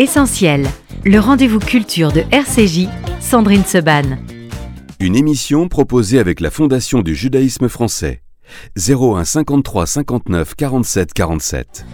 Essentiel, 0.00 0.66
le 1.04 1.18
rendez-vous 1.18 1.58
culture 1.58 2.10
de 2.10 2.22
RCJ, 2.32 2.88
Sandrine 3.20 3.66
Seban. 3.66 4.16
Une 4.98 5.14
émission 5.14 5.68
proposée 5.68 6.18
avec 6.18 6.40
la 6.40 6.50
Fondation 6.50 7.02
du 7.02 7.14
judaïsme 7.14 7.68
français. 7.68 8.22
01 8.78 9.24
53 9.26 9.86
59 9.86 10.54
47 10.54 11.12
47. 11.12 11.84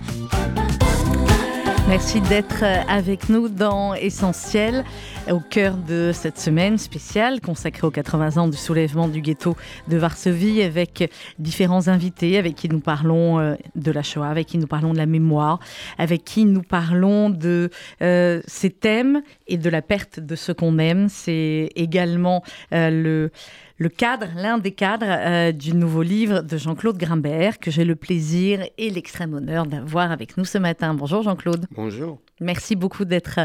Merci 1.89 2.21
d'être 2.21 2.63
avec 2.89 3.29
nous 3.29 3.49
dans 3.49 3.95
Essentiel, 3.95 4.85
au 5.31 5.41
cœur 5.41 5.77
de 5.77 6.11
cette 6.13 6.39
semaine 6.39 6.79
spéciale 6.79 7.41
consacrée 7.41 7.87
aux 7.87 7.91
80 7.91 8.37
ans 8.37 8.49
du 8.49 8.57
soulèvement 8.57 9.09
du 9.09 9.21
ghetto 9.21 9.57
de 9.89 9.97
Varsovie, 9.97 10.63
avec 10.63 11.11
différents 11.39 11.89
invités 11.89 12.39
avec 12.39 12.55
qui 12.55 12.69
nous 12.69 12.81
parlons 12.81 13.39
euh, 13.39 13.55
de 13.75 13.91
la 13.91 14.03
Shoah, 14.03 14.29
avec 14.29 14.47
qui 14.47 14.59
nous 14.59 14.67
parlons 14.67 14.93
de 14.93 14.99
la 14.99 15.07
mémoire, 15.07 15.59
avec 15.99 16.25
qui 16.25 16.45
nous 16.45 16.63
parlons 16.63 17.31
de 17.31 17.71
euh, 18.03 18.41
ces 18.47 18.71
thèmes 18.71 19.23
et 19.47 19.57
de 19.57 19.71
la 19.71 19.83
perte 19.83 20.21
de 20.21 20.37
ce 20.37 20.53
qu'on 20.53 20.79
aime. 20.79 21.09
C'est 21.09 21.71
également 21.75 22.43
euh, 22.73 22.91
le 22.91 23.31
le 23.79 23.89
cadre, 23.89 24.29
l'un 24.37 24.59
des 24.59 24.73
cadres 24.73 25.07
euh, 25.09 25.53
du 25.53 25.75
nouveau 25.75 26.03
livre 26.03 26.41
de 26.41 26.57
Jean-Claude 26.57 26.97
Grimbert, 26.97 27.59
que 27.59 27.71
j'ai 27.71 27.85
le 27.85 27.95
plaisir 27.95 28.65
et 28.79 28.91
l'extrême 28.91 29.35
honneur 29.35 29.67
d'avoir 29.67 30.11
avec 30.11 30.37
nous 30.37 30.45
ce 30.45 30.59
matin. 30.59 30.95
Bonjour 30.95 31.23
Jean-Claude. 31.23 31.67
Bonjour. 31.73 32.19
Merci 32.41 32.77
beaucoup 32.77 33.05
d'être 33.05 33.41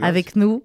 avec 0.00 0.36
nous. 0.36 0.62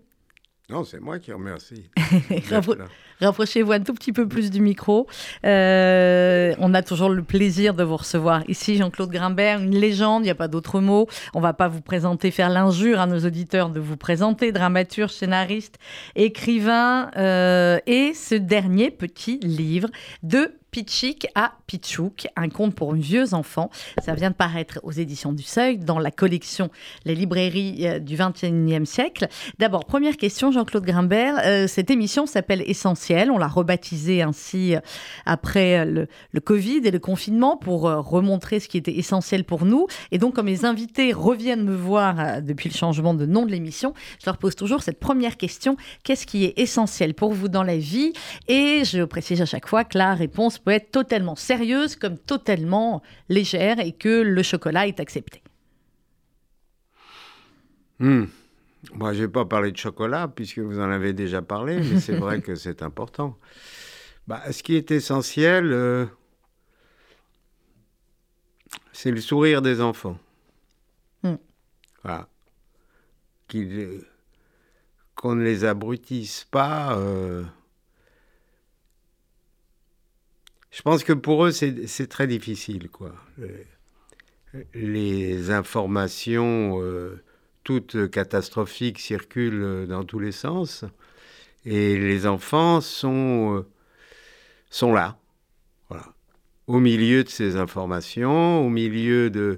Non, 0.69 0.83
c'est 0.83 0.99
moi 0.99 1.17
qui 1.17 1.31
remercie. 1.31 1.89
Rapprochez-vous 3.21 3.71
un 3.71 3.79
tout 3.79 3.93
petit 3.93 4.11
peu 4.11 4.27
plus 4.27 4.51
du 4.51 4.59
micro. 4.59 5.07
Euh, 5.45 6.53
on 6.59 6.73
a 6.73 6.83
toujours 6.83 7.07
le 7.07 7.23
plaisir 7.23 7.73
de 7.73 7.83
vous 7.83 7.95
recevoir 7.95 8.43
ici, 8.49 8.75
Jean-Claude 8.75 9.09
Grimbert, 9.09 9.61
une 9.61 9.75
légende, 9.75 10.23
il 10.23 10.25
n'y 10.25 10.31
a 10.31 10.35
pas 10.35 10.49
d'autre 10.49 10.81
mot. 10.81 11.07
On 11.33 11.37
ne 11.37 11.43
va 11.43 11.53
pas 11.53 11.69
vous 11.69 11.79
présenter, 11.79 12.31
faire 12.31 12.49
l'injure 12.49 12.99
à 12.99 13.07
nos 13.07 13.25
auditeurs 13.25 13.69
de 13.69 13.79
vous 13.79 13.95
présenter, 13.95 14.51
dramaturge, 14.51 15.11
scénariste, 15.11 15.79
écrivain, 16.17 17.11
euh, 17.15 17.79
et 17.87 18.13
ce 18.13 18.35
dernier 18.35 18.91
petit 18.91 19.39
livre 19.39 19.87
de 20.21 20.51
Pitchik 20.71 21.27
à 21.33 21.53
Pitchouk, 21.65 22.27
un 22.35 22.49
conte 22.49 22.75
pour 22.75 22.93
vieux 22.93 23.33
enfants. 23.33 23.69
Ça 24.03 24.13
vient 24.13 24.29
de 24.29 24.35
paraître 24.35 24.79
aux 24.83 24.91
éditions 24.91 25.31
du 25.31 25.43
Seuil 25.43 25.77
dans 25.77 25.99
la 25.99 26.11
collection 26.11 26.69
Les 27.05 27.15
librairies 27.15 27.87
euh, 27.87 27.99
du 27.99 28.15
XXIe 28.15 28.85
siècle. 28.85 29.27
D'abord, 29.59 29.85
première 29.85 30.17
question, 30.17 30.51
Jean-Claude 30.51 30.85
Grimbert. 30.85 31.39
Euh, 31.45 31.67
cette 31.67 31.89
émission 31.89 32.25
s'appelle 32.25 32.63
Essentiel. 32.67 33.31
On 33.31 33.37
l'a 33.37 33.47
rebaptisée 33.47 34.21
ainsi 34.21 34.75
euh, 34.75 34.79
après 35.25 35.85
le, 35.85 36.07
Covid 36.41 36.81
et 36.83 36.91
le 36.91 36.99
confinement 36.99 37.57
pour 37.57 37.81
remontrer 37.81 38.59
ce 38.59 38.67
qui 38.67 38.77
était 38.77 38.97
essentiel 38.97 39.43
pour 39.43 39.65
nous. 39.65 39.87
Et 40.11 40.17
donc, 40.17 40.35
comme 40.35 40.45
les 40.45 40.63
invités 40.63 41.11
reviennent 41.11 41.63
me 41.63 41.75
voir 41.75 42.41
depuis 42.41 42.69
le 42.69 42.75
changement 42.75 43.13
de 43.13 43.25
nom 43.25 43.45
de 43.45 43.51
l'émission, 43.51 43.93
je 44.21 44.25
leur 44.25 44.37
pose 44.37 44.55
toujours 44.55 44.81
cette 44.81 44.99
première 44.99 45.35
question. 45.35 45.75
Qu'est-ce 46.03 46.25
qui 46.25 46.45
est 46.45 46.57
essentiel 46.57 47.13
pour 47.13 47.33
vous 47.33 47.49
dans 47.49 47.63
la 47.63 47.77
vie? 47.77 48.13
Et 48.47 48.83
je 48.85 49.03
précise 49.03 49.41
à 49.41 49.45
chaque 49.45 49.67
fois 49.67 49.83
que 49.83 49.97
la 49.97 50.13
réponse 50.13 50.56
peut 50.59 50.71
être 50.71 50.91
totalement 50.91 51.35
sérieuse 51.35 51.95
comme 51.95 52.17
totalement 52.17 53.01
légère 53.29 53.79
et 53.79 53.91
que 53.91 54.21
le 54.21 54.43
chocolat 54.43 54.87
est 54.87 54.99
accepté. 54.99 55.41
Hmm. 57.99 58.25
Moi, 58.93 59.13
je 59.13 59.23
n'ai 59.23 59.27
pas 59.27 59.45
parlé 59.45 59.71
de 59.71 59.77
chocolat 59.77 60.27
puisque 60.27 60.59
vous 60.59 60.79
en 60.79 60.89
avez 60.89 61.13
déjà 61.13 61.41
parlé, 61.41 61.79
mais 61.79 61.99
c'est 61.99 62.15
vrai 62.19 62.41
que 62.41 62.55
c'est 62.55 62.81
important. 62.83 63.37
Bah, 64.27 64.51
ce 64.51 64.61
qui 64.61 64.75
est 64.75 64.91
essentiel, 64.91 65.71
euh, 65.71 66.05
c'est 68.91 69.11
le 69.11 69.21
sourire 69.21 69.61
des 69.61 69.81
enfants. 69.81 70.17
Hmm. 71.23 71.35
Voilà. 72.03 72.27
Qu'on 75.15 75.35
ne 75.35 75.43
les 75.43 75.65
abrutisse 75.65 76.45
pas. 76.51 76.97
Euh, 76.97 77.43
Je 80.77 80.83
pense 80.83 81.03
que 81.03 81.13
pour 81.13 81.43
eux, 81.43 81.51
c'est 81.51 82.07
très 82.07 82.27
difficile, 82.27 82.89
quoi. 82.91 83.11
Les 84.75 85.49
informations, 85.49 86.79
euh, 86.83 87.19
toutes 87.63 88.11
catastrophiques, 88.11 88.99
circulent 88.99 89.87
dans 89.87 90.03
tous 90.03 90.19
les 90.19 90.31
sens. 90.31 90.85
Et 91.65 91.97
les 91.97 92.27
enfants 92.27 92.79
sont, 92.79 93.65
euh, 94.83 94.93
là, 94.93 95.17
au 96.67 96.79
milieu 96.79 97.23
de 97.23 97.29
ces 97.29 97.55
informations, 97.55 98.63
au 98.63 98.69
milieu 98.69 99.31
de 99.31 99.57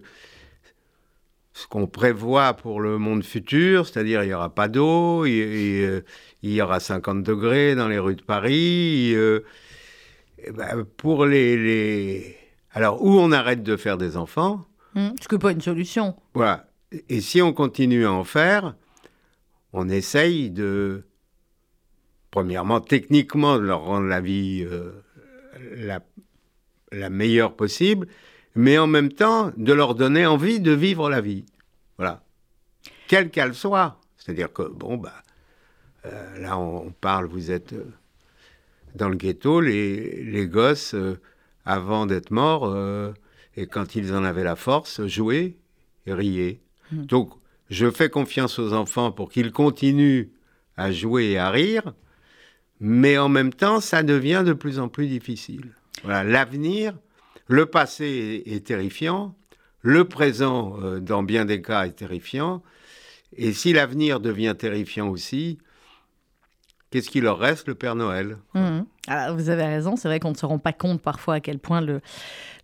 ce 1.52 1.68
qu'on 1.68 1.86
prévoit 1.86 2.54
pour 2.54 2.80
le 2.80 2.98
monde 2.98 3.26
futur, 3.26 3.86
c'est-à-dire 3.86 4.24
il 4.24 4.28
n'y 4.28 4.34
aura 4.34 4.56
pas 4.56 4.70
d'eau, 4.70 5.26
il, 5.26 6.02
y 6.44 6.62
aura 6.62 6.80
50 6.80 7.24
degrés 7.24 7.76
dans 7.76 7.90
les 7.90 8.00
rues 8.00 8.16
de 8.16 8.22
Paris. 8.22 9.14
Eh 10.46 10.52
ben, 10.52 10.86
pour 10.98 11.26
les, 11.26 12.36
Alors, 12.72 13.04
où 13.04 13.20
on 13.20 13.32
arrête 13.32 13.64
de 13.64 13.76
faire 13.78 13.98
des 13.98 14.18
enfants? 14.18 14.66
Hmm, 14.96 15.10
ce 15.22 15.28
que 15.28 15.36
pas 15.36 15.52
une 15.52 15.62
solution. 15.62 16.16
Voilà. 16.34 16.68
Et 17.10 17.22
si 17.22 17.42
on 17.42 17.54
continue 17.54 18.06
à 18.06 18.12
en 18.12 18.24
faire, 18.24 18.76
on 19.74 19.90
essaye 19.90 20.50
de, 20.50 21.04
premièrement, 22.32 22.82
techniquement, 22.82 23.58
de 23.58 23.64
leur 23.64 23.84
rendre 23.84 24.08
la 24.08 24.22
vie 24.22 24.66
euh, 24.70 24.92
la, 25.76 26.02
la, 26.92 27.10
meilleure 27.10 27.56
possible, 27.56 28.08
mais 28.56 28.78
en 28.78 28.88
même 28.88 29.12
temps, 29.12 29.52
de 29.58 29.74
leur 29.74 29.94
donner 29.94 30.26
envie 30.26 30.60
de 30.60 30.72
vivre 30.72 31.10
la 31.10 31.22
vie. 31.22 31.46
Voilà. 31.98 32.24
Quelle 33.08 33.30
qu'elle 33.30 33.54
soit. 33.54 34.00
C'est-à-dire 34.18 34.52
que, 34.52 34.64
bon, 34.64 34.98
bah, 34.98 35.14
euh, 36.06 36.40
là, 36.40 36.58
on, 36.58 36.92
parle, 36.92 37.26
vous 37.26 37.52
êtes. 37.52 37.74
Euh, 37.74 37.86
dans 38.96 39.10
le 39.10 39.16
ghetto, 39.16 39.62
les, 39.62 40.24
les 40.24 40.48
gosses, 40.48 40.94
euh, 40.94 41.20
avant 41.66 42.06
d'être 42.06 42.32
morts, 42.32 42.66
euh, 42.66 43.14
et 43.56 43.68
quand 43.68 43.96
ils 43.96 44.14
en 44.14 44.24
avaient 44.24 44.44
la 44.44 44.56
force, 44.56 45.06
jouaient 45.06 45.58
et 46.06 46.14
riaient. 46.14 46.60
Hmm. 46.92 47.06
Donc, 47.06 47.32
je 47.70 47.90
fais 47.92 48.10
confiance 48.10 48.58
aux 48.60 48.74
enfants 48.74 49.12
pour 49.12 49.30
qu'ils 49.32 49.52
continuent 49.52 50.30
à 50.78 50.92
jouer 50.92 51.32
et 51.32 51.38
à 51.38 51.50
rire, 51.50 51.94
mais 52.80 53.18
en 53.18 53.30
même 53.30 53.54
temps, 53.54 53.82
ça 53.82 54.04
devient 54.04 54.44
de 54.46 54.54
plus 54.54 54.80
en 54.80 54.88
plus 54.88 55.08
difficile. 55.08 55.74
Voilà, 56.04 56.24
l'avenir, 56.24 56.94
le 57.48 57.66
passé 57.66 58.44
est, 58.46 58.66
terrifiant, 58.66 59.36
le 59.82 60.06
présent, 60.06 60.78
euh, 60.82 61.00
dans 61.00 61.24
bien 61.24 61.46
des 61.46 61.62
cas, 61.62 61.86
est 61.86 61.92
terrifiant, 61.92 62.64
et 63.36 63.54
si 63.54 63.74
l'avenir 63.74 64.20
devient 64.20 64.56
terrifiant 64.58 65.10
aussi, 65.10 65.60
qu'est-ce 66.92 67.10
qui 67.10 67.22
leur 67.22 67.38
reste 67.38 67.68
Le 67.68 67.76
Père 67.76 67.96
Noël? 67.96 68.38
Mmh. 68.54 68.82
Ah, 69.08 69.32
vous 69.32 69.50
avez 69.50 69.66
raison, 69.66 69.96
c'est 69.96 70.08
vrai 70.08 70.20
qu'on 70.20 70.32
ne 70.32 70.38
se 70.38 70.46
rend 70.46 70.60
pas 70.60 70.74
compte 70.74 71.02
parfois 71.02 71.36
à 71.36 71.40
quel 71.40 71.60
point 71.60 71.82
le, 71.82 72.02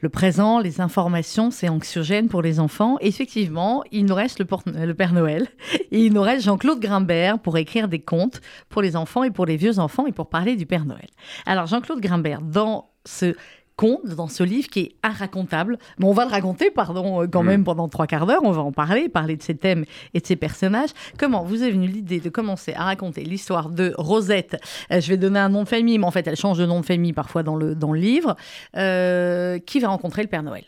le 0.02 0.10
présent, 0.10 0.60
les 0.60 0.82
informations, 0.82 1.52
c'est 1.52 1.70
anxiogène 1.70 2.28
pour 2.28 2.42
les 2.42 2.60
enfants. 2.60 2.98
effectivement, 3.02 3.84
il 3.92 4.06
nous 4.06 4.16
reste 4.16 4.40
le, 4.40 4.46
le 4.86 4.94
Père 4.94 5.14
Noël 5.14 5.48
et 5.92 6.06
il 6.06 6.14
nous 6.14 6.22
reste 6.22 6.46
Jean-Claude 6.46 6.80
Grimbert 6.80 7.40
pour 7.40 7.58
écrire 7.58 7.88
des 7.88 8.00
contes 8.00 8.42
pour 8.70 8.82
les 8.82 8.96
enfants 8.96 9.24
et 9.24 9.32
pour 9.32 9.46
les 9.46 9.58
vieux 9.58 9.80
enfants 9.80 10.06
et 10.06 10.12
pour 10.12 10.30
parler 10.30 10.56
du 10.56 10.66
Père 10.66 10.86
Noël. 10.86 11.08
Alors 11.46 11.66
Jean-Claude 11.66 12.00
Grimbert, 12.00 12.42
dans 12.42 12.90
ce 13.06 13.36
conte 13.76 14.06
dans 14.08 14.28
ce 14.28 14.44
livre 14.44 14.68
qui 14.70 14.80
est 14.80 14.96
inracontable. 15.04 15.78
Mais 16.00 16.06
on 16.06 16.14
va 16.14 16.26
le 16.26 16.32
raconter, 16.32 16.72
pardon, 16.72 17.22
euh, 17.22 17.28
quand 17.28 17.44
mm. 17.44 17.48
même 17.48 17.64
pendant 17.64 17.88
trois 17.88 18.08
quarts 18.08 18.26
d'heure. 18.26 18.42
On 18.44 18.52
va 18.52 18.62
en 18.62 18.72
parler, 18.72 19.10
parler 19.10 19.36
de 19.36 19.44
ses 19.44 19.56
thèmes 19.56 19.86
et 20.14 20.20
de 20.20 20.26
ses 20.26 20.36
personnages. 20.36 20.92
Comment 21.18 21.44
vous 21.44 21.64
est 21.64 21.72
venue 21.72 21.88
l'idée 21.88 22.20
de 22.20 22.30
commencer 22.30 22.74
à 22.74 22.86
raconter 22.86 23.24
l'histoire 23.24 23.70
de 23.70 23.94
Rosette? 23.98 24.58
Euh, 24.92 25.02
Je 25.02 25.10
vais 25.10 25.18
donner 25.18 25.40
un 25.40 25.50
nom 25.50 25.64
de 25.64 25.68
famille, 25.68 25.98
mais 25.98 26.06
en 26.06 26.12
fait, 26.12 26.28
elle 26.28 26.36
change 26.36 26.58
de 26.58 26.66
nom 26.66 26.80
de 26.80 26.86
famille 26.86 27.14
parfois 27.14 27.44
dans 27.44 27.56
le, 27.56 27.76
dans 27.76 27.92
le 27.92 28.00
livre. 28.00 28.36
Euh, 28.76 29.60
qui 29.60 29.80
va 29.80 29.90
rencontrer 29.90 30.22
le 30.22 30.30
Père 30.30 30.44
Noël? 30.44 30.66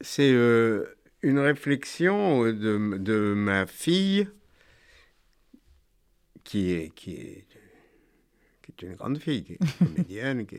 C'est 0.00 0.34
une 1.22 1.38
réflexion 1.38 2.44
de, 2.44 2.98
de, 2.98 3.34
ma 3.34 3.64
fille 3.66 4.28
qui 6.42 6.72
est, 6.72 6.94
qui 6.94 7.12
est 7.12 7.46
est 8.74 8.88
une 8.88 8.96
grande 8.96 9.18
fille, 9.18 9.44
qui 9.44 9.52
est 9.54 9.78
comédienne. 9.78 10.46
qui 10.46 10.56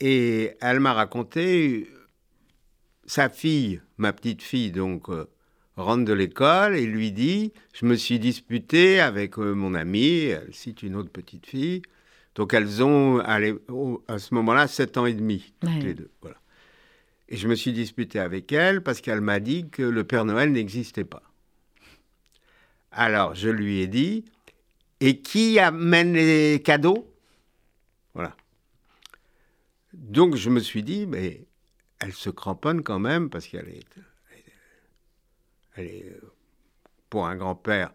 Et 0.00 0.52
elle 0.60 0.80
m'a 0.80 0.92
raconté, 0.92 1.88
sa 3.06 3.28
fille, 3.28 3.80
ma 3.98 4.12
petite 4.12 4.42
fille, 4.42 4.72
donc, 4.72 5.08
euh, 5.08 5.26
rentre 5.76 6.04
de 6.04 6.12
l'école 6.12 6.76
et 6.76 6.86
lui 6.86 7.12
dit, 7.12 7.52
je 7.72 7.86
me 7.86 7.94
suis 7.94 8.18
disputé 8.18 9.00
avec 9.00 9.38
euh, 9.38 9.54
mon 9.54 9.74
amie, 9.74 10.24
elle 10.24 10.52
cite 10.52 10.82
une 10.82 10.96
autre 10.96 11.10
petite 11.10 11.46
fille, 11.46 11.82
donc 12.34 12.54
elles 12.54 12.82
ont, 12.82 13.20
à 13.20 14.18
ce 14.18 14.34
moment-là, 14.34 14.66
7 14.66 14.98
ans 14.98 15.06
et 15.06 15.14
demi, 15.14 15.52
toutes 15.60 15.82
les 15.82 15.94
deux. 15.94 16.10
Voilà. 16.20 16.36
Et 17.28 17.36
je 17.36 17.48
me 17.48 17.54
suis 17.54 17.72
disputé 17.72 18.18
avec 18.18 18.52
elle 18.52 18.82
parce 18.82 19.00
qu'elle 19.00 19.20
m'a 19.20 19.40
dit 19.40 19.68
que 19.68 19.82
le 19.82 20.04
Père 20.04 20.24
Noël 20.24 20.52
n'existait 20.52 21.04
pas. 21.04 21.22
Alors, 22.92 23.34
je 23.34 23.48
lui 23.48 23.80
ai 23.80 23.86
dit, 23.86 24.24
et 25.00 25.20
qui 25.20 25.58
amène 25.58 26.14
les 26.14 26.62
cadeaux? 26.62 27.12
Voilà. 28.14 28.34
Donc 29.92 30.36
je 30.36 30.50
me 30.50 30.60
suis 30.60 30.82
dit, 30.82 31.06
mais 31.06 31.46
elle 32.00 32.12
se 32.12 32.30
cramponne 32.30 32.82
quand 32.82 32.98
même 32.98 33.30
parce 33.30 33.46
qu'elle 33.46 33.68
est, 33.68 33.86
elle 35.76 35.86
est, 35.86 36.20
pour 37.10 37.26
un 37.26 37.36
grand-père, 37.36 37.92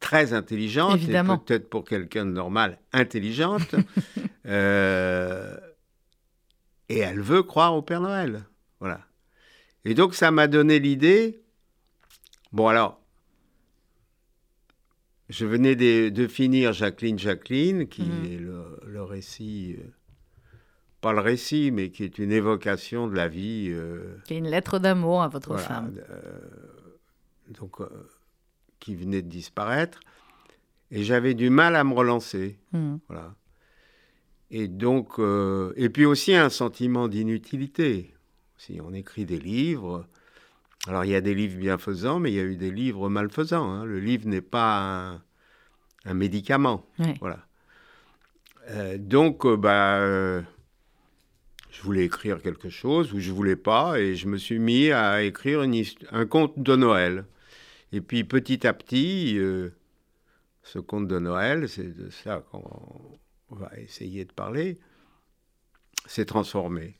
très 0.00 0.32
intelligente. 0.32 0.96
Évidemment. 0.96 1.36
Et 1.36 1.38
peut-être 1.38 1.70
pour 1.70 1.84
quelqu'un 1.84 2.26
de 2.26 2.32
normal, 2.32 2.78
intelligente. 2.92 3.74
Euh, 4.46 5.54
et 6.88 6.98
elle 6.98 7.20
veut 7.20 7.44
croire 7.44 7.76
au 7.76 7.82
Père 7.82 8.00
Noël. 8.00 8.42
Voilà. 8.80 9.06
Et 9.84 9.94
donc, 9.94 10.14
ça 10.14 10.32
m'a 10.32 10.48
donné 10.48 10.80
l'idée. 10.80 11.40
Bon, 12.50 12.66
alors, 12.66 13.00
je 15.30 15.46
venais 15.46 15.76
de, 15.76 16.08
de 16.10 16.26
finir 16.26 16.72
Jacqueline, 16.72 17.18
Jacqueline, 17.18 17.88
qui 17.88 18.02
Mhm. 18.02 18.24
est 18.24 18.38
le, 18.38 18.62
le 18.86 19.02
récit, 19.02 19.76
euh, 19.78 19.84
pas 21.00 21.12
le 21.12 21.20
récit, 21.20 21.70
mais 21.72 21.90
qui 21.90 22.04
est 22.04 22.18
une 22.18 22.32
évocation 22.32 23.06
de 23.08 23.14
la 23.14 23.28
vie. 23.28 23.68
euh, 23.70 24.16
Qui 24.26 24.34
est 24.34 24.38
une 24.38 24.48
lettre 24.50 24.78
d'amour 24.78 25.22
à 25.22 25.28
votre 25.28 25.48
voilà, 25.54 25.62
femme. 25.62 25.94
euh, 26.10 26.38
donc, 27.58 27.80
euh, 27.80 27.86
qui 28.80 28.94
venait 28.94 29.22
de 29.22 29.28
disparaître. 29.28 30.00
Et 30.90 31.04
j'avais 31.04 31.34
du 31.34 31.50
mal 31.50 31.76
à 31.76 31.84
me 31.84 31.94
relancer. 31.94 32.58
Mhm. 32.72 32.98
Voilà. 33.08 33.34
Et 34.50 34.66
donc, 34.66 35.20
et 35.76 35.88
puis 35.90 36.04
aussi 36.04 36.34
un 36.34 36.48
sentiment 36.50 37.06
d'inutilité. 37.06 38.12
Si 38.58 38.80
on 38.82 38.92
écrit 38.92 39.24
des 39.24 39.38
livres, 39.38 40.08
alors 40.86 41.04
il 41.04 41.10
y 41.10 41.14
a 41.14 41.20
des 41.20 41.34
livres 41.34 41.58
bienfaisants, 41.58 42.20
mais 42.20 42.32
il 42.32 42.36
y 42.36 42.40
a 42.40 42.44
eu 42.44 42.56
des 42.56 42.70
livres 42.70 43.08
malfaisants. 43.08 43.70
hein. 43.70 43.84
Le 43.84 44.00
livre 44.00 44.26
n'est 44.26 44.40
pas 44.40 44.80
un, 44.80 45.22
un 46.04 46.14
médicament. 46.14 46.86
Ouais. 46.98 47.14
Voilà. 47.20 47.46
Euh, 48.70 48.98
donc, 48.98 49.44
euh, 49.44 49.56
bah, 49.56 49.98
euh, 49.98 50.42
je 51.70 51.82
voulais 51.82 52.04
écrire 52.04 52.40
quelque 52.40 52.68
chose 52.68 53.12
ou 53.12 53.20
je 53.20 53.30
voulais 53.32 53.56
pas, 53.56 53.98
et 54.00 54.14
je 54.14 54.26
me 54.26 54.36
suis 54.36 54.58
mis 54.58 54.90
à 54.90 55.22
écrire 55.22 55.62
une 55.62 55.82
un 56.12 56.26
conte 56.26 56.58
de 56.58 56.76
Noël. 56.76 57.24
Et 57.92 58.00
puis 58.00 58.24
petit 58.24 58.66
à 58.66 58.72
petit, 58.72 59.36
ce 60.62 60.78
conte 60.78 61.08
de 61.08 61.18
Noël, 61.18 61.68
c'est 61.68 61.92
de 61.92 62.08
ça 62.10 62.44
qu'on 62.50 63.18
va 63.50 63.70
essayer 63.78 64.24
de 64.24 64.32
parler, 64.32 64.78
s'est 66.06 66.24
transformé. 66.24 66.99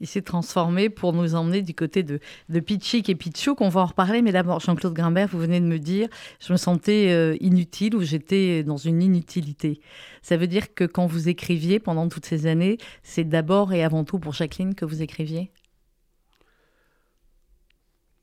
Il 0.00 0.06
s'est 0.06 0.22
transformé 0.22 0.90
pour 0.90 1.12
nous 1.12 1.34
emmener 1.34 1.60
du 1.62 1.74
côté 1.74 2.04
de, 2.04 2.20
de 2.48 2.60
Pichik 2.60 3.08
et 3.08 3.16
Pichouk. 3.16 3.60
On 3.60 3.68
va 3.68 3.80
en 3.80 3.86
reparler, 3.86 4.22
mais 4.22 4.30
d'abord, 4.30 4.60
Jean-Claude 4.60 4.94
Grimbert, 4.94 5.26
vous 5.28 5.38
venez 5.40 5.60
de 5.60 5.66
me 5.66 5.78
dire, 5.78 6.08
je 6.40 6.52
me 6.52 6.56
sentais 6.56 7.10
euh, 7.10 7.36
inutile 7.40 7.96
ou 7.96 8.02
j'étais 8.02 8.62
dans 8.62 8.76
une 8.76 9.02
inutilité. 9.02 9.80
Ça 10.22 10.36
veut 10.36 10.46
dire 10.46 10.72
que 10.74 10.84
quand 10.84 11.06
vous 11.06 11.28
écriviez 11.28 11.80
pendant 11.80 12.08
toutes 12.08 12.26
ces 12.26 12.46
années, 12.46 12.78
c'est 13.02 13.24
d'abord 13.24 13.72
et 13.72 13.82
avant 13.82 14.04
tout 14.04 14.20
pour 14.20 14.32
Jacqueline 14.34 14.74
que 14.76 14.84
vous 14.84 15.02
écriviez? 15.02 15.50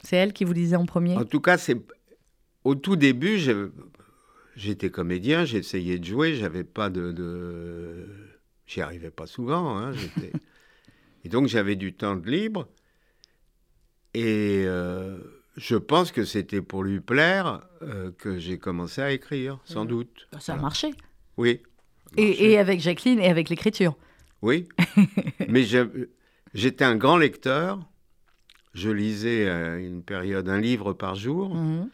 C'est 0.03 0.15
elle 0.17 0.33
qui 0.33 0.45
vous 0.45 0.53
lisait 0.53 0.75
en 0.75 0.85
premier? 0.85 1.17
En 1.17 1.25
tout 1.25 1.41
cas, 1.41 1.57
c'est 1.57 1.77
au 2.63 2.75
tout 2.75 2.95
début, 2.95 3.37
j'étais 4.55 4.89
comédien, 4.89 5.45
j'essayais 5.45 5.99
de 5.99 6.05
jouer, 6.05 6.35
j'avais 6.35 6.63
pas 6.63 6.89
de, 6.89 7.11
de... 7.11 8.07
j'y 8.65 8.81
arrivais 8.81 9.11
pas 9.11 9.27
souvent, 9.27 9.77
hein, 9.77 9.91
j'étais- 9.93 10.31
et 11.25 11.29
donc 11.29 11.47
j'avais 11.47 11.75
du 11.75 11.93
temps 11.93 12.15
de 12.15 12.29
libre. 12.29 12.67
Et 14.13 14.63
euh, 14.65 15.17
je 15.57 15.75
pense 15.75 16.11
que 16.11 16.23
c'était 16.23 16.61
pour 16.61 16.83
lui 16.83 17.01
plaire 17.01 17.61
euh, 17.81 18.11
que 18.17 18.39
j'ai 18.39 18.57
commencé 18.59 19.01
à 19.01 19.11
écrire, 19.11 19.59
sans 19.65 19.81
Mhm. 19.83 19.89
doute. 19.89 20.27
Ça 20.33 20.37
a 20.37 20.41
Voilà. 20.55 20.61
marché. 20.61 20.91
Oui. 21.37 21.61
Et, 22.15 22.51
et 22.51 22.57
avec 22.57 22.79
Jacqueline 22.79 23.19
et 23.19 23.27
avec 23.27 23.49
l'écriture. 23.49 23.95
Oui, 24.41 24.67
mais 25.49 25.63
j'étais 26.53 26.85
un 26.85 26.95
grand 26.95 27.17
lecteur. 27.17 27.79
Je 28.73 28.89
lisais 28.89 29.49
à 29.49 29.77
une 29.77 30.03
période 30.03 30.47
un 30.49 30.59
livre 30.61 30.93
par 30.93 31.15
jour. 31.15 31.53
Mhm. 31.55 31.89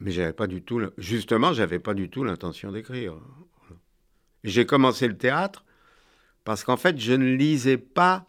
Mais 0.00 0.10
j'avais 0.10 0.32
pas 0.32 0.48
du 0.48 0.62
tout, 0.62 0.80
justement, 0.98 1.52
j'avais 1.52 1.78
pas 1.78 1.94
du 1.94 2.08
tout 2.08 2.24
l'intention 2.24 2.72
d'écrire. 2.72 3.14
J'ai 4.42 4.66
commencé 4.66 5.06
le 5.06 5.16
théâtre 5.16 5.64
parce 6.44 6.64
qu'en 6.64 6.76
fait, 6.76 6.98
je 6.98 7.12
ne 7.12 7.34
lisais 7.34 7.78
pas. 7.78 8.26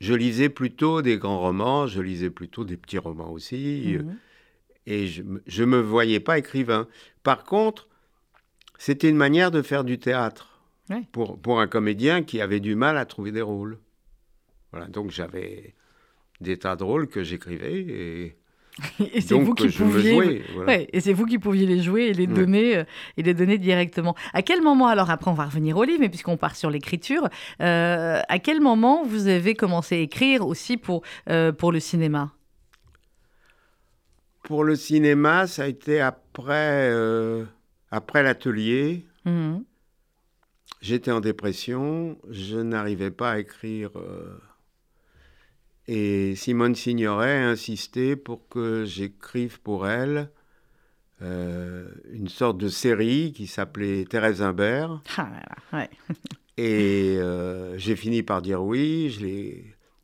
Je 0.00 0.12
lisais 0.14 0.48
plutôt 0.50 1.00
des 1.02 1.16
grands 1.16 1.40
romans, 1.40 1.86
je 1.86 2.02
lisais 2.02 2.30
plutôt 2.30 2.64
des 2.64 2.76
petits 2.76 2.98
romans 2.98 3.30
aussi, 3.30 3.96
euh, 3.96 4.02
Mhm. 4.02 4.16
et 4.86 5.06
je, 5.06 5.22
je 5.46 5.64
me 5.64 5.80
voyais 5.80 6.20
pas 6.20 6.36
écrivain. 6.38 6.86
Par 7.22 7.44
contre, 7.44 7.88
c'était 8.78 9.08
une 9.08 9.16
manière 9.16 9.50
de 9.50 9.62
faire 9.62 9.84
du 9.84 9.98
théâtre 9.98 10.60
Ouais. 10.90 11.02
pour, 11.12 11.40
pour 11.40 11.60
un 11.60 11.66
comédien 11.66 12.22
qui 12.22 12.40
avait 12.40 12.60
du 12.60 12.74
mal 12.76 12.96
à 12.98 13.06
trouver 13.06 13.32
des 13.32 13.40
rôles. 13.42 13.78
Voilà, 14.70 14.86
donc 14.86 15.10
j'avais 15.10 15.74
des 16.42 16.58
tas 16.58 16.76
de 16.76 16.84
rôles 16.84 17.08
que 17.08 17.24
j'écrivais 17.24 17.80
et 17.80 18.36
Et 19.00 19.20
c'est 19.22 19.34
vous 19.34 19.54
qui 19.54 19.66
me 19.68 19.72
pouviez. 19.72 20.44
voilà. 20.52 20.66
Ouais, 20.70 20.88
et 20.92 21.00
c'est 21.00 21.14
vous 21.14 21.24
qui 21.24 21.38
pouviez 21.38 21.64
les 21.64 21.80
jouer 21.82 22.08
et 22.08 22.12
les 22.12 22.26
Ouais. 22.26 22.34
donner 22.34 22.76
euh, 22.76 22.84
et 23.16 23.22
les 23.22 23.32
donner 23.32 23.56
directement. 23.56 24.14
À 24.34 24.42
quel 24.42 24.60
moment 24.60 24.88
alors 24.88 25.08
après 25.10 25.30
on 25.30 25.34
va 25.34 25.46
revenir 25.46 25.78
au 25.78 25.84
livre, 25.84 26.00
mais 26.00 26.10
puisqu'on 26.10 26.36
part 26.36 26.54
sur 26.56 26.68
l'écriture, 26.68 27.26
euh, 27.62 28.20
à 28.28 28.38
quel 28.38 28.60
moment 28.60 29.02
vous 29.04 29.28
avez 29.28 29.54
commencé 29.54 29.94
à 29.94 29.98
écrire 30.00 30.46
aussi 30.46 30.76
pour 30.76 31.02
euh, 31.30 31.52
pour 31.52 31.72
le 31.72 31.80
cinéma? 31.80 32.32
Pour 34.42 34.62
le 34.62 34.76
cinéma, 34.76 35.46
ça 35.46 35.64
a 35.64 35.66
été 35.66 36.00
après, 36.00 36.90
euh, 36.92 37.44
après 37.90 38.22
l'atelier. 38.22 39.06
Mhm. 39.24 39.64
J'étais 40.82 41.10
en 41.10 41.20
dépression, 41.20 42.18
je 42.30 42.58
n'arrivais 42.58 43.10
pas 43.10 43.32
à 43.32 43.38
écrire. 43.38 43.90
Et 45.88 46.34
Simone 46.36 46.74
Signoret 46.74 47.42
a 47.42 47.48
insisté 47.48 48.16
pour 48.16 48.48
que 48.48 48.84
j'écrive 48.84 49.60
pour 49.60 49.88
elle 49.88 50.30
euh, 51.22 51.88
une 52.12 52.28
sorte 52.28 52.58
de 52.58 52.68
série 52.68 53.32
qui 53.34 53.46
s'appelait 53.46 54.04
Thérèse 54.04 54.42
Imbert. 54.42 55.00
Ah 55.16 55.28
là 55.32 55.42
là, 55.72 55.78
ouais. 55.78 55.90
Et 56.58 57.16
euh, 57.18 57.76
j'ai 57.78 57.96
fini 57.96 58.22
par 58.22 58.40
dire 58.42 58.62
oui. 58.62 59.10
Je 59.10 59.26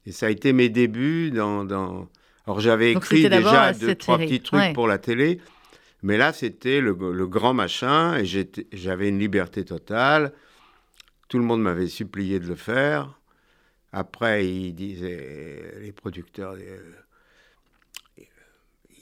et 0.04 0.12
ça 0.12 0.26
a 0.26 0.30
été 0.30 0.52
mes 0.52 0.68
débuts 0.68 1.30
dans. 1.30 1.64
dans... 1.64 2.08
Alors 2.46 2.60
j'avais 2.60 2.92
écrit 2.92 3.28
déjà 3.28 3.72
deux, 3.72 3.94
trois 3.94 4.18
série. 4.18 4.28
petits 4.28 4.40
trucs 4.42 4.60
Ouais. 4.60 4.72
pour 4.72 4.86
la 4.86 4.98
télé. 4.98 5.40
Mais 6.02 6.18
là, 6.18 6.32
c'était 6.32 6.80
le, 6.80 6.96
le 7.12 7.26
grand 7.26 7.54
machin 7.54 8.16
et 8.18 8.24
j'avais 8.72 9.08
une 9.08 9.18
liberté 9.18 9.64
totale. 9.64 10.32
Tout 11.28 11.38
le 11.38 11.44
monde 11.44 11.62
m'avait 11.62 11.86
supplié 11.86 12.40
de 12.40 12.46
le 12.48 12.56
faire. 12.56 13.18
Après, 13.92 14.46
ils 14.46 14.74
disaient, 14.74 15.74
les 15.80 15.92
producteurs, 15.92 16.54
euh, 16.58 16.92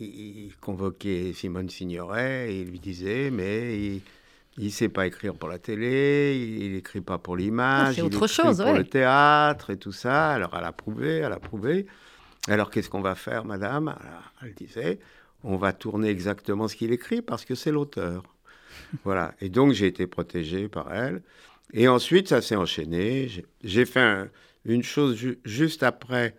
ils, 0.00 0.46
ils 0.46 0.56
convoquaient 0.56 1.32
Simone 1.32 1.68
Signoret 1.68 2.52
et 2.52 2.60
ils 2.62 2.70
lui 2.70 2.80
disaient, 2.80 3.30
mais 3.30 4.00
il 4.58 4.64
ne 4.64 4.68
sait 4.70 4.88
pas 4.88 5.06
écrire 5.06 5.34
pour 5.34 5.48
la 5.48 5.58
télé, 5.58 6.36
il 6.60 6.72
n'écrit 6.72 7.00
pas 7.00 7.18
pour 7.18 7.36
l'image, 7.36 7.98
il 7.98 8.06
écrit 8.06 8.28
chose, 8.28 8.60
pour 8.60 8.72
ouais. 8.72 8.78
le 8.78 8.84
théâtre 8.84 9.70
et 9.70 9.76
tout 9.76 9.92
ça. 9.92 10.32
Alors, 10.32 10.56
elle 10.58 10.64
a 10.64 10.72
prouvé, 10.72 11.18
elle 11.18 11.32
a 11.32 11.38
prouvé. 11.38 11.86
Alors, 12.48 12.70
qu'est-ce 12.70 12.90
qu'on 12.90 13.00
va 13.00 13.14
faire, 13.14 13.44
madame? 13.44 13.88
Alors, 13.88 14.32
Elle 14.42 14.54
disait, 14.54 14.98
on 15.44 15.56
va 15.56 15.72
tourner 15.72 16.08
exactement 16.08 16.68
ce 16.68 16.74
qu'il 16.76 16.92
écrit 16.92 17.22
parce 17.22 17.44
que 17.44 17.54
c'est 17.54 17.70
l'auteur. 17.70 18.24
voilà. 19.04 19.34
Et 19.40 19.48
donc, 19.48 19.72
j'ai 19.72 19.86
été 19.86 20.06
protégé 20.06 20.68
par 20.68 20.92
elle. 20.92 21.22
Et 21.72 21.86
ensuite, 21.86 22.28
ça 22.28 22.42
s'est 22.42 22.56
enchaîné. 22.56 23.28
J'ai 23.62 23.86
fait 23.86 24.00
un- 24.00 24.28
une 24.64 24.82
chose 24.82 25.16
ju- 25.16 25.38
juste 25.44 25.82
après 25.82 26.36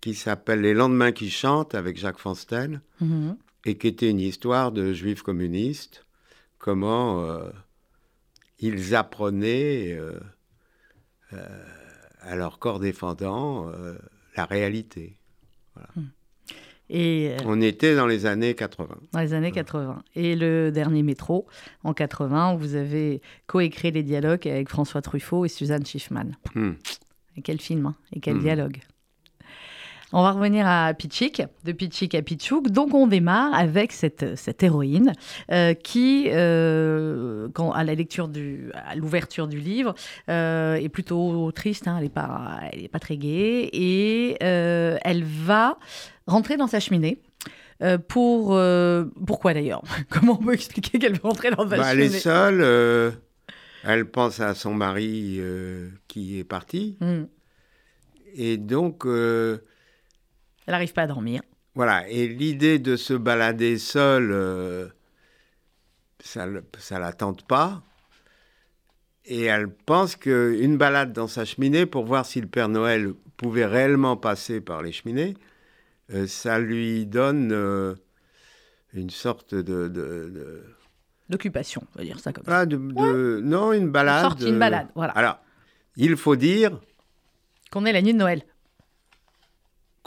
qui 0.00 0.14
s'appelle 0.14 0.60
Les 0.60 0.74
lendemains 0.74 1.12
qui 1.12 1.30
chantent 1.30 1.74
avec 1.74 1.98
Jacques 1.98 2.18
Fansten 2.20 2.80
Mhm. 3.00 3.36
et 3.66 3.76
qui 3.76 3.86
était 3.88 4.08
une 4.10 4.20
histoire 4.20 4.72
de 4.72 4.92
juifs 4.92 5.22
communistes, 5.22 6.06
comment 6.58 7.24
euh, 7.24 7.50
ils 8.60 8.94
apprenaient 8.94 9.92
euh, 9.92 10.18
euh, 11.32 11.64
à 12.20 12.36
leurs 12.36 12.58
corps 12.58 12.80
défendants 12.80 13.68
euh, 13.68 13.96
la 14.36 14.44
réalité. 14.44 15.16
Et 16.90 17.30
euh, 17.32 17.36
On 17.44 17.60
était 17.60 17.94
dans 17.94 18.06
les 18.06 18.24
années 18.24 18.54
80. 18.54 18.96
dans 19.12 19.20
les 19.20 19.34
années 19.34 19.52
80. 19.52 20.02
Et 20.14 20.34
le 20.34 20.70
dernier 20.72 21.02
métro 21.02 21.46
en 21.84 21.92
80 21.92 22.54
où 22.54 22.58
vous 22.58 22.74
avez 22.76 23.20
coécrit 23.46 23.90
les 23.92 24.02
dialogues 24.02 24.48
avec 24.48 24.68
François 24.70 25.02
Truffaut 25.02 25.44
et 25.44 25.48
Suzanne 25.48 25.84
Schiffman. 25.84 26.32
Hmm. 26.54 26.72
Et 27.38 27.40
quel 27.40 27.60
film, 27.60 27.86
hein, 27.86 27.94
et 28.12 28.18
quel 28.20 28.34
Mhm. 28.34 28.42
dialogue. 28.42 28.80
On 30.12 30.22
va 30.22 30.32
revenir 30.32 30.66
à 30.66 30.92
Pichik, 30.94 31.42
de 31.64 31.72
Pichik 31.72 32.14
à 32.14 32.22
Pichouk. 32.22 32.68
Donc 32.70 32.94
on 32.94 33.06
démarre 33.06 33.54
avec 33.54 33.92
cette, 33.92 34.36
cette 34.36 34.62
héroïne 34.62 35.12
euh, 35.52 35.74
qui, 35.74 36.28
euh, 36.32 37.48
quand, 37.52 37.72
à 37.72 37.84
la 37.84 37.94
lecture 37.94 38.26
du, 38.26 38.70
à 38.74 38.96
l'ouverture 38.96 39.46
du 39.48 39.58
livre, 39.60 39.94
euh, 40.30 40.74
est 40.76 40.88
plutôt 40.88 41.52
triste. 41.52 41.86
hein, 41.86 41.96
elle 41.98 42.04
n'est 42.04 42.08
pas, 42.10 42.58
elle 42.72 42.84
est 42.84 42.88
pas 42.88 42.98
très 43.00 43.18
gaie 43.18 43.68
et 43.72 44.36
elle 44.42 45.24
va 45.24 45.78
rentrer 46.26 46.56
dans 46.56 46.66
sa 46.68 46.80
cheminée. 46.80 47.20
euh, 47.82 47.98
pour 47.98 48.54
euh, 48.56 49.04
pourquoi 49.26 49.54
d'ailleurs? 49.54 49.82
Comment 50.10 50.38
on 50.40 50.44
peut 50.44 50.54
expliquer 50.54 50.98
qu'elle 50.98 51.12
veut 51.12 51.20
rentrer 51.22 51.50
dans 51.50 51.68
sa 51.68 51.76
Bah, 51.76 51.92
elle 51.92 52.00
est 52.00 52.04
cheminée? 52.04 52.18
seule, 52.18 52.60
euh, 52.62 53.10
elle 53.84 54.06
pense 54.06 54.40
à 54.40 54.54
son 54.54 54.74
mari 54.74 55.36
euh, 55.38 55.90
qui 56.08 56.38
est 56.38 56.44
parti. 56.44 56.96
Hmm. 57.00 57.24
Et 58.34 58.56
donc, 58.56 59.06
euh, 59.06 59.58
Elle 60.66 60.72
n'arrive 60.72 60.92
pas 60.92 61.02
à 61.02 61.06
dormir. 61.06 61.42
Voilà, 61.74 62.08
et 62.08 62.26
l'idée 62.28 62.78
de 62.78 62.96
se 62.96 63.14
balader 63.14 63.78
seul, 63.78 64.30
euh, 64.32 64.88
ça 66.18 66.46
ne 66.46 66.60
la 66.98 67.12
tente 67.12 67.46
pas. 67.46 67.82
Et 69.24 69.44
elle 69.44 69.68
pense 69.68 70.16
qu'une 70.16 70.76
balade 70.76 71.12
dans 71.12 71.28
sa 71.28 71.44
cheminée 71.44 71.86
pour 71.86 72.04
voir 72.04 72.26
si 72.26 72.40
le 72.40 72.48
Père 72.48 72.68
Noël 72.68 73.12
pouvait 73.36 73.66
réellement 73.66 74.16
passer 74.16 74.60
par 74.60 74.82
les 74.82 74.90
cheminées, 74.90 75.36
ça 76.26 76.58
lui 76.58 77.04
donne 77.04 77.52
une 78.94 79.10
sorte 79.10 79.54
de... 79.54 80.64
D'occupation, 81.28 81.82
on 81.94 81.98
va 81.98 82.04
dire 82.04 82.20
ça 82.20 82.32
comme 82.32 82.44
ça. 82.44 82.66
de, 82.66 83.40
Non, 83.44 83.72
une 83.72 83.90
balade. 83.90 84.24
Une 84.24 84.30
sorte, 84.30 84.42
une 84.42 84.58
balade, 84.58 84.88
voilà. 84.94 85.12
Alors, 85.12 85.38
il 85.96 86.16
faut 86.16 86.36
dire... 86.36 86.80
Qu'on 87.70 87.84
est 87.84 87.92
la 87.92 88.00
nuit 88.00 88.14
de 88.14 88.18
Noël 88.18 88.42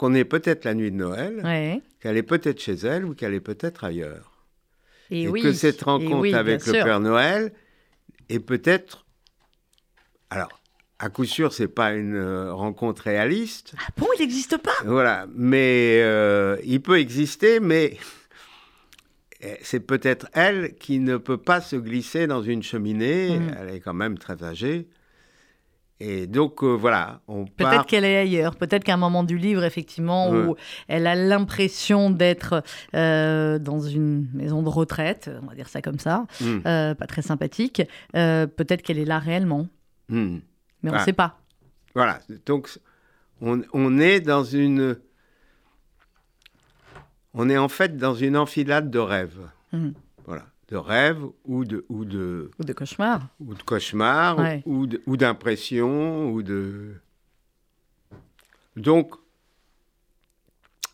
qu'on 0.02 0.14
est 0.14 0.24
peut-être 0.24 0.64
la 0.64 0.74
nuit 0.74 0.90
de 0.90 0.96
Noël, 0.96 1.80
qu'elle 2.00 2.16
est 2.16 2.24
peut-être 2.24 2.58
chez 2.58 2.74
elle 2.74 3.04
ou 3.04 3.14
qu'elle 3.14 3.34
est 3.34 3.40
peut-être 3.40 3.84
ailleurs. 3.84 4.32
Et, 5.12 5.30
que 5.30 5.52
cette 5.52 5.80
rencontre 5.80 6.34
avec 6.34 6.66
le 6.66 6.72
Père 6.72 6.98
Noël 6.98 7.52
est 8.28 8.40
peut-être... 8.40 9.06
Alors, 10.28 10.60
à 10.98 11.08
coup 11.08 11.24
sûr, 11.24 11.52
c'est 11.52 11.68
pas 11.68 11.92
une 11.92 12.16
euh, 12.16 12.52
rencontre 12.52 13.02
réaliste. 13.02 13.74
Ah 13.78 13.92
bon, 13.96 14.08
il 14.16 14.22
n'existe 14.22 14.56
pas? 14.56 14.74
Voilà, 14.84 15.28
mais 15.36 16.00
euh, 16.02 16.56
il 16.64 16.82
peut 16.82 16.98
exister, 16.98 17.60
mais 17.60 17.96
c'est 19.62 19.80
peut-être 19.80 20.26
elle 20.32 20.74
qui 20.74 20.98
ne 20.98 21.16
peut 21.16 21.38
pas 21.38 21.60
se 21.60 21.76
glisser 21.76 22.26
dans 22.26 22.42
une 22.42 22.62
cheminée. 22.62 23.38
Mm. 23.38 23.56
Elle 23.60 23.74
est 23.74 23.80
quand 23.80 23.94
même 23.94 24.18
très 24.18 24.42
âgée. 24.44 24.88
Et 26.04 26.26
donc, 26.26 26.64
euh, 26.64 26.72
voilà, 26.74 27.20
on 27.28 27.44
Peut-être 27.44 27.86
qu'elle 27.86 28.04
est 28.04 28.16
ailleurs. 28.16 28.56
Peut-être 28.56 28.82
qu'à 28.82 28.94
un 28.94 28.96
moment 28.96 29.22
du 29.22 29.38
livre, 29.38 29.62
effectivement, 29.62 30.32
où 30.32 30.56
elle 30.88 31.06
a 31.06 31.14
l'impression 31.14 32.10
d'être 32.10 32.64
euh, 32.96 33.60
dans 33.60 33.78
une 33.78 34.26
maison 34.34 34.64
de 34.64 34.68
retraite, 34.68 35.30
on 35.44 35.46
va 35.46 35.54
dire 35.54 35.68
ça 35.68 35.80
comme 35.80 36.00
ça, 36.00 36.26
hmm. 36.40 36.58
euh, 36.66 36.94
pas 36.96 37.06
très 37.06 37.22
sympathique, 37.22 37.82
peut-être 38.12 38.82
qu'elle 38.82 38.98
est 38.98 39.04
là 39.04 39.20
réellement. 39.20 39.68
Hmm. 40.08 40.38
Mais 40.82 40.90
on 40.90 40.94
ne 40.94 40.98
sait 40.98 41.12
pas. 41.12 41.38
Voilà, 41.94 42.18
donc 42.46 42.68
on, 43.40 43.98
est 44.00 44.18
dans 44.18 44.42
une... 44.42 44.96
On 47.34 47.48
est 47.48 47.58
en 47.58 47.68
fait 47.68 47.96
dans 47.96 48.14
une 48.14 48.36
enfilade 48.36 48.90
de 48.90 48.98
rêves. 48.98 49.48
Hmm. 49.72 49.90
Voilà 50.26 50.46
de 50.72 50.78
rêve 50.78 51.22
ou 51.44 51.66
de 51.66 51.84
ou 51.90 52.06
de 52.06 52.50
ou 52.58 52.64
de 52.64 52.72
cauchemar 52.72 53.28
ou 53.46 53.52
de 53.52 53.62
cauchemar 53.62 54.38
ou, 54.64 54.86
ou 55.06 55.16
d'impression 55.18 56.30
ou 56.30 56.42
de 56.42 56.94
donc 58.76 59.14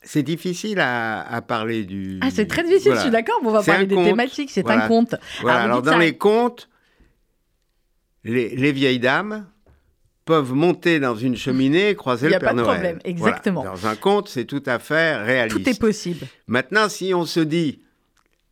c'est 0.03 0.23
difficile 0.23 0.81
à, 0.81 1.43
parler 1.47 1.85
du. 1.85 2.19
Ah, 2.23 2.31
c'est 2.31 2.47
très 2.47 2.63
difficile, 2.63 2.95
je 2.95 3.01
suis 3.01 3.11
d'accord. 3.11 3.41
On 3.43 3.51
va 3.51 3.63
parler 3.63 3.87
des 3.87 3.97
thématiques, 3.97 4.51
c'est 4.51 4.69
un 4.71 4.89
conte. 4.89 5.17
Voilà. 5.43 5.65
Alors, 5.65 5.83
dans 5.83 5.99
les 5.99 6.17
contes, 6.17 6.71
les, 8.25 8.57
les, 8.57 8.73
vieilles 8.73 9.01
dames 9.01 9.47
peuvent 10.29 10.53
monter 10.53 11.01
dans 11.01 11.17
une 11.17 11.37
cheminée 11.37 11.89
et 11.89 11.95
croiser 11.95 12.29
le 12.29 12.39
Père 12.39 12.53
Noël. 12.53 12.67
Il 12.67 12.83
n'y 12.83 12.87
a 12.87 12.93
pas 12.93 12.93
de 12.93 12.99
problème, 12.99 12.99
exactement. 13.03 13.65
Dans 13.65 13.87
un 13.87 13.97
conte, 13.97 14.29
c'est 14.29 14.45
tout 14.45 14.63
à 14.67 14.79
fait 14.79 15.17
réaliste. 15.17 15.65
Tout 15.65 15.71
est 15.71 15.81
possible. 15.81 16.27
Maintenant, 16.47 16.91
si 16.91 17.15
on 17.15 17.25
se 17.25 17.41
dit, 17.41 17.81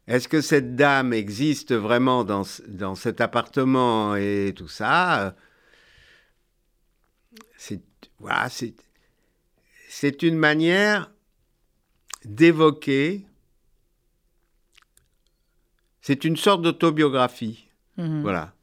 est-ce 0.09 0.27
que 0.27 0.41
cette 0.41 0.75
dame 0.75 1.13
existe 1.13 1.75
vraiment 1.75 2.25
dans, 2.25 2.45
dans 2.67 2.95
cet 2.95 3.21
appartement 3.21 4.17
et 4.17 4.55
tout 4.57 4.69
ça 4.69 5.37
C'est 7.59 7.83
voilà, 8.21 8.49
c'est 9.91 10.23
une 10.23 10.39
manière 10.39 11.11
d'évoquer. 12.25 13.27
C'est 16.01 16.25
une 16.25 16.39
sorte 16.39 16.63
d'autobiographie. 16.63 17.69
Mhm. 17.99 18.23
Voilà. 18.23 18.56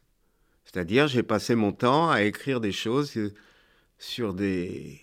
C'est-à-dire, 0.74 1.08
j'ai 1.08 1.22
passé 1.22 1.54
mon 1.54 1.72
temps 1.72 2.10
à 2.10 2.24
écrire 2.24 2.60
des 2.60 2.72
choses 2.72 3.14
sur 4.00 4.34
des, 4.34 5.02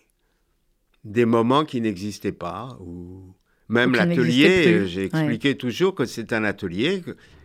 des 1.05 1.25
moments 1.25 1.65
qui 1.65 1.81
n'existaient 1.81 2.33
pas 2.33 2.77
ou 2.81 3.35
même 3.69 3.95
l'atelier, 3.95 4.67
euh, 4.67 4.87
j'ai 4.87 5.05
expliqué 5.05 5.57
toujours 5.57 5.95
que 5.95 6.05
c'est 6.05 6.33
un 6.33 6.43
atelier 6.43 7.05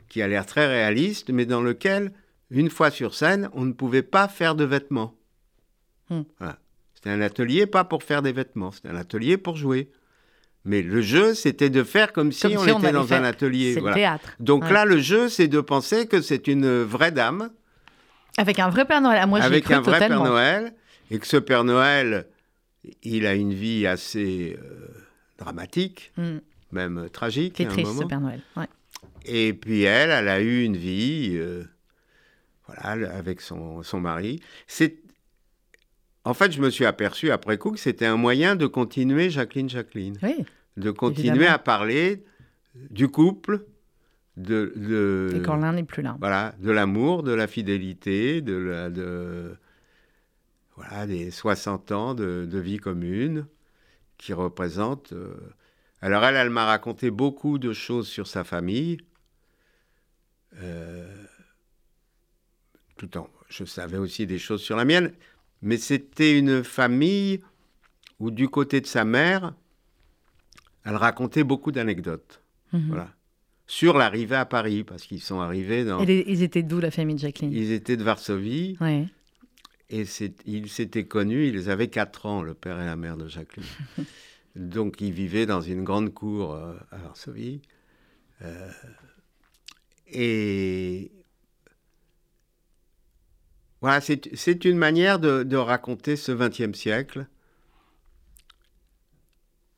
qui 0.09 0.23
a 0.23 0.27
l'air 0.27 0.47
très 0.47 0.65
réaliste, 0.65 1.29
mais 1.29 1.45
dans 1.45 1.61
lequel, 1.61 2.13
une 2.49 2.71
fois 2.71 2.89
sur 2.89 3.13
scène, 3.13 3.47
on 3.53 3.63
ne 3.63 3.73
pouvait 3.73 4.01
pas 4.01 4.27
faire 4.27 4.55
de 4.55 4.63
vêtements. 4.63 5.13
Hmm. 6.09 6.23
C'était 6.95 7.11
un 7.11 7.21
atelier 7.21 7.67
pas 7.67 7.83
pour 7.83 8.01
faire 8.01 8.23
des 8.23 8.31
vêtements, 8.31 8.71
c'était 8.71 8.89
un 8.89 8.95
atelier 8.95 9.37
pour 9.37 9.55
jouer. 9.55 9.91
Mais 10.63 10.81
le 10.81 11.01
jeu, 11.01 11.35
c'était 11.35 11.69
de 11.69 11.83
faire 11.83 12.11
comme 12.11 12.31
si, 12.31 12.47
on, 12.57 12.65
était 12.65 12.91
dans 12.91 13.13
un 13.13 13.23
atelier. 13.23 13.75
C'est 13.75 13.81
le 13.81 13.93
théâtre. 13.93 14.35
Donc 14.39 14.67
là, 14.71 14.83
le 14.83 14.97
jeu, 14.97 15.29
c'est 15.29 15.47
de 15.47 15.61
penser 15.61 16.07
que 16.07 16.21
c'est 16.21 16.47
une 16.47 16.81
vraie 16.81 17.11
dame. 17.11 17.51
Avec 18.37 18.59
un 18.59 18.69
vrai 18.69 18.85
Père 18.85 19.01
Noël. 19.01 19.19
Ah, 19.21 19.27
moi, 19.27 19.39
Avec 19.41 19.69
un 19.71 19.81
vrai 19.81 19.99
Père 19.99 20.23
Noël. 20.23 20.73
Et 21.11 21.19
que 21.19 21.27
ce 21.27 21.37
Père 21.37 21.63
Noël, 21.63 22.27
il 23.03 23.25
a 23.25 23.35
une 23.35 23.53
vie 23.53 23.85
assez... 23.87 24.57
Euh, 24.61 25.05
dramatique, 25.37 26.11
mm. 26.17 26.37
même 26.71 27.09
tragique. 27.11 27.55
C'est 27.57 27.65
triste, 27.65 27.99
ce 27.99 28.03
Père 28.03 28.21
Noël. 28.21 28.41
Et 29.25 29.53
puis 29.53 29.83
elle, 29.83 30.11
elle 30.11 30.27
a 30.27 30.39
eu 30.39 30.63
une 30.63 30.77
vie, 30.77 31.31
euh, 31.33 31.63
voilà, 32.67 33.11
avec 33.11 33.41
son, 33.41 33.83
son 33.83 33.99
mari. 33.99 34.41
C'est, 34.67 34.99
en 36.23 36.33
fait, 36.33 36.51
je 36.51 36.61
me 36.61 36.69
suis 36.69 36.85
aperçu 36.85 37.31
après 37.31 37.57
coup 37.57 37.71
que 37.71 37.79
c'était 37.79 38.05
un 38.05 38.17
moyen 38.17 38.55
de 38.55 38.67
continuer 38.67 39.29
Jacqueline, 39.29 39.69
Jacqueline, 39.69 40.17
de 40.77 40.91
continuer 40.91 41.47
à 41.47 41.57
parler 41.57 42.23
du 42.75 43.07
couple, 43.07 43.65
de, 44.37 44.73
de 44.75 45.33
et 45.35 45.41
quand 45.41 45.55
l'un 45.55 45.73
n'est 45.73 45.83
plus 45.83 46.03
là. 46.03 46.17
Voilà, 46.19 46.53
de 46.59 46.71
l'amour, 46.71 47.23
de 47.23 47.31
la 47.31 47.47
fidélité, 47.47 48.41
de 48.41 48.55
la, 48.55 48.89
de 48.89 49.55
voilà, 50.75 51.07
des 51.07 51.31
60 51.31 51.91
ans 51.91 52.13
de, 52.13 52.45
de 52.45 52.59
vie 52.59 52.77
commune 52.77 53.47
qui 54.17 54.33
représente... 54.33 55.13
Euh, 55.13 55.35
alors 56.01 56.23
elle, 56.25 56.35
elle 56.35 56.49
m'a 56.49 56.65
raconté 56.65 57.09
beaucoup 57.11 57.57
de 57.57 57.73
choses 57.73 58.07
sur 58.07 58.27
sa 58.27 58.43
famille. 58.43 58.97
Euh, 60.57 61.25
tout 62.97 63.17
en, 63.17 63.29
je 63.49 63.65
savais 63.65 63.97
aussi 63.97 64.27
des 64.27 64.37
choses 64.37 64.61
sur 64.61 64.75
la 64.75 64.85
mienne, 64.85 65.13
mais 65.61 65.77
c'était 65.77 66.37
une 66.37 66.63
famille 66.63 67.41
où 68.19 68.31
du 68.31 68.49
côté 68.49 68.81
de 68.81 68.85
sa 68.85 69.05
mère, 69.05 69.53
elle 70.83 70.95
racontait 70.95 71.43
beaucoup 71.43 71.71
d'anecdotes. 71.71 72.41
Mhm. 72.73 72.87
Voilà. 72.89 73.14
Sur 73.67 73.97
l'arrivée 73.97 74.35
à 74.35 74.45
Paris, 74.45 74.83
parce 74.83 75.03
qu'ils 75.03 75.21
sont 75.21 75.39
arrivés 75.39 75.85
dans... 75.85 75.99
ils 76.03 76.43
étaient 76.43 76.61
d'où 76.61 76.79
la 76.79 76.91
famille 76.91 77.15
de 77.15 77.19
Jacqueline? 77.19 77.51
Ils 77.51 77.71
étaient 77.71 77.97
de 77.97 78.03
Varsovie. 78.03 78.77
Ouais. 78.79 79.07
Et 79.89 80.05
ils 80.45 80.69
s'étaient 80.69 81.05
connus, 81.05 81.47
ils 81.47 81.69
avaient 81.69 81.87
4 81.87 82.25
ans, 82.25 82.41
le 82.41 82.53
père 82.53 82.79
et 82.79 82.85
la 82.85 82.95
mère 82.95 83.17
de 83.17 83.27
Jacqueline. 83.27 83.65
Donc 84.55 85.01
ils 85.01 85.11
vivaient 85.11 85.45
dans 85.45 85.61
une 85.61 85.83
grande 85.83 86.13
cour 86.13 86.53
euh, 86.53 86.75
à 86.91 86.97
Varsovie. 86.97 87.61
Euh, 88.41 88.69
et 90.07 91.11
voilà, 93.81 94.01
c'est 94.01 94.65
une 94.65 94.77
manière 94.77 95.19
de, 95.19 95.55
raconter 95.55 96.15
ce 96.15 96.31
XXe 96.31 96.77
siècle 96.77 97.27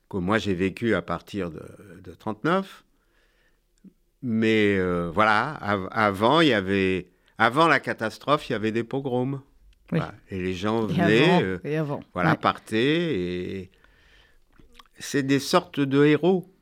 que 0.10 0.18
moi 0.18 0.38
j'ai 0.38 0.54
vécu 0.54 0.96
à 0.96 1.02
partir 1.02 1.52
de, 1.52 1.64
de 2.02 2.14
39. 2.14 2.86
Mais 4.30 4.76
euh, 4.78 5.10
voilà, 5.10 5.52
avant, 5.52 6.42
il 6.42 6.50
y 6.50 6.54
avait, 6.54 7.08
avant 7.38 7.70
la 7.70 7.80
catastrophe, 7.80 8.50
il 8.50 8.52
y 8.52 8.56
avait 8.56 8.74
des 8.74 8.84
pogroms. 8.84 9.42
Et 10.30 10.42
les 10.42 10.54
gens 10.54 10.86
venaient, 10.86 11.42
euh, 11.42 11.60
et 11.64 11.78
avant, 11.78 12.02
voilà, 12.14 12.36
partaient, 12.36 13.16
et 13.16 13.72
c'est 15.00 15.24
des 15.24 15.40
sortes 15.40 15.80
de 15.80 16.04
héros. 16.04 16.54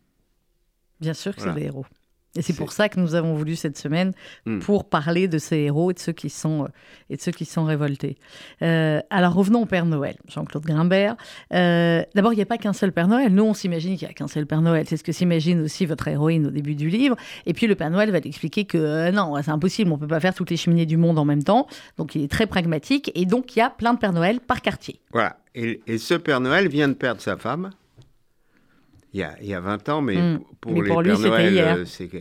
Bien 0.99 1.15
sûr 1.15 1.35
que 1.35 1.41
c'est 1.41 1.55
des 1.55 1.63
héros. 1.63 1.87
Et 2.35 2.41
c'est 2.41 2.53
pour 2.53 2.71
ça 2.71 2.89
que 2.89 2.99
nous 2.99 3.15
avons 3.15 3.33
voulu 3.35 3.55
cette 3.55 3.77
semaine 3.77 4.13
hmm. 4.45 4.59
pour 4.59 4.85
parler 4.85 5.27
de 5.27 5.37
ces 5.37 5.57
héros 5.57 5.91
et 5.91 5.93
de 5.93 5.99
ceux 5.99 6.11
qui 6.11 6.29
sont, 6.29 6.63
euh, 6.63 6.67
et 7.09 7.15
de 7.15 7.21
ceux 7.21 7.31
qui 7.31 7.45
sont 7.45 7.63
révoltés. 7.63 8.17
Euh, 8.61 9.01
alors 9.09 9.33
revenons 9.33 9.63
au 9.63 9.65
Père 9.65 9.85
Noël, 9.85 10.15
Jean-Claude 10.27 10.65
Grimbert. 10.65 11.15
Euh, 11.53 12.03
d'abord, 12.13 12.33
il 12.33 12.37
n'y 12.37 12.41
a 12.41 12.45
pas 12.45 12.57
qu'un 12.57 12.73
seul 12.73 12.91
Père 12.91 13.07
Noël. 13.07 13.33
Nous, 13.33 13.43
on 13.43 13.53
s'imagine 13.53 13.97
qu'il 13.97 14.07
n'y 14.07 14.11
a 14.11 14.13
qu'un 14.13 14.27
seul 14.27 14.45
Père 14.45 14.61
Noël. 14.61 14.85
C'est 14.87 14.97
ce 14.97 15.03
que 15.03 15.11
s'imagine 15.11 15.61
aussi 15.61 15.85
votre 15.85 16.07
héroïne 16.07 16.47
au 16.47 16.51
début 16.51 16.75
du 16.75 16.89
livre. 16.89 17.15
Et 17.45 17.53
puis 17.53 17.67
le 17.67 17.75
Père 17.75 17.89
Noël 17.89 18.11
va 18.11 18.17
expliquer 18.17 18.65
que 18.65 19.11
non, 19.11 19.35
c'est 19.41 19.51
impossible, 19.51 19.91
on 19.91 19.95
ne 19.95 19.99
peut 19.99 20.07
pas 20.07 20.19
faire 20.19 20.33
toutes 20.33 20.49
les 20.49 20.57
cheminées 20.57 20.85
du 20.85 20.97
monde 20.97 21.17
en 21.17 21.25
même 21.25 21.43
temps. 21.43 21.67
Donc 21.97 22.15
il 22.15 22.23
est 22.23 22.31
très 22.31 22.47
pragmatique. 22.47 23.11
Et 23.15 23.25
donc 23.25 23.55
il 23.55 23.59
y 23.59 23.61
a 23.61 23.69
plein 23.69 23.93
de 23.93 23.99
Père 23.99 24.13
Noël 24.13 24.39
par 24.39 24.61
quartier. 24.61 24.99
Voilà. 25.11 25.37
Et, 25.53 25.81
et 25.87 25.97
ce 25.97 26.15
Père 26.15 26.41
Noël 26.41 26.67
vient 26.67 26.89
de 26.89 26.93
perdre 26.93 27.21
sa 27.21 27.37
femme 27.37 27.69
il 29.15 29.19
y 29.19 29.23
a, 29.23 29.37
il 29.41 29.47
y 29.47 29.53
a 29.53 29.61
20 29.61 29.87
ans, 29.87 30.01
mais 30.01 30.17
hmm. 30.17 30.41
pour 30.59 30.83
les 30.83 30.89
pour 30.89 31.01
Père 31.01 31.17
Noël, 31.17 31.57
euh, 31.57 32.19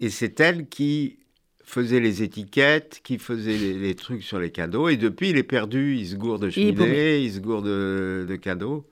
et 0.00 0.10
c'est 0.10 0.38
elle 0.38 0.68
qui 0.68 1.18
faisait 1.64 1.98
les 1.98 2.22
étiquettes, 2.22 3.00
qui 3.02 3.16
faisait 3.16 3.56
les, 3.56 3.94
trucs 3.94 4.22
sur 4.22 4.38
les 4.38 4.50
cadeaux. 4.50 4.90
Et 4.90 4.98
depuis, 4.98 5.30
il 5.30 5.38
est 5.38 5.42
perdu. 5.42 5.96
Il 5.96 6.06
se 6.06 6.16
gourde 6.16 6.42
de 6.42 6.50
cheminée, 6.50 7.20
il, 7.20 7.32
se 7.32 7.40
gourde 7.40 7.64
de, 7.64 8.36
cadeaux. 8.36 8.86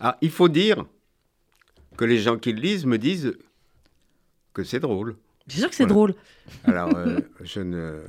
Ah, 0.00 0.18
il 0.20 0.32
faut 0.32 0.48
dire 0.48 0.86
que 1.96 2.04
les 2.04 2.18
gens 2.18 2.36
qui 2.36 2.52
le 2.52 2.60
lisent 2.60 2.84
me 2.84 2.98
disent 2.98 3.38
que 4.54 4.64
c'est 4.64 4.80
drôle. 4.80 5.14
C'est 5.46 5.60
sûr 5.60 5.70
que 5.70 5.76
c'est 5.76 5.84
Voilà. 5.84 5.94
drôle. 5.94 6.14
Alors, 6.64 6.96
euh, 6.96 7.20
je, 7.44 7.60
ne, 7.60 8.00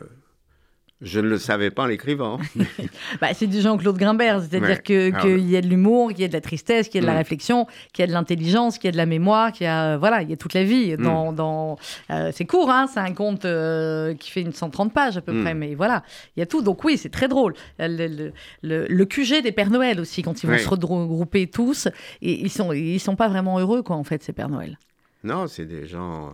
je 1.02 1.20
ne 1.22 1.28
le 1.30 1.38
savais 1.38 1.72
pas 1.72 1.84
en 1.84 1.86
l'écrivant. 1.86 2.40
Bah, 3.22 3.28
c'est 3.34 3.48
du 3.48 3.62
Jean-Claude 3.62 3.98
Grimbert, 3.98 4.40
c'est-à-dire 4.42 4.62
Ouais. 4.62 5.08
Alors, 5.08 5.22
qu'il 5.24 5.50
y 5.50 5.56
a 5.58 5.62
de 5.62 5.68
l'humour, 5.68 6.10
qu'il 6.10 6.20
y 6.22 6.24
a 6.26 6.28
de 6.28 6.34
la 6.34 6.42
tristesse, 6.42 6.88
qu'il 6.90 6.96
y 6.96 6.98
a 7.00 7.02
de 7.02 7.08
la 7.08 7.14
Mm. 7.14 7.18
réflexion, 7.18 7.66
qu'il 7.94 8.04
y 8.04 8.04
a 8.04 8.08
de 8.08 8.12
l'intelligence, 8.14 8.78
qu'il 8.78 8.88
y 8.88 8.90
a 8.90 8.92
de 8.92 8.98
la 8.98 9.06
mémoire, 9.06 9.52
qu'il 9.52 9.64
y 9.66 9.68
a 9.68 9.98
voilà, 9.98 10.22
il 10.22 10.30
y 10.30 10.34
a 10.34 10.38
toute 10.38 10.54
la 10.54 10.64
vie. 10.64 10.94
Mm. 10.98 11.04
Dans, 11.04 11.32
dans 11.34 11.78
euh, 12.12 12.32
c'est 12.34 12.46
court, 12.46 12.70
hein, 12.70 12.88
c'est 12.94 13.00
un 13.00 13.14
conte 13.14 13.46
euh, 13.46 14.14
qui 14.16 14.30
fait 14.32 14.42
une 14.42 14.54
130 14.54 14.94
pages 14.94 15.18
à 15.18 15.22
peu 15.22 15.32
Mm. 15.34 15.44
près, 15.44 15.54
mais 15.54 15.76
voilà, 15.76 16.04
il 16.36 16.40
y 16.42 16.44
a 16.44 16.46
tout. 16.46 16.62
Donc 16.62 16.84
oui, 16.84 16.98
c'est 16.98 17.10
très 17.10 17.28
drôle. 17.28 17.54
Euh, 17.80 17.88
Le, 17.88 18.08
le, 18.08 18.34
le- 18.62 18.88
le 18.88 19.06
QG 19.06 19.42
des 19.42 19.52
Pères 19.52 19.70
Noël 19.72 20.00
aussi, 20.00 20.22
quand 20.22 20.44
ils 20.44 20.48
vont 20.50 20.58
se 20.58 20.68
regrouper 20.70 21.48
tous, 21.48 21.88
et 22.22 22.34
ils 22.42 22.50
sont 22.52 22.74
ils 22.74 23.00
sont 23.00 23.16
pas 23.16 23.28
vraiment 23.30 23.60
heureux 23.60 23.82
quoi 23.84 23.96
en 23.96 24.04
fait 24.04 24.22
ces 24.24 24.34
Pères 24.34 24.50
Noël. 24.50 24.78
non, 25.24 25.48
c'est 25.48 25.66
des 25.66 25.86
gens. 25.88 26.34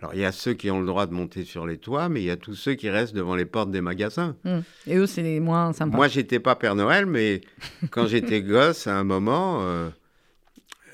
Alors, 0.00 0.14
il 0.14 0.20
y 0.20 0.24
a 0.24 0.32
ceux 0.32 0.52
qui 0.52 0.70
ont 0.70 0.80
le 0.80 0.86
droit 0.86 1.06
de 1.06 1.14
monter 1.14 1.44
sur 1.44 1.66
les 1.66 1.78
toits, 1.78 2.08
mais 2.08 2.20
il 2.20 2.26
y 2.26 2.30
a 2.30 2.36
tous 2.36 2.54
ceux 2.54 2.74
qui 2.74 2.90
restent 2.90 3.14
devant 3.14 3.34
les 3.34 3.46
portes 3.46 3.70
des 3.70 3.80
magasins. 3.80 4.36
Mm. 4.44 4.58
Et 4.86 4.96
eux, 4.96 5.06
c'est 5.06 5.22
les 5.22 5.40
moins 5.40 5.72
sympas. 5.72 5.96
Moi, 5.96 6.08
j'étais 6.08 6.38
pas 6.38 6.54
Père 6.54 6.74
Noël, 6.74 7.06
mais 7.06 7.40
quand 7.90 8.06
j'étais 8.06 8.42
gosse, 8.42 8.86
à 8.86 8.96
un 8.98 9.04
moment, 9.04 9.60
euh, 9.62 9.88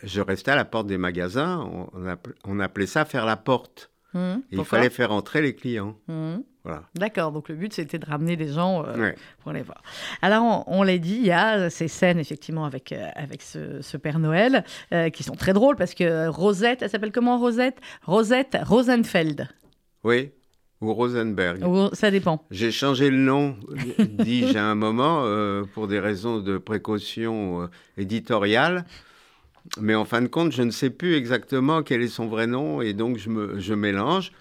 je 0.04 0.21
restais 0.21 0.52
à 0.52 0.56
la 0.56 0.64
porte 0.64 0.87
des 0.87 0.99
magasins. 0.99 1.59
On, 1.61 1.88
on 1.94 2.06
appelait, 2.06 2.35
on 2.44 2.61
appelait 2.61 2.87
ça 2.87 3.04
faire 3.04 3.26
la 3.26 3.37
porte. 3.37 3.90
Mm. 4.14 4.37
Il 4.52 4.64
fallait 4.64 4.90
faire 4.90 5.11
entrer 5.11 5.42
les 5.42 5.54
clients. 5.54 5.99
Mm. 6.06 6.37
Voilà. 6.64 6.83
D'accord, 6.95 7.33
donc 7.33 7.49
le 7.49 7.57
but 7.57 7.73
c'était 7.73 7.99
de 7.99 8.07
ramener 8.07 8.37
les 8.37 8.49
gens 8.49 8.85
euh, 8.87 8.97
Ouais. 8.97 9.14
pour 9.42 9.52
les 9.52 9.62
voir. 9.62 9.83
Alors, 10.23 10.64
on, 10.69 10.78
on 10.78 10.83
l'a 10.85 10.99
dit, 10.99 11.16
il 11.16 11.26
y 11.26 11.33
a 11.33 11.71
ces 11.71 11.88
scènes, 11.88 12.19
effectivement, 12.21 12.64
avec, 12.64 12.92
euh, 12.92 13.09
avec 13.16 13.42
ce, 13.42 13.83
ce 13.83 13.97
Père 13.97 14.21
Noël, 14.21 14.64
euh, 14.92 15.11
qui 15.11 15.25
sont 15.25 15.35
très 15.35 15.52
drôles, 15.54 15.75
parce 15.76 15.95
que 15.95 16.28
Rosette, 16.28 16.83
elle 16.83 16.90
s'appelle 16.90 17.11
comment 17.11 17.37
Rosette? 17.38 17.78
Rosette 18.04 18.57
Rosenfeld. 18.62 19.49
Oui, 20.04 20.31
ou 20.81 20.95
Rosenberg. 20.95 21.66
Ou- 21.66 21.92
ça 21.95 22.11
dépend. 22.12 22.45
J'ai 22.52 22.71
changé 22.71 23.11
le 23.11 23.16
nom, 23.19 23.57
dis-je 23.99 24.57
à 24.57 24.64
un 24.64 24.75
moment, 24.76 25.25
pour 25.75 25.88
des 25.88 25.99
raisons 25.99 26.38
de 26.38 26.59
précaution 26.59 27.69
éditoriale. 27.97 28.85
Mais 29.81 29.95
en 29.95 30.04
fin 30.04 30.21
de 30.23 30.26
compte, 30.26 30.52
je 30.52 30.62
ne 30.62 30.71
sais 30.73 30.90
plus 30.90 31.14
exactement 31.14 31.83
quel 31.83 32.02
est 32.02 32.09
son 32.09 32.26
vrai 32.26 32.47
nom 32.49 32.83
et 32.83 32.92
donc 32.95 33.16
je, 33.16 33.28
me, 33.31 33.61
je 33.61 33.75
mélange 33.75 34.33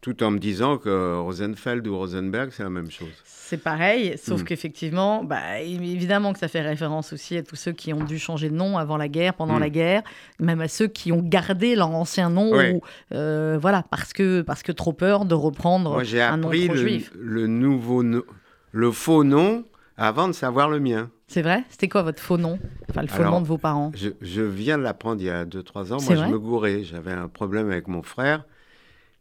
tout 0.00 0.22
en 0.22 0.30
me 0.30 0.38
disant 0.38 0.78
que 0.78 1.18
Rosenfeld 1.18 1.86
ou 1.86 1.96
Rosenberg, 1.98 2.50
c'est 2.52 2.62
la 2.62 2.70
même 2.70 2.90
chose. 2.90 3.08
C'est 3.24 3.62
pareil, 3.62 4.16
sauf 4.16 4.40
Mm. 4.40 4.44
qu'effectivement, 4.44 5.24
bah, 5.24 5.60
évidemment 5.60 6.32
que 6.32 6.38
ça 6.38 6.48
fait 6.48 6.60
référence 6.60 7.12
aussi 7.12 7.36
à 7.36 7.42
tous 7.42 7.56
ceux 7.56 7.72
qui 7.72 7.92
ont 7.92 8.04
dû 8.04 8.18
changer 8.18 8.48
de 8.48 8.54
nom 8.54 8.78
avant 8.78 8.96
la 8.96 9.08
guerre, 9.08 9.34
pendant 9.34 9.56
Mm. 9.56 9.60
la 9.60 9.70
guerre, 9.70 10.02
même 10.38 10.60
à 10.60 10.68
ceux 10.68 10.86
qui 10.86 11.12
ont 11.12 11.20
gardé 11.22 11.74
leur 11.74 11.90
ancien 11.90 12.30
nom, 12.30 12.52
Ouais. 12.52 12.72
ou, 12.74 12.80
euh, 13.14 13.58
voilà, 13.60 13.82
parce 13.90 14.12
que, 14.12 14.40
parce 14.42 14.62
que 14.62 14.72
trop 14.72 14.92
peur 14.92 15.24
de 15.24 15.34
reprendre 15.34 15.90
Moi, 15.90 16.04
j'ai 16.04 16.22
un 16.22 16.36
nom 16.38 16.48
appris 16.48 16.66
trop 16.66 16.74
le, 16.76 16.80
juif. 16.80 17.10
le 17.18 17.46
nouveau, 17.46 18.02
no- 18.02 18.24
le 18.72 18.90
faux 18.92 19.24
nom 19.24 19.64
avant 19.96 20.28
de 20.28 20.32
savoir 20.32 20.68
le 20.70 20.80
mien. 20.80 21.10
C'est 21.28 21.42
vrai? 21.42 21.64
C'était 21.68 21.88
quoi 21.88 22.02
votre 22.02 22.22
faux 22.22 22.38
nom? 22.38 22.58
Enfin, 22.88 23.02
le 23.02 23.08
faux 23.08 23.16
Alors, 23.20 23.32
nom 23.34 23.40
de 23.40 23.46
vos 23.46 23.58
parents? 23.58 23.92
Je, 23.94 24.08
je 24.22 24.42
viens 24.42 24.78
de 24.78 24.82
l'apprendre 24.82 25.20
il 25.20 25.26
y 25.26 25.30
a 25.30 25.44
2-3 25.44 25.92
ans. 25.92 25.98
Moi, 26.00 26.14
je 26.16 26.24
me 26.24 26.38
gourais. 26.38 26.82
J'avais 26.84 27.12
un 27.12 27.28
problème 27.28 27.70
avec 27.70 27.86
mon 27.86 28.02
frère 28.02 28.44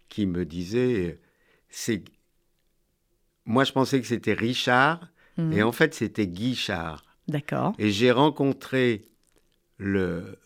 qui 0.10 0.25
me 0.25 0.46
disait 0.46 1.20
c'est. 1.70 2.04
Moi, 3.46 3.63
je 3.63 3.72
pensais 3.72 4.00
que 4.01 4.08
c'était 4.08 4.34
Richard, 4.34 5.08
Mhm. 5.38 5.54
et 5.54 5.63
en 5.63 5.72
fait, 5.72 5.94
c'était 5.96 6.28
Guichard. 6.28 7.04
D'accord. 7.28 7.74
Et 7.80 7.89
j'ai 7.92 8.12
rencontré 8.12 9.06
le, 9.78 10.38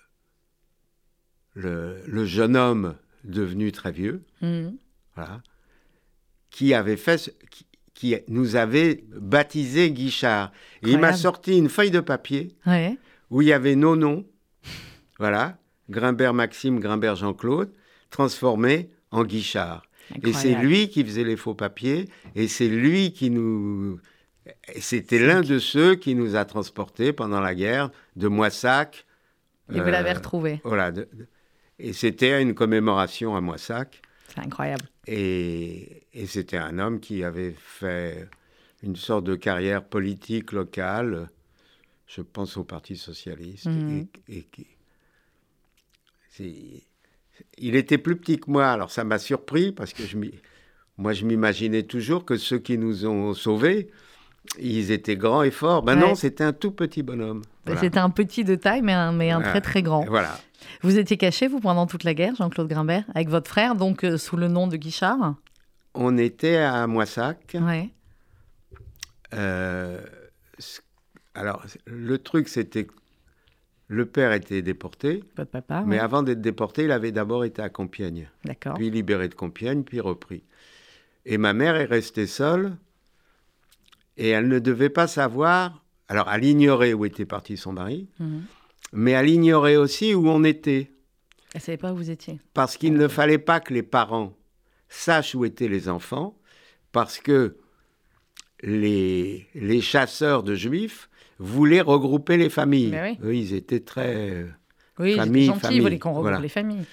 le, 1.54 2.02
le 2.08 2.26
jeune 2.26 2.56
homme 2.56 2.96
devenu 3.24 3.72
très 3.72 3.92
vieux, 3.92 4.24
Mhm. 4.42 4.78
voilà, 5.16 5.42
qui 6.50 6.74
avait 6.74 6.98
fait. 6.98 7.34
Qui, 7.50 7.66
qui 7.94 8.16
nous 8.28 8.56
avait 8.56 9.04
baptisé 9.16 9.92
Guichard. 9.92 10.52
Et 10.82 10.90
il 10.90 10.98
m'a 10.98 11.14
sorti 11.14 11.58
une 11.58 11.70
feuille 11.70 11.92
de 11.92 12.00
papier 12.00 12.56
Ouais. 12.66 12.98
où 13.30 13.42
il 13.44 13.48
y 13.50 13.54
avait 13.54 13.76
nos 13.76 13.96
noms, 13.96 14.26
voilà, 15.20 15.58
Grimbert 15.92 16.34
Maxime, 16.34 16.80
Grimbert 16.80 17.16
Jean-Claude, 17.16 17.72
transformés 18.10 18.90
en 19.14 19.24
Guichard. 19.24 19.84
Et 20.24 20.34
c'est 20.34 20.56
lui 20.56 20.90
qui 20.90 21.04
faisait 21.04 21.24
les 21.24 21.38
faux 21.38 21.54
papiers, 21.56 22.10
et 22.36 22.48
c'est 22.48 22.68
lui 22.68 23.14
qui 23.14 23.30
nous... 23.30 24.00
C'était 24.78 25.20
l'un 25.20 25.42
de 25.42 25.58
ceux 25.58 25.96
qui 25.96 26.16
nous 26.16 26.36
a 26.36 26.44
transportés 26.44 27.14
pendant 27.14 27.40
la 27.40 27.56
guerre 27.56 27.90
de 28.18 28.28
Moissac. 28.28 29.06
Et 29.72 29.80
vous 29.80 29.88
euh, 29.88 29.92
l'avez 29.92 30.12
retrouvé. 30.12 30.60
Voilà. 30.66 30.92
de- 30.92 31.08
de- 31.14 31.28
et 31.80 31.94
c'était 31.94 32.42
une 32.42 32.54
commémoration 32.54 33.36
à 33.38 33.42
Moissac. 33.42 34.02
C'est 34.28 34.42
incroyable. 34.42 34.86
Et, 35.08 36.04
et 36.14 36.28
c'était 36.28 36.58
un 36.58 36.78
homme 36.80 37.00
qui 37.00 37.24
avait 37.24 37.56
fait 37.58 38.28
une 38.84 38.98
sorte 38.98 39.24
de 39.24 39.36
carrière 39.36 39.84
politique 39.84 40.52
locale, 40.52 41.30
je 42.08 42.22
pense 42.22 42.58
au 42.58 42.66
Parti 42.66 42.98
socialiste. 42.98 43.68
Mhm. 43.68 44.08
Et, 44.28 44.46
et 46.40 46.84
il 47.58 47.76
était 47.76 47.98
plus 47.98 48.16
petit 48.16 48.40
que 48.40 48.50
moi, 48.50 48.68
alors 48.68 48.92
ça 48.92 49.04
m'a 49.04 49.20
surpris 49.20 49.72
parce 49.72 49.94
que 49.94 50.04
je 50.04 50.18
moi 50.98 51.14
je 51.14 51.26
m'imaginais 51.26 51.84
toujours 51.84 52.24
que 52.26 52.38
ceux 52.38 52.60
qui 52.60 52.78
nous 52.78 53.06
ont 53.06 53.34
sauvés, 53.34 53.90
ils 54.60 54.92
étaient 54.92 55.16
grands 55.16 55.42
et 55.44 55.52
forts. 55.52 55.82
Ben 55.84 55.96
Ouais. 56.00 56.08
non, 56.08 56.16
c'était 56.16 56.44
un 56.44 56.54
tout 56.54 56.72
petit 56.72 57.02
bonhomme. 57.02 57.42
Voilà. 57.66 57.80
C'était 57.82 58.00
un 58.00 58.10
petit 58.10 58.44
de 58.44 58.56
taille, 58.56 58.82
mais 58.82 58.94
un, 58.94 59.12
mais 59.12 59.32
un 59.32 59.38
Voilà. 59.38 59.52
très 59.52 59.62
très 59.62 59.82
grand. 59.82 60.06
Voilà. 60.06 60.38
Vous 60.82 60.98
étiez 60.98 61.18
caché, 61.18 61.48
vous, 61.48 61.60
pendant 61.60 61.88
toute 61.88 62.04
la 62.04 62.14
guerre, 62.14 62.36
Jean-Claude 62.36 62.68
Grimbert, 62.68 63.06
avec 63.16 63.30
votre 63.30 63.50
frère, 63.50 63.76
donc 63.76 64.04
euh, 64.04 64.18
sous 64.18 64.38
le 64.38 64.48
nom 64.48 64.68
de 64.68 64.76
Guichard? 64.78 65.36
On 65.94 66.18
était 66.18 66.58
à 66.58 66.86
Moissac. 66.88 67.56
Ouais. 67.60 67.90
Euh, 69.34 70.00
alors, 71.36 71.64
le 71.86 72.18
truc, 72.18 72.48
c'était 72.50 72.88
le 73.88 74.06
père 74.06 74.32
était 74.32 74.62
déporté, 74.62 75.24
Votre 75.38 75.52
papa 75.52 75.84
mais 75.86 75.98
ouais. 75.98 76.02
avant 76.02 76.24
d'être 76.24 76.42
déporté, 76.42 76.86
il 76.86 76.92
avait 76.92 77.12
d'abord 77.12 77.44
été 77.46 77.62
à 77.62 77.70
Compiègne, 77.70 78.30
D'accord. 78.46 78.76
puis 78.76 78.90
libéré 78.90 79.28
de 79.28 79.36
Compiègne, 79.36 79.84
puis 79.84 80.00
repris. 80.00 80.44
Et 81.26 81.38
ma 81.38 81.54
mère 81.54 81.76
est 81.76 81.86
restée 81.86 82.28
seule, 82.28 82.76
et 84.18 84.30
elle 84.30 84.48
ne 84.48 84.60
devait 84.60 84.90
pas 84.90 85.08
savoir, 85.08 85.84
alors 86.08 86.30
elle 86.32 86.44
ignorait 86.46 86.94
où 86.94 87.06
était 87.06 87.26
parti 87.26 87.58
son 87.58 87.74
mari, 87.74 88.08
Mhm. 88.20 88.44
mais 88.94 89.12
elle 89.12 89.30
ignorait 89.30 89.76
aussi 89.76 90.14
où 90.14 90.28
on 90.30 90.44
était, 90.44 90.92
Elle 91.54 91.62
savait 91.62 91.78
pas 91.78 91.94
où 91.94 91.96
vous 91.98 92.10
étiez. 92.10 92.40
parce 92.54 92.78
qu'il 92.78 92.94
ne 92.94 93.08
fallait 93.08 93.38
pas 93.38 93.60
que 93.60 93.74
les 93.74 93.84
parents 93.84 94.34
sachent 94.90 95.36
où 95.36 95.46
étaient 95.46 95.68
les 95.68 95.90
enfants, 95.90 96.38
parce 96.92 97.20
que 97.20 97.58
les, 98.62 99.48
les 99.56 99.82
chasseurs 99.82 100.44
de 100.44 100.56
juifs 100.56 101.10
voulaient 101.44 101.82
regrouper 101.82 102.38
les 102.38 102.50
familles. 102.50 102.92
Mais 102.92 103.18
oui. 103.20 103.20
Eux, 103.28 103.36
ils 103.36 103.54
étaient 103.54 103.82
très... 103.82 104.46
Oui, 105.00 105.16
Famille, 105.16 105.46
gentil, 105.48 105.60
famille, 105.60 105.80
vous 105.80 105.84
voulez 105.86 106.00
qu'on 106.00 106.10
regroupe 106.12 106.24
voilà. 106.26 106.40
les 106.40 106.50
familles. 106.50 106.86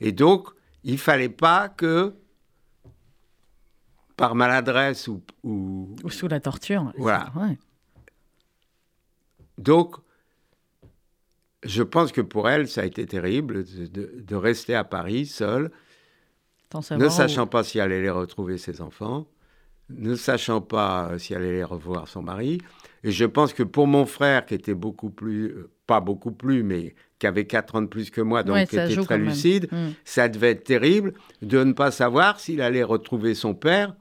Et 0.00 0.12
donc, 0.12 0.48
il 0.84 0.96
fallait 0.96 1.28
pas 1.28 1.68
que, 1.68 2.14
par 4.16 4.34
maladresse 4.34 5.08
ou... 5.08 5.22
ou- 5.42 5.94
Ou 6.04 6.10
sous 6.10 6.28
la 6.28 6.40
torture. 6.40 6.92
Voilà. 6.96 7.32
Ouais. 7.36 7.58
Donc, 9.58 9.96
je 11.64 11.82
pense 11.82 12.12
que 12.12 12.20
pour 12.20 12.48
elle, 12.48 12.68
ça 12.68 12.82
a 12.82 12.84
été 12.84 13.04
terrible 13.06 13.64
de, 13.64 13.86
de- 13.86 14.20
de 14.20 14.36
rester 14.36 14.74
à 14.74 14.84
Paris 14.84 15.26
seule, 15.26 15.70
ne 16.92 17.06
où- 17.06 17.10
sachant 17.10 17.46
pas 17.48 17.64
si 17.64 17.78
elle 17.78 17.92
allait 17.92 18.08
retrouver 18.10 18.56
ses 18.56 18.80
enfants, 18.80 19.26
ne 19.90 20.14
sachant 20.14 20.60
pas 20.60 21.10
euh, 21.12 21.18
si 21.18 21.32
elle 21.34 21.42
allait 21.42 21.64
revoir 21.64 22.08
son 22.08 22.22
mari. 22.22 22.58
Et 23.04 23.10
je 23.12 23.24
pense 23.24 23.52
que 23.52 23.62
pour 23.62 23.86
mon 23.86 24.06
frère, 24.06 24.44
qui 24.46 24.54
était 24.54 24.74
beaucoup 24.74 25.10
plus, 25.10 25.46
euh, 25.50 25.70
pas 25.86 26.00
beaucoup 26.00 26.32
plus, 26.32 26.62
mais 26.62 26.94
qui 27.18 27.26
avait 27.26 27.46
4 27.46 27.76
ans 27.76 27.82
de 27.82 27.86
plus 27.86 28.10
que 28.10 28.20
moi, 28.20 28.42
donc 28.42 28.54
Ouais, 28.56 28.66
qui 28.66 28.76
était 28.78 28.96
très 29.02 29.18
lucide, 29.18 29.68
Mm. 29.72 29.88
ça 30.04 30.28
devait 30.28 30.50
être 30.50 30.64
terrible 30.64 31.14
de 31.42 31.62
ne 31.64 31.72
pas 31.72 31.90
savoir 31.90 32.38
s'il 32.40 32.60
allait 32.60 32.82
retrouver 32.82 33.34
son 33.34 33.54
père 33.54 33.94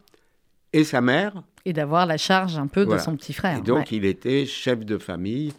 et 0.74 0.84
sa 0.84 1.02
mère. 1.02 1.44
Et 1.66 1.74
d'avoir 1.74 2.06
la 2.06 2.18
charge 2.18 2.58
un 2.58 2.68
peu 2.68 2.84
Voilà. 2.84 3.00
de 3.00 3.06
son 3.06 3.16
petit 3.16 3.34
frère. 3.34 3.58
et 3.60 3.62
donc, 3.62 3.78
ouais. 3.80 3.86
il 3.92 4.06
était 4.06 4.46
chef 4.46 4.86
de 4.86 4.98
famille. 4.98 5.54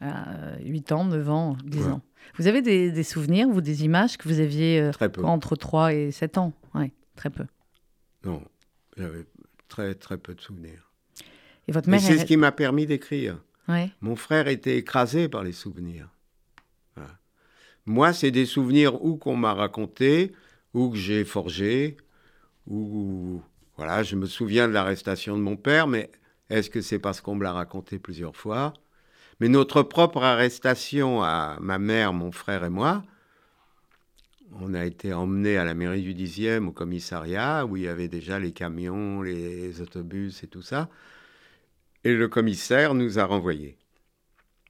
À 0.00 0.58
8 0.62 0.92
ans, 0.92 1.04
9 1.04 1.30
ans, 1.30 1.56
10 1.64 1.78
Voilà. 1.78 1.94
ans. 1.96 2.02
Vous 2.36 2.46
avez 2.46 2.62
des, 2.62 2.90
des 2.90 3.02
souvenirs 3.02 3.48
ou 3.48 3.60
des 3.60 3.84
images 3.84 4.16
que 4.16 4.28
vous 4.28 4.40
aviez 4.40 4.80
euh, 4.80 4.90
Très 4.90 5.08
peu. 5.08 5.22
entre 5.24 5.56
3 5.56 5.92
et 5.94 6.10
7 6.10 6.38
ans? 6.38 6.52
Oui, 6.74 6.90
très 7.16 7.30
peu. 7.30 7.44
Non, 8.24 8.42
j'avais 8.96 9.24
très, 9.68 9.94
très 9.94 10.18
peu 10.18 10.34
de 10.34 10.40
souvenirs. 10.40 10.90
Et 11.68 11.72
votre 11.72 11.88
mère 11.88 12.00
c'est 12.00 12.12
elle- 12.14 12.20
ce 12.20 12.24
qui 12.24 12.36
m'a 12.36 12.52
permis 12.52 12.86
d'écrire. 12.86 13.38
Ouais. 13.68 13.90
Mon 14.00 14.16
frère 14.16 14.48
était 14.48 14.76
écrasé 14.76 15.28
par 15.28 15.42
les 15.42 15.52
souvenirs. 15.52 16.08
Voilà. 16.94 17.18
Moi, 17.86 18.12
c'est 18.12 18.30
des 18.30 18.46
souvenirs 18.46 19.02
ou 19.04 19.16
qu'on 19.16 19.36
m'a 19.36 19.54
raconté, 19.54 20.32
ou 20.74 20.90
que 20.90 20.96
j'ai 20.96 21.24
forgé, 21.24 21.96
ou 22.66 23.40
voilà, 23.76 24.02
je 24.02 24.16
me 24.16 24.26
souviens 24.26 24.68
de 24.68 24.72
l'arrestation 24.72 25.36
de 25.36 25.42
mon 25.42 25.56
père, 25.56 25.86
mais 25.86 26.10
est-ce 26.50 26.68
que 26.70 26.80
c'est 26.82 26.98
parce 26.98 27.20
qu'on 27.20 27.34
me 27.36 27.42
l'a 27.42 27.52
raconté 27.52 27.98
plusieurs 27.98 28.36
fois? 28.36 28.74
Mais 29.40 29.48
notre 29.48 29.82
propre 29.82 30.22
arrestation 30.22 31.22
à 31.22 31.56
ma 31.60 31.78
mère, 31.78 32.12
mon 32.12 32.30
frère 32.32 32.64
et 32.64 32.70
moi, 32.70 33.02
on 34.52 34.74
a 34.74 34.84
été 34.84 35.12
emmenés 35.12 35.56
à 35.56 35.64
la 35.64 35.74
mairie 35.74 36.02
du 36.02 36.14
10e, 36.14 36.66
au 36.68 36.72
commissariat, 36.72 37.66
où 37.66 37.76
il 37.76 37.84
y 37.84 37.88
avait 37.88 38.08
déjà 38.08 38.38
les 38.38 38.52
camions, 38.52 39.22
les 39.22 39.80
autobus 39.80 40.42
et 40.42 40.46
tout 40.46 40.62
ça. 40.62 40.88
Et 42.04 42.14
le 42.14 42.28
commissaire 42.28 42.94
nous 42.94 43.18
a 43.18 43.24
renvoyés. 43.24 43.76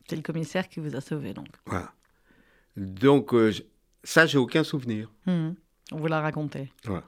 C'est 0.08 0.16
le 0.16 0.22
commissaire 0.22 0.68
qui 0.68 0.80
vous 0.80 0.94
a 0.96 1.00
sauvé, 1.00 1.34
donc. 1.34 1.48
Voilà. 1.66 1.92
Donc, 2.76 3.32
euh, 3.34 3.50
je- 3.50 3.62
ça, 4.04 4.26
j'ai 4.26 4.38
aucun 4.38 4.64
souvenir. 4.64 5.10
Mhm. 5.26 5.54
On 5.92 5.96
vous 5.98 6.06
l'a 6.06 6.20
raconté. 6.20 6.70
Voilà. 6.84 7.04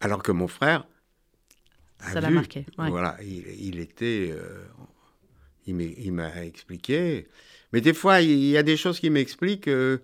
Alors 0.00 0.22
que 0.22 0.32
mon 0.32 0.48
frère. 0.48 0.86
Ça 2.00 2.20
l'a 2.20 2.28
marqué, 2.30 2.66
ouais. 2.78 2.90
Voilà, 2.90 3.16
il, 3.22 3.46
il 3.60 3.78
était. 3.78 4.28
euh, 4.32 4.64
il 5.66 6.12
m'a 6.12 6.44
expliqué. 6.44 7.26
Mais 7.72 7.80
des 7.80 7.94
fois, 7.94 8.20
il 8.20 8.44
y 8.44 8.58
a 8.58 8.62
des 8.62 8.76
choses 8.76 9.00
qu'il 9.00 9.12
m'explique 9.12 9.68
euh, 9.68 9.98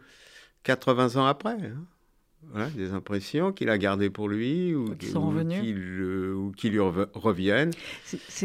80 0.64 1.16
ans 1.16 1.26
après. 1.26 1.52
hein. 1.54 1.84
Voilà, 2.52 2.68
des 2.70 2.92
impressions 2.92 3.52
qu'il 3.52 3.68
a 3.68 3.76
gardées 3.78 4.08
pour 4.10 4.28
lui 4.28 4.74
ou, 4.74 4.94
Qui 4.96 5.06
ou 5.14 6.52
lui 6.70 6.78
reve- 6.78 7.08
reviennent. 7.14 7.70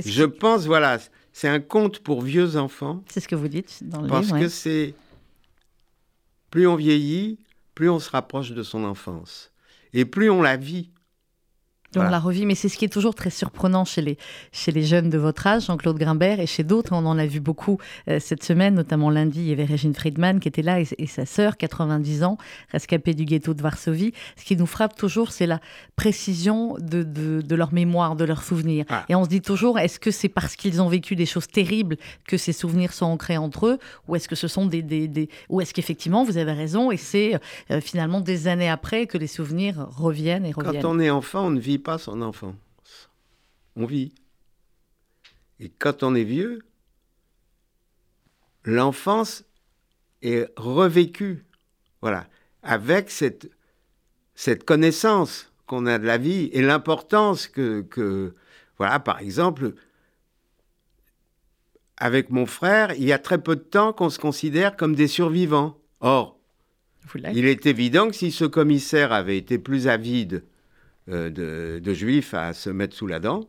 Je 0.06 0.24
pense, 0.26 0.66
voilà, 0.66 1.00
c'est 1.32 1.48
un 1.48 1.60
conte 1.62 2.00
pour 2.00 2.22
vieux 2.22 2.58
enfants 2.58 3.04
c'est 3.10 3.20
ce 3.22 3.28
que 3.28 3.36
vous 3.36 3.48
dites 3.48 3.80
dans 3.84 4.02
le 4.02 4.08
parce 4.08 4.28
livre. 4.28 4.38
que 4.40 4.44
ouais. 4.44 4.50
c'est. 4.50 4.94
Plus 6.52 6.68
on 6.68 6.76
vieillit, 6.76 7.40
plus 7.74 7.90
on 7.90 8.00
se 8.00 8.10
rapproche 8.10 8.52
de 8.52 8.64
son 8.64 8.84
enfance. 8.84 9.52
Et 9.94 10.06
plus 10.06 10.30
on 10.30 10.42
la 10.42 10.58
vit. 10.58 10.92
Voilà. 12.04 12.12
la 12.12 12.20
revue, 12.20 12.46
mais 12.46 12.56
c'est 12.56 12.70
ce 12.70 12.78
qui 12.78 12.86
est 12.86 12.90
toujours 12.90 13.16
très 13.16 13.30
surprenant 13.30 13.86
chez 13.86 14.02
les, 14.02 14.18
chez 14.52 14.72
les 14.72 14.84
jeunes 14.84 15.10
de 15.10 15.18
votre 15.18 15.46
âge, 15.48 15.66
Jean-Claude 15.66 15.98
Grimbert, 15.98 16.40
et 16.40 16.48
chez 16.48 16.64
d'autres. 16.64 16.94
On 16.94 17.06
en 17.06 17.18
a 17.18 17.26
vu 17.26 17.40
beaucoup 17.40 17.78
euh, 18.10 18.20
cette 18.20 18.44
semaine, 18.44 18.76
notamment 18.76 19.10
lundi, 19.10 19.40
il 19.42 19.48
y 19.48 19.52
avait 19.52 19.66
Régine 19.66 19.94
Friedman 19.94 20.40
qui 20.40 20.48
était 20.48 20.62
là 20.62 20.80
et, 20.80 20.88
et 20.98 21.08
sa 21.08 21.26
sœur, 21.26 21.58
90 21.58 22.24
ans, 22.24 22.38
rescapée 22.72 23.14
du 23.14 23.26
ghetto 23.26 23.54
de 23.54 23.62
Varsovie. 23.62 24.14
Ce 24.38 24.44
qui 24.46 24.56
nous 24.56 24.66
frappe 24.66 24.96
toujours, 24.96 25.32
c'est 25.32 25.48
la 25.48 25.60
précision 25.96 26.76
de, 26.80 27.04
de, 27.04 27.42
de 27.42 27.56
leur 27.56 27.74
mémoire, 27.74 28.16
de 28.16 28.26
leurs 28.26 28.44
souvenirs. 28.44 28.86
Ah. 28.90 29.06
Et 29.10 29.16
on 29.16 29.24
se 29.24 29.30
dit 29.30 29.42
toujours, 29.42 29.80
est-ce 29.80 30.00
que 30.00 30.12
c'est 30.12 30.30
parce 30.30 30.56
qu'ils 30.56 30.82
ont 30.82 30.88
vécu 30.88 31.16
des 31.16 31.26
choses 31.26 31.48
terribles 31.48 31.98
que 32.28 32.38
ces 32.38 32.54
souvenirs 32.54 32.94
sont 32.94 33.06
ancrés 33.06 33.38
entre 33.38 33.68
eux, 33.68 33.80
ou 34.08 34.16
est-ce 34.16 34.28
que 34.28 34.36
ce 34.36 34.48
sont 34.48 34.66
des, 34.66 34.82
des, 34.82 35.08
des- 35.08 35.30
ou 35.50 35.62
est-ce 35.62 35.74
qu'effectivement 35.74 36.24
vous 36.24 36.38
avez 36.38 36.52
raison 36.52 36.92
et 36.92 36.98
c'est 36.98 37.40
euh, 37.72 37.82
finalement 37.82 38.22
des 38.22 38.48
années 38.48 38.70
après 38.70 39.08
que 39.08 39.18
les 39.18 39.28
souvenirs 39.28 39.88
reviennent 39.96 40.46
et 40.46 40.52
reviennent. 40.52 40.82
Quand 40.84 40.90
on 40.90 41.00
est 41.00 41.10
enfant, 41.10 41.48
on 41.48 41.50
ne 41.52 41.60
vit 41.60 41.78
pas 41.86 41.98
son 42.00 42.22
enfance. 42.22 42.56
On 43.76 43.86
vit. 43.86 44.14
Et 45.60 45.70
quand 45.70 46.04
on 46.04 46.16
est 46.16 46.24
vieux, 46.26 46.64
l'enfance 48.66 49.46
est 50.22 50.52
revécue. 50.58 51.46
Voilà. 52.02 52.28
Avec 52.64 53.10
cette, 53.12 53.50
cette 54.34 54.66
connaissance 54.66 55.52
qu'on 55.68 55.86
a 55.86 56.00
de 56.00 56.06
la 56.06 56.18
vie 56.18 56.50
et 56.52 56.62
l'importance 56.62 57.48
que, 57.48 57.82
que- 57.82 58.34
Voilà, 58.78 59.00
par 59.00 59.20
exemple, 59.20 59.76
avec 61.98 62.30
mon 62.32 62.46
frère, 62.46 62.94
il 62.94 63.04
y 63.06 63.14
a 63.14 63.20
très 63.20 63.42
peu 63.42 63.56
de 63.56 63.62
temps 63.62 63.94
qu'on 63.94 64.10
se 64.10 64.20
considère 64.20 64.76
comme 64.76 64.96
des 64.96 65.08
survivants. 65.08 65.78
Or, 66.02 66.38
il 67.32 67.46
est 67.46 67.68
évident 67.68 68.08
que 68.10 68.16
si 68.16 68.32
ce 68.32 68.46
commissaire 68.46 69.12
avait 69.14 69.38
été 69.38 69.60
plus 69.60 69.88
avide 69.88 70.44
de, 71.08 71.80
de 71.84 71.94
juifs 71.94 72.34
à 72.34 72.54
se 72.54 72.70
mettre 72.70 72.96
sous 72.96 73.08
la 73.08 73.20
dent, 73.20 73.48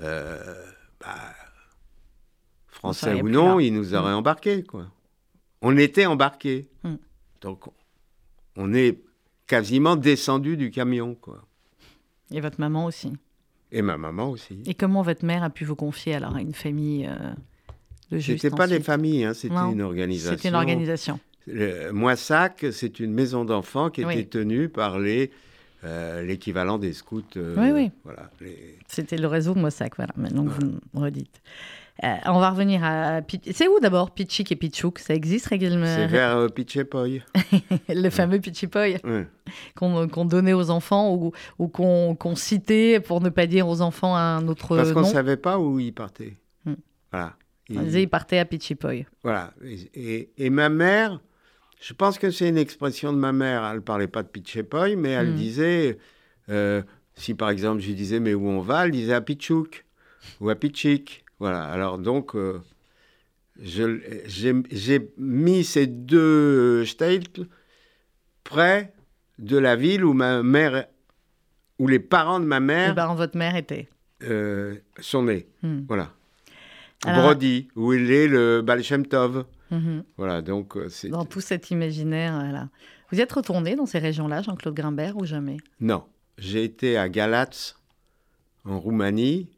euh, 0.00 0.64
bah, 1.00 1.14
français 2.68 3.20
ou 3.20 3.28
non, 3.28 3.58
là. 3.58 3.62
il 3.62 3.72
nous 3.74 3.94
aurait 3.94 4.12
embarqués. 4.12 4.62
Quoi. 4.62 4.86
On 5.62 5.76
était 5.76 6.06
embarqués. 6.06 6.68
Mm. 6.84 6.94
Donc, 7.40 7.64
on 8.56 8.74
est 8.74 8.98
quasiment 9.46 9.96
descendu 9.96 10.56
du 10.56 10.70
camion. 10.70 11.14
Quoi. 11.14 11.42
Et 12.30 12.40
votre 12.40 12.60
maman 12.60 12.86
aussi. 12.86 13.12
Et 13.72 13.82
ma 13.82 13.96
maman 13.96 14.30
aussi. 14.30 14.62
Et 14.66 14.74
comment 14.74 15.02
votre 15.02 15.24
mère 15.24 15.42
a 15.42 15.50
pu 15.50 15.64
vous 15.64 15.76
confier 15.76 16.14
alors 16.14 16.36
à 16.36 16.40
une 16.40 16.54
famille 16.54 17.06
euh, 17.06 17.32
de 18.10 18.18
juifs 18.18 18.40
C'était 18.40 18.54
pas 18.54 18.66
des 18.68 18.80
familles, 18.80 19.24
hein, 19.24 19.34
c'était 19.34 19.54
une 19.54 19.82
organisation. 19.82 20.36
C'était 20.36 20.48
une 20.48 20.54
organisation. 20.54 21.20
Le 21.46 21.90
Moissac, 21.92 22.66
c'est 22.72 22.98
une 23.00 23.12
maison 23.12 23.44
d'enfants 23.44 23.90
qui 23.90 24.04
Oui. 24.04 24.14
était 24.14 24.38
tenue 24.38 24.68
par 24.68 24.98
les 24.98 25.30
euh, 25.86 26.22
l'équivalent 26.22 26.76
des 26.78 26.92
scouts. 26.92 27.22
euh, 27.36 27.54
Oui, 27.56 27.70
oui. 27.72 27.90
Voilà, 28.04 28.28
les- 28.40 28.76
C'était 28.88 29.16
le 29.16 29.26
réseau 29.28 29.54
Mossack, 29.54 29.96
voilà, 29.96 30.12
maintenant 30.16 30.44
que 30.44 30.50
vous 30.50 30.66
me 30.94 31.00
redites. 31.00 31.40
Euh, 32.04 32.14
on 32.26 32.38
va 32.40 32.50
revenir 32.50 32.84
à... 32.84 33.20
C'est 33.52 33.68
où 33.68 33.80
d'abord 33.80 34.10
Pitchik 34.10 34.52
et 34.52 34.56
Pitchouk 34.56 34.98
Ça 34.98 35.14
existe 35.14 35.46
régulièrement? 35.46 35.86
C'est 35.86 36.06
vers 36.06 36.36
euh, 36.36 36.48
Pichepoy. 36.54 37.22
Le 37.88 38.10
fameux 38.10 38.38
Pitchipoy 38.38 38.98
Ouais. 39.02 39.26
qu'on 39.74 40.06
qu'on 40.06 40.26
donnait 40.26 40.52
aux 40.52 40.68
enfants 40.68 41.14
ou, 41.14 41.32
ou 41.58 41.68
qu'on 41.68 42.14
qu'on 42.14 42.34
citait 42.36 43.00
pour 43.00 43.22
ne 43.22 43.30
pas 43.30 43.46
dire 43.46 43.66
aux 43.66 43.80
enfants 43.80 44.14
un 44.14 44.46
autre 44.46 44.76
Parce 44.76 44.92
qu'on 44.92 45.00
nom? 45.00 45.06
ne 45.08 45.12
savait 45.12 45.38
pas 45.38 45.58
où 45.58 45.78
ils 45.80 45.94
partaient. 45.94 46.36
Hmm. 46.66 46.74
Voilà. 47.10 47.32
On 47.70 47.74
Ils- 47.74 47.84
disait 47.84 48.02
ils 48.02 48.08
partaient 48.10 48.38
à 48.40 48.44
Pitchipoy. 48.44 49.06
voilà. 49.22 49.54
Et, 49.64 49.88
et- 49.94 50.30
et 50.36 50.50
ma 50.50 50.68
mère, 50.68 51.20
je 51.80 51.92
pense 51.94 52.18
que 52.18 52.30
c'est 52.30 52.48
une 52.48 52.56
expression 52.58 53.12
de 53.12 53.18
ma 53.18 53.32
mère. 53.32 53.64
Elle 53.64 53.76
ne 53.76 53.80
parlait 53.80 54.08
pas 54.08 54.22
de 54.22 54.28
Pichepoy, 54.28 54.96
mais 54.96 55.10
elle 55.10 55.30
Hmm. 55.32 55.34
disait, 55.36 55.98
euh, 56.48 56.82
si 57.14 57.34
par 57.34 57.50
exemple 57.50 57.80
je 57.80 57.92
disais 57.92 58.20
mais 58.20 58.34
où 58.34 58.48
on 58.48 58.60
va, 58.60 58.84
elle 58.86 58.90
disait 58.92 59.14
à 59.14 59.20
Pichouk 59.20 59.84
ou 60.40 60.48
à 60.50 60.54
Pichik. 60.54 61.24
Voilà. 61.38 61.64
Alors 61.64 61.98
donc, 61.98 62.34
euh, 62.34 62.60
j'ai 63.58 65.10
mis 65.18 65.64
ces 65.64 65.86
deux 65.86 66.84
Städte 66.84 67.40
près 68.44 68.92
de 69.38 69.56
la 69.58 69.76
ville 69.76 70.04
où 70.04 70.12
ma 70.12 70.42
mère, 70.42 70.86
où 71.78 71.88
les 71.88 71.98
parents 71.98 72.40
de 72.40 72.46
ma 72.46 72.60
mère 72.60 72.94
ben, 72.94 73.14
votre 73.14 73.36
mère 73.36 73.56
était. 73.56 73.88
euh, 74.22 74.76
sont 74.98 75.24
nés. 75.24 75.46
Hmm. 75.62 75.80
Voilà. 75.88 76.12
Alors- 77.04 77.24
Brody, 77.24 77.68
où 77.76 77.92
il 77.92 78.10
est 78.10 78.28
le 78.28 78.62
Baal 78.62 78.82
Mhm. 79.70 80.04
Voilà, 80.16 80.42
donc 80.42 80.76
euh, 80.76 80.88
c'est... 80.88 81.08
Dans 81.08 81.24
tout 81.24 81.40
cet 81.40 81.70
imaginaire. 81.70 82.34
Voilà. 82.34 82.68
Vous 83.10 83.18
y 83.18 83.20
êtes 83.20 83.32
retourné 83.32 83.76
dans 83.76 83.86
ces 83.86 83.98
régions-là, 83.98 84.42
Jean-Claude 84.42 84.74
Grimbert, 84.74 85.16
ou 85.16 85.24
jamais? 85.24 85.56
Non, 85.80 86.04
j'ai 86.38 86.64
été 86.64 86.96
à 86.96 87.08
Galatz, 87.08 87.76
en 88.64 88.78
Roumanie, 88.80 89.48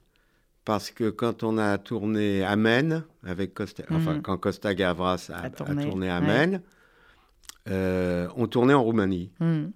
parce 0.64 0.90
que 0.90 1.09
quand 1.11 1.42
on 1.42 1.57
a 1.59 1.79
tourné 1.79 2.42
Amen, 2.42 3.05
avec 3.25 3.55
Costa... 3.55 3.85
enfin, 3.90 4.14
Mhm. 4.14 4.23
quand 4.23 4.37
Costa 4.38 4.75
Gavras 4.75 5.31
a, 5.33 5.38
A 5.38 5.44
a 5.47 5.51
tourné, 5.51 5.87
ouais. 6.07 6.09
Amen, 6.11 6.61
euh, 7.68 8.29
on 8.37 8.47
tournait 8.47 8.75
en 8.75 8.83
Roumanie. 8.83 9.31
Mhm. 9.40 9.73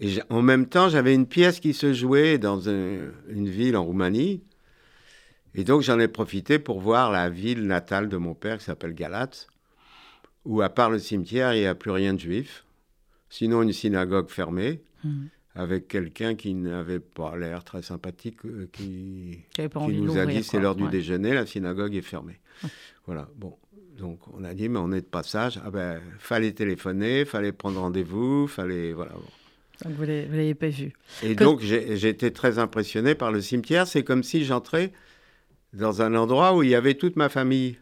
Et 0.00 0.20
en 0.28 0.42
même 0.42 0.66
temps, 0.66 0.88
j'avais 0.88 1.14
une 1.14 1.26
pièce 1.26 1.60
qui 1.60 1.72
se 1.72 1.92
jouait 1.92 2.36
dans 2.38 2.68
un- 2.68 3.10
une 3.28 3.48
ville 3.48 3.76
en 3.76 3.84
Roumanie. 3.84 4.42
Et 5.54 5.62
donc, 5.62 5.82
j'en 5.82 5.98
ai 6.00 6.08
profité 6.08 6.58
pour 6.58 6.80
voir 6.80 7.12
la 7.12 7.30
ville 7.30 7.66
natale 7.66 8.08
de 8.08 8.16
mon 8.16 8.34
père, 8.34 8.58
qui 8.58 8.64
s'appelle 8.64 8.92
Galatz, 8.94 9.46
où, 10.44 10.60
à 10.62 10.68
part 10.68 10.90
le 10.90 10.98
cimetière, 10.98 11.54
il 11.54 11.60
n'y 11.60 11.66
a 11.66 11.74
plus 11.74 11.90
rien 11.90 12.14
de 12.14 12.20
juif. 12.20 12.64
Sinon, 13.30 13.62
une 13.62 13.72
synagogue 13.72 14.28
fermée, 14.30 14.80
Mhm. 15.04 15.28
avec 15.54 15.88
quelqu'un 15.88 16.34
qui 16.34 16.54
n'avait 16.54 17.00
pas 17.00 17.36
l'air 17.36 17.64
très 17.64 17.82
sympathique, 17.82 18.38
euh, 18.44 18.68
qui, 18.72 19.38
nous 19.58 20.18
a 20.18 20.26
dit 20.26 20.42
c'est 20.42 20.58
l'heure 20.60 20.74
du 20.76 20.88
déjeuner, 20.88 21.32
la 21.34 21.46
synagogue 21.46 21.94
est 21.94 22.02
fermée. 22.02 22.38
Voilà, 23.06 23.28
bon. 23.36 23.56
Donc 23.98 24.20
on 24.32 24.42
a 24.42 24.54
dit, 24.54 24.68
mais 24.68 24.80
on 24.80 24.90
est 24.92 25.02
de 25.02 25.06
passage. 25.06 25.60
Ah 25.64 25.70
ben, 25.70 26.00
fallait 26.18 26.50
téléphoner, 26.52 27.24
fallait 27.24 27.52
prendre 27.52 27.80
rendez-vous, 27.80 28.48
fallait. 28.48 28.92
Voilà. 28.92 29.12
bon. 29.12 29.22
Donc 29.84 29.92
vous 29.94 30.02
ne 30.06 30.22
l'avez 30.22 30.54
pas 30.54 30.68
vu. 30.68 30.92
Et 31.22 31.34
Que- 31.36 31.44
donc 31.44 31.62
été 31.62 32.32
très 32.32 32.58
impressionné 32.58 33.14
par 33.14 33.30
le 33.30 33.40
cimetière. 33.40 33.86
C'est 33.86 34.02
comme 34.02 34.22
si 34.24 34.44
j'entrais 34.44 34.92
dans 35.72 36.02
un 36.02 36.14
endroit 36.16 36.56
où 36.56 36.62
il 36.64 36.70
y 36.70 36.74
avait 36.74 36.94
toute 36.94 37.14
ma 37.16 37.28
famille. 37.28 37.76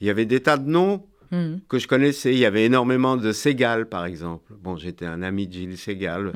Il 0.00 0.06
y 0.06 0.10
avait 0.10 0.26
des 0.26 0.40
tas 0.40 0.56
de 0.56 0.68
noms 0.68 1.06
Mhm. 1.30 1.60
que 1.68 1.78
je 1.78 1.86
connaissais. 1.88 2.32
Il 2.32 2.38
y 2.38 2.44
avait 2.46 2.64
énormément 2.64 3.16
de 3.16 3.32
Segal, 3.32 3.88
par 3.88 4.04
exemple. 4.06 4.52
Bon, 4.54 4.76
j'étais 4.76 5.06
un 5.06 5.22
ami 5.22 5.46
de 5.46 5.52
Gilles 5.52 5.78
Segal. 5.78 6.32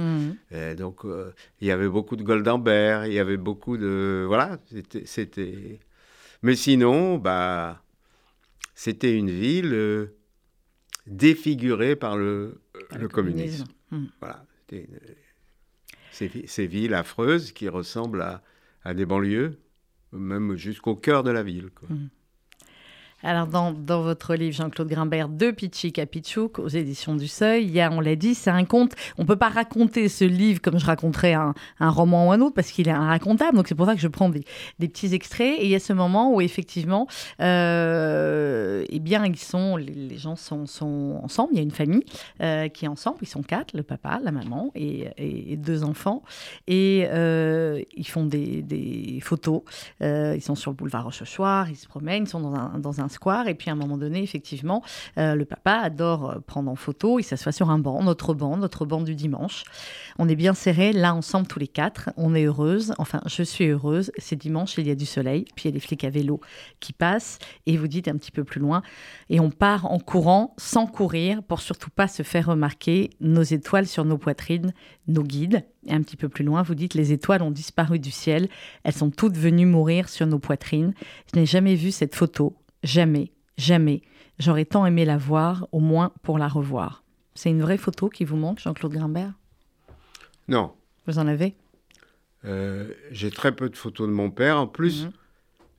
Et 0.51 0.75
donc, 0.75 1.05
euh, 1.05 1.33
il 1.61 1.69
y 1.69 1.71
avait 1.71 1.89
beaucoup 1.89 2.17
de 2.17 2.23
Goldenberg, 2.23 3.07
il 3.09 3.15
y 3.15 3.19
avait 3.19 3.37
beaucoup 3.37 3.77
de... 3.77 4.25
Voilà, 4.27 4.59
c'était... 5.05 5.79
Mais 6.43 6.55
sinon, 6.55 7.19
bah, 7.19 7.83
c'était 8.75 9.15
une 9.17 9.31
ville 9.31 9.73
euh, 9.75 10.07
défigurée 11.07 11.97
par 11.97 12.17
le, 12.17 12.61
Par 12.91 12.99
le 12.99 13.09
communisme. 13.09 13.65
Mhm. 13.91 14.09
Voilà. 14.21 14.45
une- 14.73 14.87
Ces, 16.13 16.29
vi- 16.29 16.47
ces 16.47 16.67
villes 16.67 16.95
affreuses 16.95 17.53
qui 17.53 17.69
ressemblent 17.69 18.23
à, 18.23 18.43
à 18.85 18.95
des 18.95 19.07
banlieues, 19.07 19.59
même 20.13 20.57
jusqu'au 20.57 20.97
cœur 20.97 21.23
de 21.23 21.31
la 21.31 21.43
ville. 21.43 21.71
quoi. 21.71 21.89
Alors, 23.23 23.47
dans, 23.47 23.73
dans, 23.73 24.03
votre 24.03 24.35
livre, 24.35 24.55
Jean-Claude 24.55 24.89
Grimbert, 24.89 25.29
de 25.29 25.51
Pichik 25.51 25.99
à 25.99 26.07
Pichouk, 26.07 26.59
aux 26.59 26.69
éditions 26.69 27.17
du 27.17 27.27
Seuil, 27.27 27.65
il 27.65 27.71
y 27.71 27.81
a, 27.81 27.91
on 27.91 28.01
l'a 28.01 28.15
dit, 28.15 28.35
c'est 28.35 28.51
un 28.51 28.65
conte. 28.65 28.93
On 29.17 29.23
ne 29.23 29.27
peut 29.27 29.37
pas 29.37 29.49
raconter 29.49 30.09
ce 30.09 30.25
livre 30.25 30.61
comme 30.61 30.79
je 30.79 30.87
raconterais 30.87 31.35
un, 31.35 31.55
un 31.81 31.91
roman 31.91 32.29
ou 32.29 32.33
un 32.33 32.41
autre, 32.41 32.55
parce 32.55 32.71
qu'il 32.71 32.89
est 32.89 32.93
inracontable. 32.93 33.57
Donc, 33.57 33.69
c'est 33.69 33.75
pour 33.75 33.87
ça 33.87 33.95
que 33.95 34.01
je 34.01 34.09
prends 34.09 34.29
des, 34.29 34.45
des, 34.79 34.89
petits 34.89 35.15
extraits. 35.15 35.57
Et 35.59 35.65
il 35.65 35.71
y 35.71 35.75
a 35.75 35.81
ce 35.81 35.93
moment 35.93 36.33
où, 36.33 36.41
effectivement, 36.41 37.09
euh, 37.41 38.85
eh 38.89 39.01
bien, 39.01 39.25
ils 39.25 39.37
sont, 39.37 39.77
les, 39.77 40.17
gens 40.17 40.37
sont, 40.37 40.67
sont 40.67 41.21
ensemble. 41.23 41.51
Il 41.53 41.57
y 41.57 41.61
a 41.61 41.65
une 41.65 41.71
famille 41.71 42.05
euh, 42.41 42.69
qui 42.69 42.85
est 42.85 42.89
ensemble. 42.89 43.19
Ils 43.23 43.29
sont 43.29 43.43
quatre, 43.43 43.77
le 43.77 43.83
papa, 43.83 44.21
la 44.23 44.31
maman 44.31 44.71
et, 44.75 45.09
et, 45.17 45.53
et 45.53 45.57
deux 45.57 45.83
enfants. 45.83 46.23
Et 46.67 47.07
euh, 47.11 47.83
ils 47.97 48.07
font 48.07 48.25
des, 48.25 48.63
des 48.63 49.19
photos. 49.23 49.63
Euh, 50.03 50.35
ils 50.37 50.43
sont 50.43 50.55
sur 50.55 50.71
le 50.71 50.77
boulevard 50.77 51.05
Rochechouart, 51.05 51.69
ils 51.71 51.77
se 51.77 51.87
promènent, 51.87 52.25
ils 52.25 52.29
sont 52.29 52.41
dans 52.41 52.55
un, 52.55 52.79
dans 52.79 53.01
un 53.01 53.08
square. 53.09 53.49
Et 53.49 53.55
puis 53.55 53.71
à 53.71 53.73
un 53.73 53.77
moment 53.77 53.97
donné, 53.97 54.23
effectivement, 54.23 54.83
euh, 55.19 55.35
le 55.35 55.45
papa 55.45 55.73
adore 55.73 56.31
euh, 56.31 56.39
prendre 56.41 56.71
en 56.71 56.77
photo. 56.77 57.19
Il 57.19 57.25
s'assoit 57.25 57.53
sur 57.53 57.71
un 57.71 57.79
banc, 57.79 58.03
notre 58.03 58.35
banc, 58.35 58.57
notre 58.57 58.87
banc 58.87 59.01
du 59.01 59.15
dimanche. 59.15 59.65
On 60.19 60.29
est 60.29 60.37
bien 60.37 60.55
serrés, 60.55 60.93
là 60.93 61.15
ensemble 61.15 61.47
tous 61.47 61.59
les 61.59 61.69
quatre. 61.69 62.11
On 62.17 62.35
est 62.35 62.45
heureuse. 62.45 62.95
Enfin, 62.99 63.21
je 63.27 63.43
suis 63.43 63.67
heureuse. 63.69 64.11
C'est 64.19 64.37
dimanche, 64.37 64.77
il 64.79 64.87
y 64.87 64.91
a 64.91 64.95
du 64.95 65.07
soleil. 65.07 65.45
Puis 65.55 65.65
il 65.65 65.69
y 65.69 65.71
a 65.71 65.73
des 65.73 65.81
flics 65.81 66.05
à 66.05 66.11
vélo 66.11 66.41
qui 66.81 66.93
passent. 66.93 67.39
Et 67.67 67.77
vous 67.77 67.89
dites 67.89 68.09
un 68.09 68.17
petit 68.17 68.33
peu 68.33 68.45
plus 68.45 68.61
loin. 68.61 68.83
Et 69.31 69.41
on 69.41 69.51
part 69.51 69.91
en 69.91 69.99
courant, 69.99 70.55
sans 70.59 70.87
courir, 70.87 71.43
pour 71.43 71.61
surtout 71.61 71.91
pas 71.91 72.09
se 72.09 72.23
faire 72.23 72.47
remarquer. 72.47 73.11
Nos 73.21 73.43
étoiles 73.43 73.87
sur 73.87 74.05
nos 74.05 74.19
poitrines, 74.19 74.73
nos 75.07 75.23
guides. 75.23 75.65
Et 75.87 75.93
un 75.93 76.03
petit 76.03 76.17
peu 76.17 76.29
plus 76.29 76.45
loin, 76.45 76.63
vous 76.63 76.75
dites 76.75 76.95
les 76.95 77.13
étoiles 77.13 77.43
ont 77.43 77.51
disparu 77.51 77.99
du 77.99 78.11
ciel. 78.11 78.49
Elles 78.85 78.93
sont 78.93 79.11
toutes 79.11 79.37
venues 79.37 79.67
mourir 79.67 80.09
sur 80.09 80.27
nos 80.27 80.39
poitrines. 80.39 80.93
Je 81.33 81.39
n'ai 81.39 81.47
jamais 81.47 81.75
vu 81.75 81.91
cette 81.91 82.15
photo. 82.15 82.55
Jamais, 82.83 83.33
jamais. 83.57 84.03
J'aurais 84.39 84.65
tant 84.65 84.87
aimé 84.87 85.05
la 85.05 85.17
voir, 85.17 85.69
au 85.73 85.81
moins 85.81 86.13
pour 86.23 86.39
la 86.39 86.49
revoir. 86.49 87.03
C'est 87.35 87.51
une 87.51 87.63
vraie 87.63 87.79
photo 87.79 88.09
qui 88.09 88.25
vous 88.25 88.37
manque, 88.37 88.61
Jean-Claude 88.61 88.93
Grimbert? 88.93 89.33
Non. 90.49 90.75
Vous 91.07 91.19
en 91.19 91.27
avez? 91.27 91.55
Euh, 92.45 92.93
J'ai 93.11 93.31
très 93.31 93.55
peu 93.55 93.69
de 93.69 93.77
photos 93.77 94.09
de 94.09 94.13
mon 94.13 94.31
père. 94.31 94.59
En 94.59 94.67
plus, 94.67 95.07
mmh. 95.07 95.13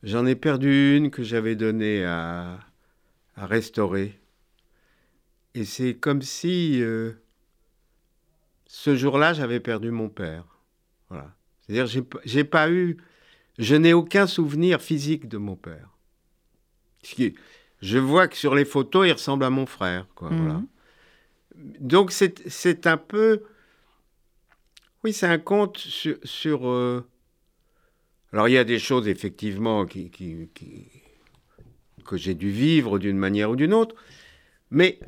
j'en 0.04 0.26
ai 0.26 0.36
perdu 0.36 0.98
une 0.98 1.10
que 1.12 1.24
j'avais 1.24 1.56
donnée 1.56 2.04
à, 2.06 2.60
à, 3.36 3.46
restaurer. 3.46 4.20
Et 5.56 5.66
c'est 5.66 5.96
comme 5.96 6.22
si 6.22 6.82
euh, 6.82 7.14
ce 8.66 8.96
jour-là, 8.96 9.34
j'avais 9.34 9.60
perdu 9.60 9.92
mon 9.92 10.10
père. 10.10 10.46
Voilà. 11.10 11.34
C'est-à-dire, 11.62 12.04
j'ai 12.26 12.44
pas 12.44 12.70
eu. 12.70 12.98
Je 13.58 13.76
n'ai 13.76 13.94
aucun 13.94 14.28
souvenir 14.28 14.82
physique 14.82 15.28
de 15.28 15.38
mon 15.38 15.56
père. 15.56 15.99
Je 17.82 17.98
vois 17.98 18.28
que 18.28 18.36
sur 18.36 18.56
les 18.56 18.66
photos, 18.66 19.08
il 19.08 19.14
ressemble 19.14 19.46
à 19.46 19.50
mon 19.50 19.66
frère. 19.66 20.08
Quoi, 20.16 20.30
mmh. 20.30 20.38
voilà. 20.38 20.62
Donc 21.80 22.12
c'est 22.12 22.88
un 22.88 22.98
peu... 22.98 23.44
Oui, 25.04 25.14
c'est 25.14 25.28
un 25.28 25.40
conte 25.40 25.78
sur... 25.78 26.18
sur 26.24 26.68
euh... 26.68 27.06
Alors 28.32 28.48
il 28.48 28.52
y 28.52 28.58
a 28.58 28.64
des 28.64 28.80
choses 28.80 29.08
effectivement 29.08 29.86
qui, 29.86 30.12
qui, 30.12 30.50
qui... 30.54 30.88
que 32.06 32.18
j'ai 32.18 32.36
dû 32.36 32.52
vivre 32.52 33.00
d'une 33.00 33.18
manière 33.18 33.50
ou 33.52 33.56
d'une 33.56 33.74
autre, 33.74 33.96
mais 34.72 35.00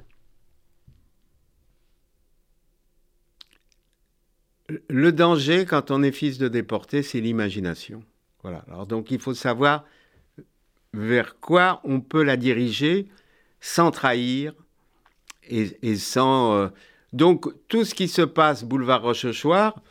le 4.87 5.11
danger 5.11 5.65
quand 5.65 5.91
on 5.91 6.01
est 6.01 6.11
fils 6.11 6.37
de 6.37 6.47
déporté, 6.47 7.03
c'est 7.03 7.19
l'imagination. 7.19 8.03
Voilà. 8.41 8.63
Alors 8.67 8.87
donc 8.87 9.11
il 9.11 9.19
faut 9.19 9.33
savoir 9.33 9.85
vers 10.93 11.39
quoi 11.39 11.81
on 11.83 12.01
peut 12.01 12.23
la 12.23 12.37
diriger 12.37 13.07
sans 13.59 13.91
trahir 13.91 14.53
et, 15.43 15.77
et 15.81 15.95
sans... 15.95 16.55
Euh... 16.55 16.67
Donc 17.13 17.47
tout 17.67 17.83
ce 17.85 17.93
qui 17.93 18.07
se 18.07 18.21
passe 18.21 18.63
boulevard 18.63 19.01
Rochechouart, 19.01 19.81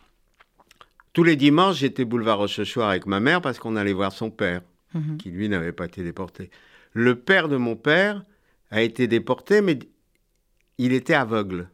tous 1.12 1.24
les 1.24 1.36
dimanches 1.36 1.78
j'étais 1.78 2.04
boulevard 2.04 2.38
Rochechouart 2.38 2.88
avec 2.88 3.06
ma 3.06 3.20
mère 3.20 3.40
parce 3.40 3.58
qu'on 3.58 3.76
allait 3.76 3.92
voir 3.92 4.12
son 4.12 4.30
père, 4.30 4.62
mmh. 4.94 5.16
qui 5.16 5.30
lui 5.30 5.48
n'avait 5.48 5.72
pas 5.72 5.86
été 5.86 6.02
déporté. 6.02 6.50
Le 6.92 7.14
père 7.18 7.48
de 7.48 7.56
mon 7.56 7.76
père 7.76 8.24
a 8.70 8.82
été 8.82 9.06
déporté, 9.06 9.60
mais 9.60 9.78
il 10.78 10.92
était 10.92 11.14
aveugle. 11.14 11.68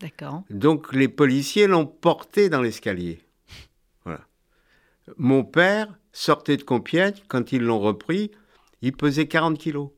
D'accord. 0.00 0.42
Donc 0.50 0.92
les 0.92 1.08
policiers 1.08 1.66
l'ont 1.66 1.86
porté 1.86 2.48
dans 2.48 2.60
l'escalier. 2.60 3.20
Voilà. 4.04 4.26
Mon 5.16 5.44
père 5.44 5.96
sortait 6.12 6.56
de 6.56 6.62
Compiègne, 6.62 7.14
quand 7.28 7.52
ils 7.52 7.62
l'ont 7.62 7.80
repris, 7.80 8.30
il 8.84 8.92
pesait 8.92 9.26
40 9.26 9.58
kilos. 9.58 9.90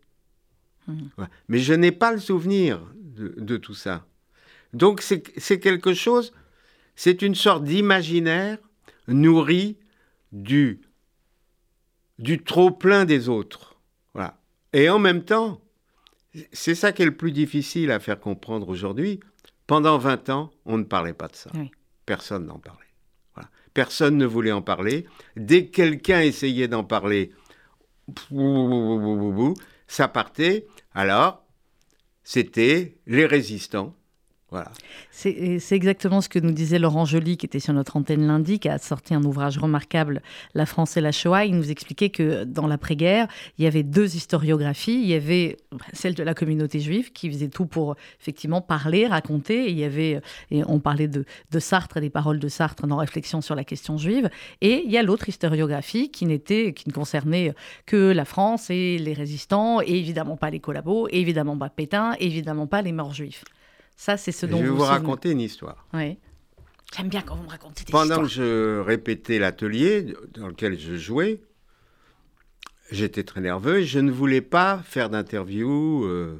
Mmh. 0.87 1.03
Ouais. 1.18 1.27
Mais 1.49 1.59
je 1.59 1.75
n'ai 1.75 1.92
pas 1.92 2.12
le 2.12 2.18
souvenir 2.18 2.81
de, 2.94 3.35
de 3.37 3.57
tout 3.57 3.75
ça. 3.75 4.07
Donc 4.72 5.03
c'est 5.03 5.61
quelque 5.61 5.94
chose, 5.94 6.33
c'est 6.94 7.22
une 7.22 7.35
sorte 7.35 7.64
d'imaginaire 7.64 8.59
nourri 9.09 9.79
du, 10.33 10.81
du 12.18 12.42
trop-plein 12.42 13.05
des 13.05 13.29
autres. 13.29 13.77
Voilà. 14.14 14.38
Et 14.72 14.88
en 14.90 14.99
même 14.99 15.25
temps, 15.25 15.61
c'est 16.53 16.75
ça 16.75 16.92
qui 16.92 17.03
est 17.03 17.07
le 17.07 17.16
plus 17.16 17.33
difficile 17.33 17.90
à 17.90 18.01
faire 18.01 18.20
comprendre 18.20 18.68
aujourd'hui. 18.68 19.20
Pendant 19.66 19.99
20 19.99 20.29
ans, 20.31 20.51
on 20.64 20.79
ne 20.79 20.85
parlait 20.85 21.14
pas 21.14 21.29
de 21.29 21.37
ça. 21.37 21.51
Oui. 21.55 21.70
Personne 22.05 22.46
n'en 22.46 22.59
parlait. 22.59 22.87
Voilà. 23.35 23.49
Personne 23.75 24.16
ne 24.16 24.27
voulait 24.27 24.53
en 24.53 24.62
parler. 24.62 25.07
Dès 25.37 25.66
que 25.66 25.72
quelqu'un 25.72 26.20
essayait 26.20 26.68
d'en 26.68 26.85
parler, 26.85 27.33
ça 29.87 30.09
partait. 30.09 30.66
Alors, 30.95 31.45
c'était 32.25 32.99
les 33.07 33.27
résistants. 33.27 33.95
C'est 35.11 35.73
exactement 35.73 36.21
ce 36.21 36.29
que 36.29 36.39
nous 36.39 36.53
disait 36.53 36.79
Laurent 36.79 37.05
Joly, 37.05 37.37
qui 37.37 37.47
était 37.47 37.59
sur 37.59 37.73
notre 37.73 37.97
antenne 37.97 38.27
lundi, 38.27 38.61
qui 38.61 38.69
a 38.69 38.79
sorti 38.79 39.13
un 39.13 39.25
ouvrage 39.25 39.59
remarquable, 39.59 40.23
La 40.55 40.67
France 40.67 40.97
et 40.97 41.01
la 41.01 41.11
Shoah. 41.11 41.47
Il 41.47 41.57
nous 41.57 41.71
expliquait 41.71 42.11
que 42.11 42.45
dans 42.45 42.69
l'après-guerre, 42.69 43.27
il 43.59 43.65
y 43.65 43.67
avait 43.67 43.83
deux 43.83 44.15
historiographies. 44.15 45.01
Il 45.03 45.09
y 45.09 45.15
avait 45.15 45.57
celle 45.93 46.15
de 46.15 46.23
la 46.23 46.35
communauté 46.35 46.79
juive, 46.79 47.13
qui 47.13 47.29
faisait 47.31 47.49
tout 47.49 47.67
pour 47.67 47.97
effectivement 48.21 48.61
parler, 48.61 49.09
raconter. 49.09 49.67
Et 49.67 49.71
il 49.71 49.79
y 49.79 49.85
avait, 49.85 50.21
et 50.53 50.63
on 50.67 50.79
parlait 50.79 51.09
de, 51.09 51.25
de 51.51 51.59
Sartre 51.59 51.97
et 51.97 52.01
des 52.01 52.11
paroles 52.11 52.39
de 52.39 52.49
Sartre 52.49 52.87
dans 52.87 52.97
Réflexion 52.97 53.41
sur 53.41 53.57
la 53.57 53.65
question 53.65 53.99
juive. 53.99 54.31
Et 54.61 54.83
il 54.85 54.91
y 54.91 54.97
a 54.97 55.03
l'autre 55.03 55.29
historiographie 55.29 56.11
qui 56.11 56.25
n'était, 56.25 56.73
qui 56.73 56.89
ne 56.89 56.95
concernait 56.95 57.53
que 57.85 58.13
la 58.13 58.25
France 58.25 58.71
et 58.71 58.99
les 58.99 59.13
résistants, 59.13 59.81
et 59.81 59.99
évidemment 59.99 60.37
pas 60.37 60.51
les 60.51 60.61
collabos, 60.61 61.09
et 61.11 61.21
évidemment 61.21 61.59
pas 61.59 61.69
Pétain, 61.69 62.15
et 62.21 62.27
évidemment 62.27 62.69
pas 62.69 62.81
les 62.81 62.93
morts 62.93 63.13
juifs. 63.13 63.43
Ça, 63.97 64.17
c'est 64.17 64.33
ce 64.33 64.45
dont 64.47 64.59
je 64.59 64.63
vais 64.63 64.69
vous, 64.69 64.77
vous 64.77 64.83
raconter 64.83 65.31
une 65.31 65.41
histoire. 65.41 65.87
Oui. 65.95 66.19
J'aime 66.95 67.09
bien 67.09 67.23
quand 67.23 67.35
vous 67.35 67.43
me 67.43 67.49
racontez 67.49 67.85
des 67.85 67.91
Pendant 67.91 68.05
histoires. 68.05 68.23
que 68.23 68.29
je 68.29 68.81
répétais 68.81 69.39
l'atelier 69.39 70.15
dans 70.35 70.49
lequel 70.49 70.79
je 70.79 70.95
jouais, 70.97 71.41
j'étais 72.91 73.25
très 73.25 73.41
nerveux 73.41 73.81
et 73.81 73.85
je 73.85 73.99
ne 73.99 74.11
voulais 74.11 74.41
pas 74.41 74.79
faire 74.85 75.11
d'interview. 75.11 76.05
Euh, 76.05 76.39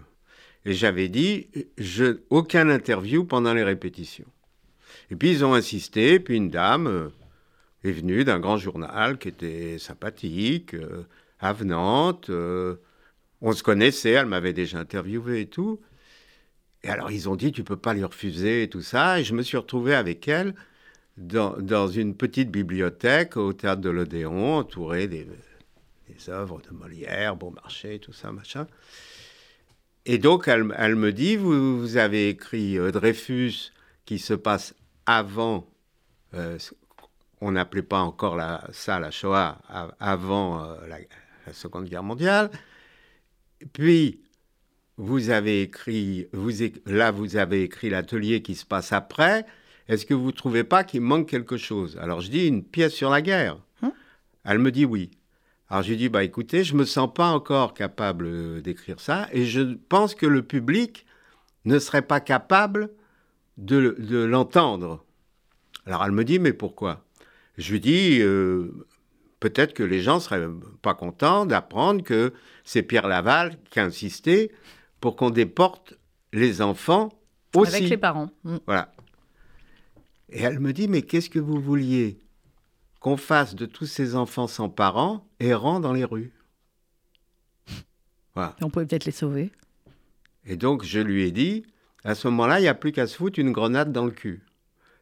et 0.64 0.73
j'avais 0.75 1.09
dit, 1.09 1.49
je, 1.79 2.19
aucun 2.31 2.69
interview 2.69 3.25
pendant 3.25 3.55
les 3.55 3.64
répétitions. 3.64 4.27
Et 5.11 5.16
puis 5.16 5.31
ils 5.31 5.45
ont 5.45 5.55
insisté, 5.55 6.21
puis 6.21 6.37
une 6.37 6.51
dame 6.51 6.87
euh, 6.87 7.09
est 7.85 7.92
venue 7.92 8.25
d'un 8.25 8.40
grand 8.40 8.57
journal 8.57 9.19
qui 9.19 9.29
était 9.29 9.79
sympathique, 9.79 10.75
euh, 10.75 11.05
avenante. 11.38 12.31
on 12.31 13.53
se 13.53 13.62
connaissait, 13.62 14.11
elle 14.12 14.27
m'avait 14.27 14.53
déjà 14.53 14.79
interviewé 14.79 15.42
et 15.42 15.47
tout. 15.47 15.81
Et 16.87 16.90
alors 16.90 17.11
ils 17.11 17.29
ont 17.29 17.37
dit, 17.37 17.51
tu 17.51 17.64
peux 17.64 17.77
pas 17.77 17.94
lui 17.94 18.05
refuser 18.05 18.62
et 18.62 18.68
tout 18.68 18.83
ça. 18.83 19.18
Et 19.18 19.25
je 19.25 19.35
me 19.35 19.42
suis 19.42 19.57
retrouvé 19.57 19.94
avec 19.94 20.29
elle 20.29 20.55
dans, 21.16 21.57
dans 21.59 21.88
une 21.88 22.14
petite 22.14 22.51
bibliothèque 22.51 23.37
au 23.37 23.53
théâtre 23.53 23.81
de 23.81 23.90
l'Odéon, 23.90 24.59
entourée 24.59 25.09
des, 25.09 25.27
des, 26.09 26.31
œuvres 26.31 26.61
de 26.61 26.75
Molière, 26.75 27.37
Beaumarchais, 27.37 27.99
tout 27.99 28.12
ça, 28.12 28.31
machin. 28.31 28.66
Et 30.05 30.18
donc 30.18 30.46
elle, 30.46 30.72
elle 30.77 30.94
me 30.94 31.12
dit, 31.12 31.37
vous, 31.37 31.81
vous 31.81 31.96
avez 31.96 32.29
écrit 32.29 32.79
euh, 32.79 32.92
Dreyfus 32.92 33.72
qui 34.05 34.20
se 34.20 34.35
passe 34.35 34.75
avant, 35.07 35.68
euh, 36.35 36.59
on 37.40 37.53
n'appelait 37.53 37.83
pas 37.83 38.01
encore 38.01 38.37
la, 38.37 38.64
ça 38.72 39.01
la 39.01 39.11
Shoah, 39.11 39.59
avant 39.99 40.62
euh, 40.62 40.87
la, 40.87 40.99
la 41.46 41.53
Seconde 41.53 41.87
Guerre 41.87 42.05
mondiale. 42.05 42.51
Puis 43.72 44.20
vous 44.98 45.30
avez 45.30 45.62
écrit, 45.62 46.28
vous, 46.32 46.50
là 46.87 47.11
vous 47.11 47.37
avez 47.37 47.62
écrit 47.62 47.90
l'atelier 47.90 48.42
qui 48.42 48.54
se 48.54 48.64
passe 48.64 48.92
après. 48.92 49.44
Est-ce 49.88 50.06
que 50.06 50.14
vous 50.14 50.28
ne 50.28 50.32
trouvez 50.32 50.64
pas 50.64 50.85
qu'il 50.85 51.02
manque 51.02 51.28
quelque 51.28 51.56
chose? 51.56 51.98
Alors 52.00 52.20
je 52.20 52.30
dis 52.30 52.46
une 52.46 52.64
pièce 52.64 52.94
sur 52.94 53.11
la 53.11 53.22
guerre. 53.22 53.59
Hein? 53.82 53.92
Elle 54.44 54.59
me 54.59 54.72
dit 54.72 54.85
oui. 54.85 55.11
Alors 55.68 55.82
j'ai 55.82 55.96
dit 55.96 56.09
bah 56.09 56.24
écoutez, 56.24 56.64
je 56.64 56.74
me 56.74 56.85
sens 56.85 57.12
pas 57.12 57.28
encore 57.28 57.74
capable 57.74 58.62
d'écrire 58.62 59.00
ça 59.00 59.28
et 59.32 59.44
je 59.44 59.74
pense 59.88 60.14
que 60.14 60.26
le 60.26 60.42
public 60.42 61.06
ne 61.64 61.78
serait 61.78 62.02
pas 62.02 62.20
capable 62.20 62.90
de, 63.59 63.96
de 63.98 64.18
l'entendre. 64.18 65.04
Alors 65.85 66.04
elle 66.04 66.12
me 66.12 66.24
dit 66.24 66.38
mais 66.38 66.52
pourquoi? 66.52 67.04
Je 67.59 67.72
lui 67.72 67.80
dis 67.80 68.18
euh, 68.20 68.87
peut-être 69.40 69.74
que 69.74 69.82
les 69.82 70.00
gens 70.00 70.20
seraient 70.20 70.48
pas 70.82 70.94
contents 70.94 71.46
d'apprendre 71.46 72.02
que 72.02 72.32
c'est 72.64 72.82
Pierre 72.82 73.09
Laval 73.09 73.59
qui 73.70 73.78
a 73.80 73.85
insisté 73.85 74.52
pour 75.00 75.16
qu'on 75.16 75.30
déporte 75.30 75.94
les 76.32 76.62
enfants 76.62 77.11
aussi. 77.54 77.76
Avec 77.76 77.88
les 77.90 77.96
parents. 77.96 78.30
Mm. 78.44 78.56
Voilà. 78.66 78.92
Et 80.28 80.40
elle 80.42 80.59
me 80.59 80.72
dit, 80.72 80.88
mais 80.88 81.02
qu'est-ce 81.02 81.30
que 81.30 81.38
vous 81.38 81.61
vouliez 81.61 82.18
Qu'on 83.00 83.16
fasse 83.16 83.54
de 83.54 83.66
tous 83.66 83.87
ces 83.87 84.16
enfants 84.16 84.48
sans 84.48 84.68
parents 84.68 85.26
errant 85.38 85.80
dans 85.80 85.92
les 85.92 86.04
rues? 86.04 86.32
Voilà. 88.35 88.54
Et 88.61 88.64
on 88.64 88.70
pouvait 88.70 88.87
peut-être 88.87 89.04
les 89.06 89.12
sauver. 89.12 89.50
Et 90.44 90.56
donc, 90.56 90.85
je 90.85 91.00
lui 91.00 91.24
ai 91.24 91.30
dit, 91.30 91.64
à 92.04 92.14
ce 92.14 92.28
moment-là, 92.28 92.59
il 92.59 92.62
n'y 92.62 92.68
a 92.68 92.74
plus 92.74 92.92
qu'à 92.92 93.06
se 93.06 93.16
foutre 93.16 93.38
une 93.38 93.52
grenade 93.52 93.92
dans 93.92 94.04
le 94.04 94.11
cul. 94.11 94.42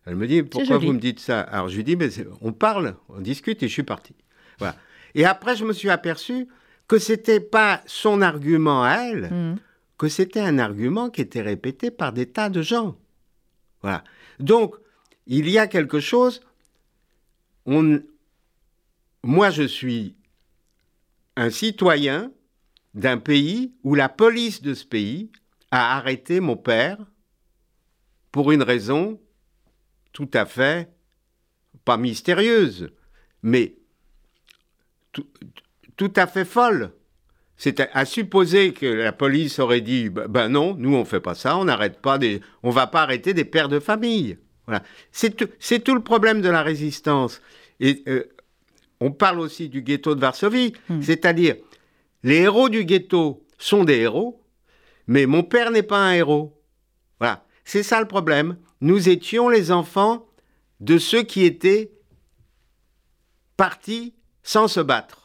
Elle 0.06 0.16
me 0.16 0.26
dit, 0.26 0.42
pourquoi 0.42 0.78
vous 0.78 0.92
me 0.92 0.98
dites 0.98 1.20
ça? 1.20 1.40
Alors, 1.40 1.68
je 1.68 1.76
lui 1.76 1.84
dis, 1.84 1.96
mais 1.96 2.10
on 2.42 2.52
parle, 2.52 2.96
on 3.08 3.20
discute, 3.20 3.62
et 3.62 3.68
je 3.68 3.72
suis 3.72 3.82
parti. 3.82 4.14
Voilà. 4.58 4.76
Et 5.14 5.24
après, 5.24 5.56
je 5.56 5.64
me 5.64 5.72
suis 5.72 5.90
aperçu 5.90 6.46
que 6.86 6.98
c'était 6.98 7.40
pas 7.40 7.82
son 7.86 8.20
argument 8.20 8.84
à 8.84 8.96
elle, 8.96 9.30
Mm. 9.30 9.56
C'était 10.08 10.40
un 10.40 10.58
argument 10.58 11.10
qui 11.10 11.20
était 11.20 11.42
répété 11.42 11.90
par 11.90 12.12
des 12.12 12.30
tas 12.30 12.50
de 12.50 12.62
gens. 12.62 12.96
Voilà. 13.82 14.04
Donc, 14.40 14.76
il 15.26 15.48
y 15.48 15.58
a 15.58 15.66
quelque 15.66 16.00
chose. 16.00 16.40
Moi, 17.66 19.50
je 19.50 19.62
suis 19.62 20.16
un 21.36 21.50
citoyen 21.50 22.32
d'un 22.94 23.18
pays 23.18 23.74
où 23.82 23.94
la 23.94 24.08
police 24.08 24.62
de 24.62 24.74
ce 24.74 24.84
pays 24.84 25.30
a 25.70 25.96
arrêté 25.96 26.40
mon 26.40 26.56
père 26.56 26.98
pour 28.30 28.52
une 28.52 28.62
raison 28.62 29.20
tout 30.12 30.30
à 30.32 30.46
fait, 30.46 30.90
pas 31.84 31.96
mystérieuse, 31.96 32.90
mais 33.42 33.76
tout 35.96 36.12
à 36.16 36.26
fait 36.26 36.44
folle. 36.44 36.92
C'est 37.56 37.80
à, 37.80 37.88
à 37.92 38.04
supposer 38.04 38.72
que 38.72 38.86
la 38.86 39.12
police 39.12 39.58
aurait 39.58 39.80
dit 39.80 40.10
ben, 40.10 40.26
ben 40.28 40.48
non, 40.48 40.74
nous 40.78 40.94
on 40.94 41.04
fait 41.04 41.20
pas 41.20 41.34
ça, 41.34 41.56
on 41.56 41.64
n'arrête 41.64 42.00
pas 42.00 42.18
des, 42.18 42.40
on 42.62 42.70
va 42.70 42.86
pas 42.86 43.02
arrêter 43.02 43.34
des 43.34 43.44
pères 43.44 43.68
de 43.68 43.80
famille. 43.80 44.38
Voilà, 44.66 44.82
c'est 45.12 45.34
tout, 45.36 45.94
le 45.94 46.02
problème 46.02 46.40
de 46.40 46.48
la 46.48 46.62
résistance. 46.62 47.42
Et 47.80 48.02
euh, 48.08 48.24
on 49.00 49.10
parle 49.10 49.40
aussi 49.40 49.68
du 49.68 49.82
ghetto 49.82 50.14
de 50.14 50.20
Varsovie, 50.20 50.72
c'est-à-dire 51.02 51.56
les 52.22 52.36
héros 52.36 52.70
du 52.70 52.84
ghetto 52.84 53.44
sont 53.58 53.84
des 53.84 53.98
héros, 53.98 54.42
mais 55.06 55.26
mon 55.26 55.42
père 55.42 55.70
n'est 55.70 55.82
pas 55.82 55.98
un 55.98 56.12
héros. 56.12 56.58
Voilà, 57.18 57.44
c'est 57.64 57.82
ça 57.82 58.00
le 58.00 58.08
problème. 58.08 58.56
Nous 58.80 59.08
étions 59.08 59.48
les 59.48 59.70
enfants 59.70 60.26
de 60.80 60.98
ceux 60.98 61.22
qui 61.22 61.44
étaient 61.44 61.92
partis 63.56 64.14
sans 64.42 64.68
se 64.68 64.80
battre. 64.80 65.23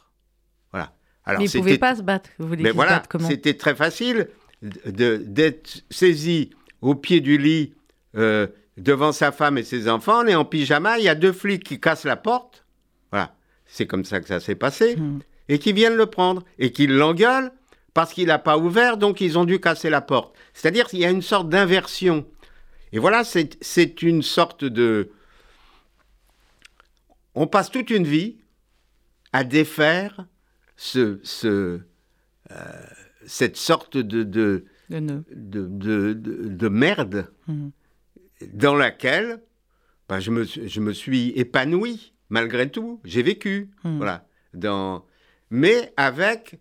Alors 1.24 1.40
Mais 1.40 1.48
ils 1.48 1.56
ne 1.56 1.62
pouvaient 1.62 1.78
pas 1.78 1.96
se 1.96 2.02
battre. 2.02 2.30
Vous 2.38 2.48
voulez 2.48 2.62
mais 2.62 2.70
voilà, 2.70 3.02
c'était 3.20 3.54
très 3.54 3.74
facile 3.74 4.28
d'être 4.62 5.82
saisi 5.90 6.50
au 6.80 6.94
pied 6.94 7.20
du 7.20 7.38
lit 7.38 7.74
euh, 8.16 8.46
devant 8.76 9.12
sa 9.12 9.32
femme 9.32 9.58
et 9.58 9.62
ses 9.62 9.88
enfants. 9.88 10.24
On 10.24 10.26
est 10.26 10.34
en 10.34 10.44
pyjama, 10.44 10.98
il 10.98 11.04
y 11.04 11.08
a 11.08 11.14
deux 11.14 11.32
flics 11.32 11.64
qui 11.64 11.80
cassent 11.80 12.04
la 12.04 12.16
porte. 12.16 12.64
Voilà, 13.10 13.34
c'est 13.66 13.86
comme 13.86 14.04
ça 14.04 14.20
que 14.20 14.28
ça 14.28 14.40
s'est 14.40 14.54
passé. 14.54 14.96
Hmm. 14.96 15.20
Et 15.48 15.58
qui 15.58 15.72
viennent 15.72 15.96
le 15.96 16.06
prendre 16.06 16.44
et 16.58 16.72
qui 16.72 16.86
l'engueulent 16.86 17.52
parce 17.92 18.12
qu'il 18.12 18.28
n'a 18.28 18.38
pas 18.38 18.56
ouvert, 18.56 18.96
donc 18.96 19.20
ils 19.20 19.36
ont 19.36 19.44
dû 19.44 19.60
casser 19.60 19.90
la 19.90 20.00
porte. 20.00 20.36
C'est-à-dire 20.54 20.86
qu'il 20.86 21.00
y 21.00 21.04
a 21.04 21.10
une 21.10 21.22
sorte 21.22 21.48
d'inversion. 21.48 22.24
Et 22.92 22.98
voilà, 22.98 23.24
c'est 23.24 23.58
c'est 23.60 24.02
une 24.02 24.22
sorte 24.22 24.64
de... 24.64 25.10
On 27.34 27.46
passe 27.46 27.70
toute 27.70 27.90
une 27.90 28.06
vie 28.06 28.36
à 29.32 29.44
défaire 29.44 30.24
ce, 30.82 31.20
ce, 31.24 31.78
euh, 32.52 32.86
cette 33.26 33.58
sorte 33.58 33.98
de, 33.98 34.22
de, 34.22 34.64
de, 34.88 35.22
de- 35.30 35.66
de- 36.14 36.48
de 36.48 36.68
merde 36.68 37.30
Mhm. 37.48 37.70
dans 38.54 38.74
laquelle 38.74 39.42
ben, 40.08 40.20
je, 40.20 40.30
me, 40.30 40.44
suis- 40.44 40.68
je 40.70 40.80
me 40.80 40.92
suis 40.94 41.28
épanoui, 41.36 42.14
malgré 42.30 42.70
tout. 42.70 42.98
J'ai 43.04 43.22
vécu. 43.22 43.68
Mhm. 43.84 43.98
Voilà. 43.98 44.26
Dans... 44.54 45.04
Mais 45.50 45.92
avec. 45.98 46.58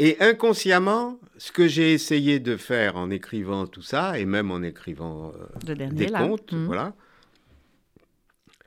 Et 0.00 0.16
inconsciemment, 0.20 1.20
ce 1.38 1.52
que 1.52 1.68
j'ai 1.68 1.92
essayé 1.92 2.40
de 2.40 2.56
faire 2.56 2.96
en 2.96 3.10
écrivant 3.10 3.68
tout 3.68 3.82
ça, 3.82 4.18
et 4.18 4.24
même 4.24 4.50
en 4.50 4.60
écrivant 4.62 5.32
euh, 5.66 5.74
des 5.90 6.08
là. 6.08 6.26
contes, 6.26 6.52
Mhm. 6.52 6.64
voilà, 6.66 6.96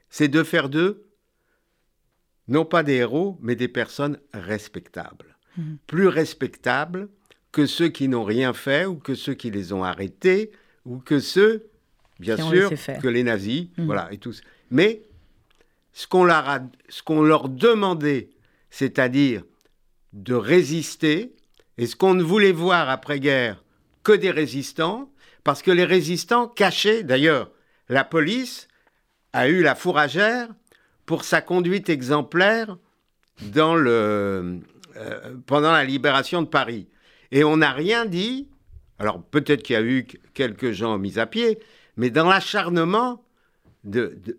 c'est 0.09 0.29
de 0.29 0.43
faire 0.43 0.69
d'eux, 0.69 1.04
non 2.47 2.65
pas 2.65 2.83
des 2.83 2.93
héros, 2.95 3.37
mais 3.41 3.55
des 3.55 3.67
personnes 3.67 4.19
respectables. 4.33 5.35
Mhm. 5.57 5.77
Plus 5.87 6.07
respectables 6.07 7.07
que 7.51 7.65
ceux 7.65 7.87
qui 7.89 8.07
n'ont 8.07 8.23
rien 8.25 8.53
fait, 8.53 8.85
ou 8.85 8.95
que 8.95 9.15
ceux 9.15 9.33
qui 9.33 9.49
les 9.51 9.71
ont 9.73 9.83
arrêtés, 9.83 10.51
ou 10.85 10.97
que 10.99 11.19
ceux, 11.19 11.67
bien 12.19 12.35
Qui 12.35 12.43
sûr, 12.43 12.69
que 13.01 13.07
les 13.07 13.23
nazis, 13.23 13.67
Mhm. 13.77 13.85
voilà, 13.85 14.07
et 14.11 14.17
tous. 14.17 14.41
Mais 14.69 15.01
ce 15.93 16.07
qu'on 16.07 16.25
leur, 16.25 16.47
a- 16.49 16.59
ce 16.89 17.01
qu'on 17.01 17.21
leur 17.21 17.47
demandait, 17.49 18.29
c'est-à-dire 18.69 19.43
de 20.13 20.33
résister, 20.33 21.33
et 21.77 21.87
ce 21.87 21.95
qu'on 21.95 22.13
ne 22.13 22.23
voulait 22.23 22.51
voir 22.51 22.89
après-guerre 22.89 23.63
que 24.03 24.11
des 24.13 24.31
résistants, 24.31 25.09
parce 25.43 25.61
que 25.61 25.71
les 25.71 25.85
résistants 25.85 26.47
cachaient, 26.47 27.03
d'ailleurs, 27.03 27.51
la 27.89 28.03
police 28.03 28.67
a 29.33 29.47
eu 29.49 29.61
la 29.61 29.75
fourragère 29.75 30.47
pour 31.05 31.23
sa 31.23 31.41
conduite 31.41 31.89
exemplaire 31.89 32.77
dans 33.41 33.75
le, 33.75 34.59
euh, 34.97 35.35
pendant 35.45 35.71
la 35.71 35.83
libération 35.83 36.41
de 36.41 36.47
Paris. 36.47 36.87
Et 37.31 37.43
on 37.43 37.57
n'a 37.57 37.71
rien 37.71 38.05
dit, 38.05 38.47
alors 38.99 39.21
peut-être 39.23 39.63
qu'il 39.63 39.73
y 39.73 39.77
a 39.77 39.81
eu 39.81 40.05
qu- 40.05 40.19
quelques 40.33 40.71
gens 40.71 40.97
mis 40.97 41.19
à 41.19 41.25
pied, 41.25 41.59
mais 41.97 42.09
dans 42.09 42.27
l'acharnement 42.29 43.23
de, 43.83 44.17
de- 44.23 44.37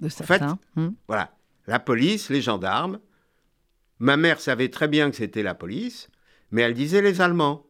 De 0.00 0.08
fait, 0.08 0.24
certains. 0.38 0.58
Mhm. 0.76 0.94
voilà, 1.06 1.32
la 1.66 1.78
police, 1.78 2.30
les 2.30 2.40
gendarmes. 2.40 2.98
Ma 3.98 4.16
mère 4.16 4.40
savait 4.40 4.70
très 4.70 4.88
bien 4.88 5.10
que 5.10 5.16
c'était 5.16 5.42
la 5.42 5.54
police, 5.54 6.08
mais 6.50 6.62
elle 6.62 6.74
disait 6.74 7.02
les 7.02 7.20
Allemands. 7.20 7.66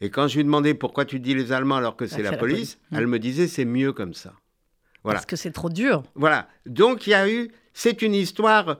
Et 0.00 0.10
quand 0.10 0.26
je 0.28 0.36
lui 0.38 0.44
demandais 0.44 0.74
pourquoi 0.74 1.04
tu 1.04 1.20
dis 1.20 1.34
les 1.34 1.52
Allemands 1.52 1.76
alors 1.76 1.96
que 1.96 2.06
c'est 2.06 2.16
c'est 2.16 2.22
la 2.22 2.30
la 2.32 2.36
police, 2.38 2.76
police. 2.76 2.78
Mm. 2.90 2.96
elle 2.96 3.06
me 3.06 3.18
disait 3.18 3.46
c'est 3.48 3.64
mieux 3.66 3.92
comme 3.92 4.14
ça. 4.14 4.32
Voilà. 5.02 5.18
Parce 5.18 5.26
que 5.26 5.36
c'est 5.36 5.50
trop 5.52 5.68
dur. 5.68 6.02
Voilà. 6.14 6.48
Donc 6.66 7.06
il 7.06 7.10
y 7.10 7.14
a 7.14 7.28
eu, 7.30 7.50
c'est 7.74 8.00
une 8.00 8.14
histoire 8.14 8.78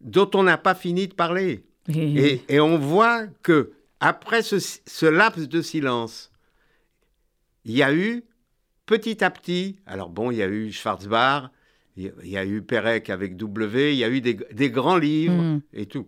dont 0.00 0.30
on 0.34 0.44
n'a 0.44 0.58
pas 0.58 0.74
fini 0.74 1.08
de 1.08 1.14
parler. 1.14 1.64
Et, 1.88 2.60
on 2.60 2.78
voit 2.78 3.26
que 3.42 3.72
après 4.00 4.42
ce, 4.42 4.58
ce 4.58 5.06
laps 5.06 5.48
de 5.48 5.60
silence, 5.62 6.30
il 7.64 7.72
y 7.76 7.82
a 7.82 7.92
eu 7.94 8.22
petit 8.86 9.24
à 9.24 9.30
petit, 9.30 9.80
alors 9.86 10.10
bon, 10.10 10.30
il 10.30 10.36
y 10.38 10.42
a 10.42 10.48
eu 10.48 10.70
Schwarzbach, 10.70 11.50
il 11.96 12.12
y 12.24 12.36
a- 12.36 12.44
eu 12.44 12.60
Perec 12.62 13.08
avec 13.08 13.36
W, 13.36 13.92
il 13.94 13.98
y 13.98 14.04
a 14.04 14.08
eu 14.10 14.20
des, 14.20 14.34
des 14.52 14.70
grands 14.70 14.98
livres 14.98 15.42
Mm. 15.42 15.60
et 15.72 15.86
tout, 15.86 16.06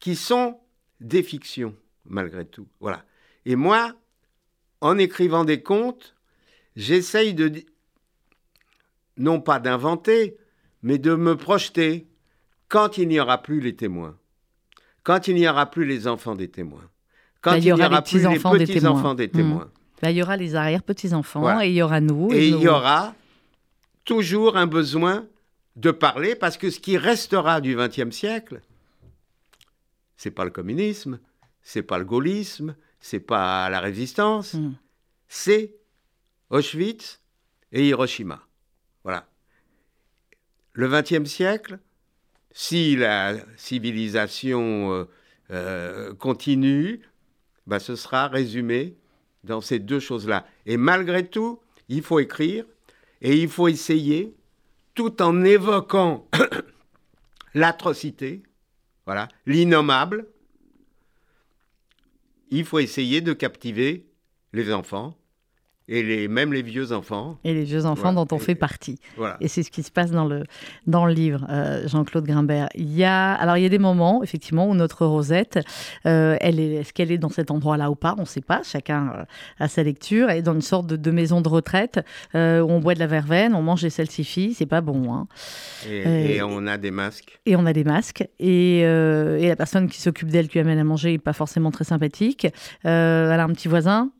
qui 0.00 0.16
sont 0.16 0.58
des 1.00 1.22
fictions, 1.22 1.74
malgré 2.04 2.44
tout. 2.44 2.66
Voilà. 2.80 3.04
Et 3.44 3.54
moi, 3.54 3.94
en 4.80 4.98
écrivant 4.98 5.44
des 5.44 5.62
contes, 5.62 6.14
j'essaye 6.74 7.34
de, 7.34 7.52
non 9.18 9.40
pas 9.40 9.58
d'inventer, 9.60 10.36
mais 10.86 10.98
de 10.98 11.16
me 11.16 11.36
projeter 11.36 12.06
quand 12.68 12.96
il 12.96 13.08
n'y 13.08 13.18
aura 13.18 13.42
plus 13.42 13.60
les 13.60 13.74
témoins, 13.74 14.16
quand 15.02 15.26
il 15.26 15.34
n'y 15.34 15.48
aura 15.48 15.66
plus 15.68 15.84
les 15.84 16.06
enfants 16.06 16.36
des 16.36 16.48
témoins, 16.48 16.88
quand 17.40 17.50
Bah, 17.50 17.58
il 17.58 17.64
n'y 17.64 17.72
aura 17.72 18.02
plus 18.02 18.18
les 18.22 18.28
petits-enfants 18.28 19.14
des 19.14 19.28
témoins. 19.28 19.42
témoins. 19.42 19.70
Bah, 20.00 20.10
il 20.12 20.16
y 20.16 20.22
aura 20.22 20.36
les 20.36 20.54
arrière-petits-enfants 20.54 21.40
Voilà. 21.40 21.66
et 21.66 21.70
il 21.70 21.74
y 21.74 21.82
aura 21.82 22.00
nous. 22.00 22.32
Et 22.32 22.48
il 22.50 22.60
y 22.60 22.68
aura 22.68 23.14
toujours 24.04 24.56
un 24.56 24.66
besoin 24.68 25.26
de 25.74 25.90
parler 25.90 26.36
parce 26.36 26.56
que 26.56 26.70
ce 26.70 26.78
qui 26.78 26.96
restera 26.98 27.60
du 27.60 27.74
XXe 27.76 28.14
siècle, 28.14 28.60
c'est 30.16 30.30
pas 30.30 30.44
le 30.44 30.50
communisme, 30.52 31.18
c'est 31.62 31.82
pas 31.82 31.98
le 31.98 32.04
gaullisme, 32.04 32.76
c'est 33.00 33.20
pas 33.20 33.68
la 33.70 33.80
résistance, 33.80 34.54
Mm. 34.54 34.74
c'est 35.28 35.74
Auschwitz 36.50 37.20
et 37.72 37.88
Hiroshima. 37.88 38.40
Voilà. 39.02 39.26
Le 40.76 40.88
XXe 40.88 41.24
siècle, 41.24 41.78
si 42.52 42.96
la 42.96 43.34
civilisation 43.56 44.92
euh, 44.92 45.04
euh, 45.50 46.14
continue, 46.14 47.00
bah, 47.66 47.78
ce 47.78 47.96
sera 47.96 48.28
résumé 48.28 48.94
dans 49.42 49.62
ces 49.62 49.78
deux 49.78 50.00
choses-là. 50.00 50.46
Et 50.66 50.76
malgré 50.76 51.26
tout, 51.26 51.60
il 51.88 52.02
faut 52.02 52.18
écrire 52.20 52.66
et 53.22 53.40
il 53.40 53.48
faut 53.48 53.68
essayer, 53.68 54.34
tout 54.94 55.22
en 55.22 55.44
évoquant 55.44 56.28
l'atrocité, 57.54 58.42
voilà, 59.06 59.28
l'innommable, 59.46 60.26
il 62.50 62.66
faut 62.66 62.80
essayer 62.80 63.22
de 63.22 63.32
captiver 63.32 64.04
les 64.52 64.74
enfants 64.74 65.16
et 65.88 66.02
les, 66.02 66.26
même 66.28 66.52
les 66.52 66.62
vieux 66.62 66.92
enfants. 66.92 67.38
Et 67.44 67.54
les 67.54 67.62
vieux 67.64 67.86
enfants 67.86 68.12
Voilà. 68.12 68.24
dont 68.24 68.36
on 68.36 68.38
Et- 68.38 68.42
fait 68.42 68.54
partie. 68.54 68.98
Voilà. 69.16 69.36
Et 69.40 69.48
c'est 69.48 69.62
ce 69.62 69.70
qui 69.70 69.82
se 69.82 69.90
passe 69.90 70.10
dans 70.10 70.24
le, 70.24 70.42
dans 70.86 71.06
le 71.06 71.12
livre, 71.12 71.46
euh, 71.48 71.86
Jean-Claude 71.86 72.24
Grimbert. 72.26 72.68
Il 72.74 72.92
y 72.92 73.04
a, 73.04 73.32
alors 73.34 73.56
il 73.56 73.62
y 73.62 73.66
a 73.66 73.68
des 73.68 73.78
moments, 73.78 74.22
effectivement, 74.24 74.68
où 74.68 74.74
notre 74.74 75.06
Rosette, 75.06 75.60
euh, 76.06 76.36
elle 76.40 76.58
est, 76.58 76.74
est-ce 76.74 76.92
qu'elle 76.92 77.12
est 77.12 77.18
dans 77.18 77.28
cet 77.28 77.50
endroit-là 77.50 77.90
ou 77.90 77.94
pas? 77.94 78.14
On 78.18 78.22
ne 78.22 78.26
sait 78.26 78.40
pas. 78.40 78.62
Chacun 78.64 79.12
euh, 79.16 79.24
a 79.60 79.68
sa 79.68 79.82
lecture. 79.84 80.28
Elle 80.28 80.38
est 80.38 80.42
dans 80.42 80.54
une 80.54 80.60
sorte 80.60 80.86
de, 80.88 80.96
de 80.96 81.10
maison 81.10 81.40
de 81.40 81.48
retraite 81.48 82.00
euh, 82.34 82.60
où 82.60 82.70
on 82.70 82.80
boit 82.80 82.94
de 82.94 82.98
la 83.00 83.06
verveine, 83.06 83.54
on 83.54 83.62
mange 83.62 83.82
des 83.82 83.90
salsifis. 83.90 84.54
C'est 84.54 84.66
pas 84.66 84.80
bon. 84.80 85.14
Hein. 85.14 85.28
Et, 85.88 86.36
et 86.36 86.42
on 86.42 86.66
a 86.66 86.78
des 86.78 86.90
masques. 86.90 87.38
Et 87.46 87.54
on 87.54 87.64
a 87.64 87.72
des 87.72 87.84
masques. 87.84 88.26
Et, 88.40 88.80
et 88.80 89.48
la 89.48 89.56
personne 89.56 89.88
qui 89.88 90.00
s'occupe 90.00 90.28
d'elle, 90.30 90.48
qui 90.48 90.58
amène 90.58 90.78
à 90.78 90.84
manger, 90.84 91.12
n'est 91.12 91.18
pas 91.18 91.32
forcément 91.32 91.70
très 91.70 91.84
sympathique. 91.84 92.46
Elle 92.82 92.90
a 92.90 93.44
un 93.44 93.52
petit 93.52 93.68
voisin 93.68 94.10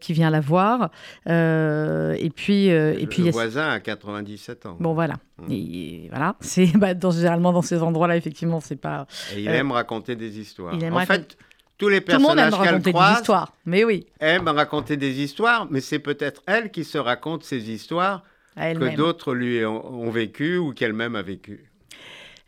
qui 0.00 0.12
vient 0.12 0.30
la 0.30 0.40
voir. 0.40 0.90
Euh, 1.28 2.14
et 2.18 2.30
puis, 2.30 2.70
euh, 2.70 2.94
et 2.98 3.06
puis 3.06 3.22
y 3.22 3.28
a- 3.28 3.32
voisin 3.32 3.68
a 3.70 3.80
97 3.80 4.66
ans. 4.66 4.76
Bon 4.80 4.94
voilà, 4.94 5.14
Mm. 5.38 5.46
et 5.52 6.06
voilà, 6.10 6.36
c'est 6.40 6.66
bah, 6.76 6.94
dans- 6.94 7.10
généralement 7.10 7.52
dans 7.52 7.62
ces 7.62 7.82
endroits-là 7.82 8.16
effectivement 8.16 8.60
c'est 8.60 8.76
pas. 8.76 9.06
Et 9.34 9.40
il 9.42 9.48
euh, 9.48 9.52
aime 9.54 9.72
raconter 9.72 10.16
des 10.16 10.38
histoires. 10.38 10.74
il 10.74 10.84
aime 10.84 10.94
en 10.94 10.96
raconter- 10.98 11.20
fait, 11.30 11.38
tous 11.78 11.88
les 11.88 12.00
Tout 12.00 12.12
le 12.12 12.18
monde 12.18 12.30
aime 12.38 12.50
personnages 12.50 12.54
raconter 12.68 12.92
des 12.92 13.12
histoires, 13.18 13.52
mais 13.66 13.84
oui, 13.84 14.06
aiment 14.20 14.48
raconter 14.48 14.96
des 14.96 15.20
histoires, 15.20 15.66
mais 15.70 15.80
c'est 15.80 15.98
peut-être 15.98 16.42
elle 16.46 16.70
qui 16.70 16.84
se 16.84 16.98
raconte 16.98 17.42
ces 17.44 17.70
histoires 17.70 18.22
que 18.56 18.96
d'autres 18.96 19.34
lui 19.34 19.64
ont, 19.64 19.84
ont 19.92 20.10
vécues 20.10 20.58
ou 20.58 20.72
qu'elle-même 20.72 21.16
a 21.16 21.22
vécues. 21.22 21.64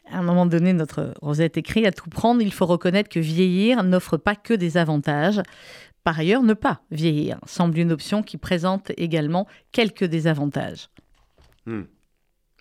À 0.08 0.18
un 0.18 0.22
moment 0.22 0.46
donné, 0.46 0.72
notre 0.72 1.12
Rosette 1.20 1.56
écrit 1.56 1.84
à 1.84 1.90
tout 1.90 2.08
prendre, 2.08 2.40
il 2.40 2.52
faut 2.52 2.66
reconnaître 2.66 3.08
que 3.08 3.18
vieillir 3.18 3.82
n'offre 3.82 4.16
pas 4.16 4.36
que 4.36 4.54
des 4.54 4.76
avantages. 4.76 5.42
Par 6.06 6.20
ailleurs, 6.20 6.44
ne 6.44 6.54
pas 6.54 6.82
vieillir 6.92 7.40
semble 7.46 7.76
une 7.78 7.90
option 7.90 8.22
qui 8.22 8.36
présente 8.36 8.92
également 8.96 9.48
quelques 9.72 10.04
désavantages. 10.04 10.88
Hmm. 11.66 11.82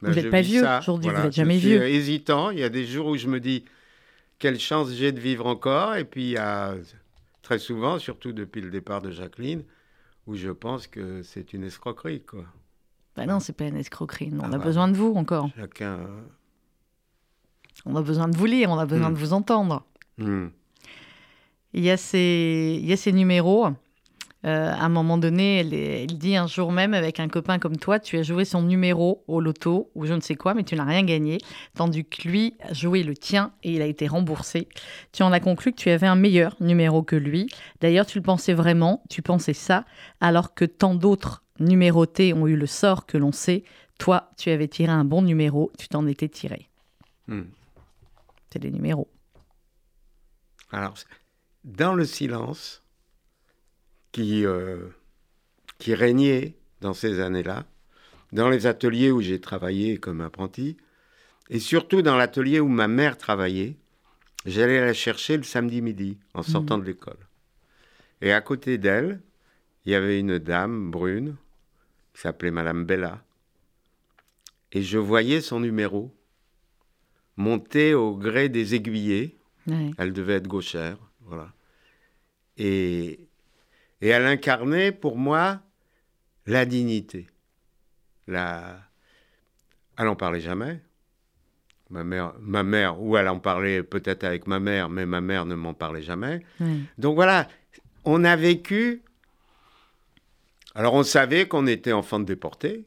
Vous 0.01 0.11
je 0.11 0.19
n'êtes 0.19 0.31
pas 0.31 0.41
vieux 0.41 0.63
aujourd'hui, 0.79 1.11
vous 1.11 1.21
n'êtes 1.21 1.33
jamais 1.33 1.53
je 1.55 1.59
suis 1.59 1.67
vieux. 1.69 1.81
euh, 1.81 1.87
hésitant. 1.87 2.49
Il 2.49 2.57
y 2.57 2.63
a 2.63 2.69
des 2.69 2.85
jours 2.87 3.05
où 3.05 3.17
je 3.17 3.27
me 3.27 3.39
dis 3.39 3.63
quelle 4.39 4.59
chance 4.59 4.89
j'ai 4.91 5.11
de 5.11 5.19
vivre 5.19 5.45
encore. 5.45 5.95
Et 5.95 6.05
puis 6.05 6.23
il 6.23 6.29
y 6.31 6.37
a 6.37 6.73
très 7.43 7.59
souvent, 7.59 7.99
surtout 7.99 8.33
depuis 8.33 8.61
le 8.61 8.71
départ 8.71 9.03
de 9.03 9.11
Jacqueline, 9.11 9.63
où 10.25 10.33
je 10.35 10.49
pense 10.49 10.87
que 10.87 11.21
c'est 11.21 11.53
une 11.53 11.63
escroquerie. 11.65 12.23
Quoi. 12.23 12.45
Bah 13.15 13.27
non, 13.27 13.39
c'est 13.39 13.53
pas 13.53 13.65
une 13.65 13.77
escroquerie. 13.77 14.31
non, 14.31 14.39
on 14.45 14.51
Ah 14.51 14.55
a 14.55 14.57
bah. 14.57 14.65
besoin 14.65 14.87
de 14.87 14.97
vous 14.97 15.13
encore. 15.15 15.49
Chacun. 15.55 15.99
euh, 15.99 16.21
On 17.85 17.95
a 17.95 18.01
besoin 18.01 18.27
de 18.27 18.35
vous 18.35 18.45
lire, 18.47 18.71
on 18.71 18.79
a 18.79 18.87
besoin 18.87 19.11
Mm. 19.11 19.13
de 19.13 19.19
vous 19.19 19.33
entendre. 19.33 19.85
hmm. 20.17 20.47
Il 21.75 21.83
y 21.83 21.91
a 21.91 21.97
ces, 21.97 22.79
il 22.81 22.87
y 22.87 22.93
a 22.93 22.97
ces 22.97 23.11
numéros. 23.11 23.67
Euh, 24.45 24.71
à 24.71 24.85
un 24.85 24.89
moment 24.89 25.17
donné, 25.17 25.59
elle, 25.59 26.17
dit 26.17 26.37
un 26.37 26.47
jour 26.47 26.71
même 26.71 26.93
avec 26.93 27.19
un 27.19 27.27
copain 27.27 27.59
comme 27.59 27.75
toi, 27.75 27.99
tu 27.99 28.17
as 28.17 28.23
joué 28.23 28.45
son 28.45 28.61
numéro 28.61 29.25
au 29.27 29.41
loto 29.41 29.91
ou 29.93 30.05
je 30.05 30.13
ne 30.13 30.21
sais 30.21 30.35
quoi, 30.35 30.53
mais 30.53 30.63
tu 30.63 30.75
n'as 30.75 30.85
rien 30.85 31.03
gagné, 31.03 31.39
tandis 31.73 32.05
que 32.05 32.27
lui 32.27 32.53
a 32.61 32.73
joué 32.73 33.03
le 33.03 33.13
tien 33.17 33.51
et 33.63 33.73
il 33.73 33.81
a 33.81 33.87
été 33.87 34.07
remboursé. 34.07 34.69
Tu 35.11 35.23
en 35.23 35.33
as 35.33 35.41
conclu 35.41 35.73
que 35.73 35.77
tu 35.77 35.89
avais 35.89 36.07
un 36.07 36.15
meilleur 36.15 36.55
numéro 36.61 37.03
que 37.03 37.17
lui. 37.17 37.47
D'ailleurs, 37.81 38.05
tu 38.05 38.19
le 38.19 38.23
pensais 38.23 38.53
vraiment, 38.53 39.03
tu 39.09 39.21
pensais 39.21 39.53
ça, 39.53 39.83
alors 40.21 40.53
que 40.53 40.63
tant 40.63 40.95
d'autres 40.95 41.43
numérotés 41.59 42.33
ont 42.33 42.47
eu 42.47 42.55
le 42.55 42.67
sort 42.67 43.05
que 43.05 43.17
l'on 43.17 43.33
sait. 43.33 43.63
Toi, 43.97 44.29
tu 44.37 44.49
avais 44.49 44.69
tiré 44.69 44.93
un 44.93 45.03
bon 45.03 45.23
numéro, 45.23 45.73
tu 45.77 45.89
t'en 45.89 46.07
étais 46.07 46.29
tiré. 46.29 46.69
Hmm. 47.27 47.45
C'est 48.53 48.63
les 48.63 48.71
numéros. 48.71 49.09
Alors, 50.71 50.97
c'est- 50.97 51.07
dans 51.65 51.95
le 51.95 52.05
silence 52.05 52.83
qui, 54.11 54.45
euh, 54.45 54.87
qui 55.79 55.93
régnait 55.93 56.55
dans 56.79 56.93
ces 56.93 57.19
années-là, 57.19 57.65
dans 58.31 58.49
les 58.49 58.67
ateliers 58.67 59.11
où 59.11 59.19
j'ai 59.19 59.41
travaillé 59.41 59.97
comme 59.97 60.21
apprenti, 60.21 60.77
et 61.49 61.59
surtout 61.59 62.01
dans 62.01 62.15
l'atelier 62.15 62.59
où 62.59 62.67
ma 62.67 62.87
mère 62.87 63.17
travaillait, 63.17 63.77
j'allais 64.45 64.79
la 64.79 64.93
chercher 64.93 65.37
le 65.37 65.43
samedi 65.43 65.81
midi 65.81 66.17
en 66.33 66.43
sortant 66.43 66.77
de 66.77 66.85
l'école. 66.85 67.17
Et 68.21 68.31
à 68.31 68.41
côté 68.41 68.77
d'elle, 68.77 69.21
il 69.85 69.91
y 69.91 69.95
avait 69.95 70.19
une 70.19 70.39
dame 70.39 70.91
brune 70.91 71.35
qui 72.13 72.21
s'appelait 72.21 72.51
Madame 72.51 72.85
Bella. 72.85 73.23
Et 74.71 74.81
je 74.81 74.97
voyais 74.97 75.41
son 75.41 75.59
numéro 75.59 76.15
monter 77.37 77.93
au 77.93 78.15
gré 78.15 78.49
des 78.49 78.75
aiguillés. 78.75 79.37
Ouais. 79.67 79.91
Elle 79.97 80.13
devait 80.13 80.35
être 80.35 80.47
gauchère, 80.47 80.97
voilà. 81.21 81.54
Et, 82.57 83.27
et 84.01 84.07
elle 84.07 84.25
incarnait 84.25 84.91
pour 84.91 85.17
moi 85.17 85.61
la 86.45 86.65
dignité. 86.65 87.27
La... 88.27 88.79
Elle 89.97 90.05
n'en 90.05 90.15
parlait 90.15 90.41
jamais. 90.41 90.81
Ma 91.89 92.03
mère, 92.03 92.33
ma 92.39 92.63
mère, 92.63 92.99
ou 93.01 93.15
elle 93.15 93.27
en 93.27 93.39
parlait 93.39 93.83
peut-être 93.83 94.23
avec 94.23 94.47
ma 94.47 94.59
mère, 94.59 94.89
mais 94.89 95.05
ma 95.05 95.21
mère 95.21 95.45
ne 95.45 95.53
m'en 95.53 95.75
parlait 95.75 96.01
jamais. 96.01 96.43
Donc 96.97 97.15
voilà, 97.15 97.47
on 98.05 98.23
a 98.23 98.35
vécu. 98.35 99.03
Alors 100.73 100.95
on 100.95 101.03
savait 101.03 101.47
qu'on 101.47 101.67
était 101.67 101.93
enfant 101.93 102.19
de 102.19 102.25
déportés, 102.25 102.85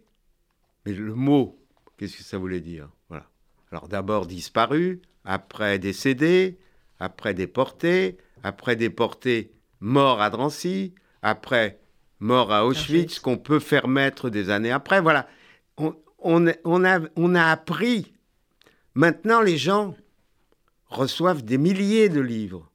mais 0.85 0.93
le 0.93 1.15
mot, 1.15 1.59
qu'est-ce 1.97 2.17
que 2.17 2.23
ça 2.25 2.39
voulait 2.39 2.61
dire? 2.61 2.91
Voilà. 3.09 3.27
Alors 3.71 3.89
d'abord 3.89 4.27
disparu, 4.27 5.01
après 5.25 5.79
décédé, 5.79 6.59
après 6.99 7.35
déporté, 7.35 8.19
après 8.43 8.75
déporté, 8.75 9.53
mort 9.81 10.21
à 10.21 10.31
Drancy, 10.31 10.95
après 11.23 11.81
mort 12.21 12.53
à 12.53 12.67
Auschwitz, 12.67 13.19
qu'on 13.21 13.39
peut 13.39 13.61
faire 13.61 13.89
mettre 13.89 14.31
des 14.31 14.51
années 14.51 14.73
après. 14.73 15.01
Voilà. 15.01 15.29
On, 15.77 15.95
on, 16.19 16.53
on 16.65 16.85
a, 16.85 17.01
on 17.17 17.35
a 17.35 17.45
appris. 17.45 18.13
Maintenant, 18.95 19.41
les 19.41 19.57
gens 19.57 19.95
reçoivent 20.89 21.45
des 21.45 21.59
milliers 21.59 22.09
de 22.09 22.21
livres. 22.21 22.71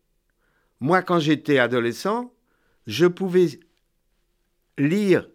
Moi, 0.79 1.01
quand 1.01 1.19
j'étais 1.19 1.59
adolescent, 1.59 2.33
je 2.87 3.05
pouvais 3.05 3.59
lire 4.77 5.27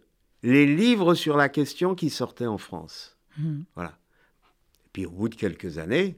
les 0.43 0.67
livres 0.67 1.15
sur 1.15 1.37
la 1.37 1.49
question 1.49 1.95
qui 1.95 2.11
sortaient 2.11 2.47
en 2.47 2.59
France. 2.59 3.17
Mhm. 3.39 3.65
Voilà. 3.75 3.99
Et 4.85 4.89
puis 4.93 5.07
au 5.07 5.11
bout 5.11 5.29
de 5.29 5.35
quelques 5.35 5.79
années, 5.79 6.17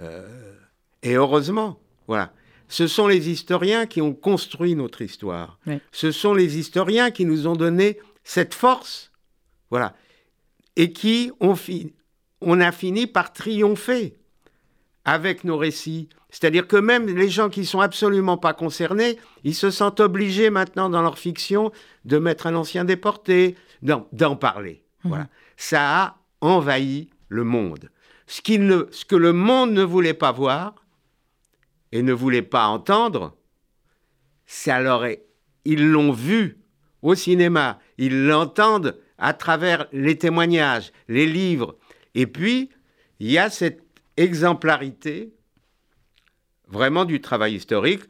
euh, 0.00 0.54
et 1.02 1.14
heureusement, 1.14 1.80
voilà. 2.06 2.32
Ce 2.72 2.86
sont 2.86 3.06
les 3.06 3.28
historiens 3.28 3.84
qui 3.84 4.00
ont 4.00 4.14
construit 4.14 4.74
notre 4.74 5.02
histoire. 5.02 5.58
Oui. 5.66 5.78
Ce 5.92 6.10
sont 6.10 6.32
les 6.32 6.56
historiens 6.58 7.10
qui 7.10 7.26
nous 7.26 7.46
ont 7.46 7.54
donné 7.56 7.98
cette 8.24 8.54
force, 8.54 9.12
voilà, 9.70 9.94
et 10.76 10.92
qui 10.94 11.30
ont 11.40 11.54
fi- 11.54 11.92
on 12.40 12.60
a 12.60 12.72
fini 12.72 13.06
par 13.06 13.34
triompher 13.34 14.16
avec 15.04 15.44
nos 15.44 15.58
récits. 15.58 16.08
C'est-à-dire 16.30 16.66
que 16.66 16.76
même 16.78 17.06
les 17.14 17.28
gens 17.28 17.50
qui 17.50 17.66
sont 17.66 17.80
absolument 17.80 18.38
pas 18.38 18.54
concernés, 18.54 19.18
ils 19.44 19.54
se 19.54 19.70
sentent 19.70 20.00
obligés 20.00 20.48
maintenant 20.48 20.88
dans 20.88 21.02
leur 21.02 21.18
fiction 21.18 21.72
de 22.06 22.16
mettre 22.18 22.46
un 22.46 22.54
ancien 22.54 22.86
déporté, 22.86 23.54
d'en 23.82 24.06
d'en 24.12 24.34
parler. 24.34 24.82
Voilà. 25.04 25.28
Ça 25.58 26.02
a 26.02 26.16
envahi 26.40 27.10
le 27.28 27.44
monde. 27.44 27.90
Ce, 28.26 28.40
qu'il 28.40 28.66
ne- 28.66 28.86
ce 28.92 29.04
que 29.04 29.16
le 29.16 29.34
monde 29.34 29.72
ne 29.72 29.82
voulait 29.82 30.14
pas 30.14 30.32
voir 30.32 30.74
et 31.92 32.02
ne 32.02 32.12
voulait 32.12 32.42
pas 32.42 32.66
entendre, 32.66 33.36
ça 34.46 34.80
leur 34.80 35.04
est- 35.04 35.24
ils 35.64 35.88
l'ont 35.90 36.12
vu 36.12 36.58
au 37.02 37.14
cinéma, 37.14 37.78
ils 37.98 38.26
l'entendent 38.26 38.98
à 39.18 39.34
travers 39.34 39.86
les 39.92 40.18
témoignages, 40.18 40.92
les 41.08 41.26
livres. 41.26 41.76
Et 42.14 42.26
puis, 42.26 42.70
il 43.20 43.30
y 43.30 43.38
a 43.38 43.50
cette 43.50 43.82
exemplarité 44.16 45.32
vraiment 46.68 47.04
du 47.04 47.20
travail 47.20 47.54
historique. 47.54 48.02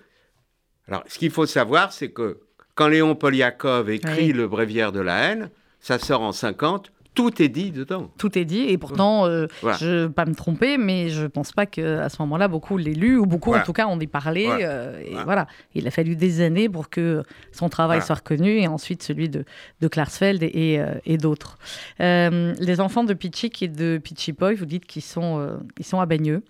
Alors, 0.88 1.04
ce 1.06 1.18
qu'il 1.18 1.30
faut 1.30 1.46
savoir, 1.46 1.92
c'est 1.92 2.10
que 2.10 2.40
quand 2.74 2.88
Léon 2.88 3.14
Poliakov 3.14 3.90
écrit 3.90 4.28
Oui. 4.28 4.32
Le 4.32 4.48
Bréviaire 4.48 4.92
de 4.92 5.00
la 5.00 5.18
haine, 5.18 5.50
ça 5.80 5.98
sort 5.98 6.22
en 6.22 6.32
50, 6.32 6.92
tout 7.14 7.42
est 7.42 7.48
dit 7.48 7.70
dedans. 7.70 8.10
Tout 8.16 8.38
est 8.38 8.44
dit, 8.44 8.60
et 8.68 8.78
pourtant, 8.78 9.26
euh, 9.26 9.46
Voilà. 9.60 9.76
je 9.76 9.86
ne 9.86 10.00
veux 10.04 10.10
pas 10.10 10.24
me 10.24 10.34
tromper, 10.34 10.78
mais 10.78 11.10
je 11.10 11.26
pense 11.26 11.52
pas 11.52 11.66
qu'à 11.66 12.08
ce 12.08 12.16
moment-là, 12.22 12.48
beaucoup 12.48 12.78
l'aient 12.78 12.92
lu, 12.92 13.18
ou 13.18 13.26
beaucoup 13.26 13.50
Voilà. 13.50 13.62
en 13.62 13.66
tout 13.66 13.72
cas 13.74 13.86
en 13.86 14.00
ait 14.00 14.06
parlé. 14.06 14.46
Voilà. 14.46 14.64
euh, 14.66 15.00
et 15.04 15.14
Voilà. 15.24 15.46
Il 15.74 15.86
a 15.86 15.90
fallu 15.90 16.16
des 16.16 16.40
années 16.40 16.68
pour 16.68 16.88
que 16.88 17.22
son 17.52 17.68
travail 17.68 18.00
soit 18.02 18.16
reconnu, 18.16 18.58
et 18.60 18.66
ensuite 18.66 19.02
celui 19.02 19.28
de, 19.28 19.44
de 19.80 19.88
Klarsfeld 19.88 20.42
et, 20.42 20.72
et, 20.72 20.80
euh, 20.80 20.94
et 21.04 21.18
d'autres. 21.18 21.58
Euh, 22.00 22.54
les 22.58 22.80
enfants 22.80 23.04
de 23.04 23.12
Pichik 23.14 23.62
et 23.62 23.68
de 23.68 23.98
Pichipoy, 24.02 24.54
vous 24.54 24.66
dites 24.66 24.86
qu'ils 24.86 25.02
sont, 25.02 25.46
ils 25.78 25.84
sont 25.84 26.00
à 26.00 26.06
Bagneux. 26.06 26.42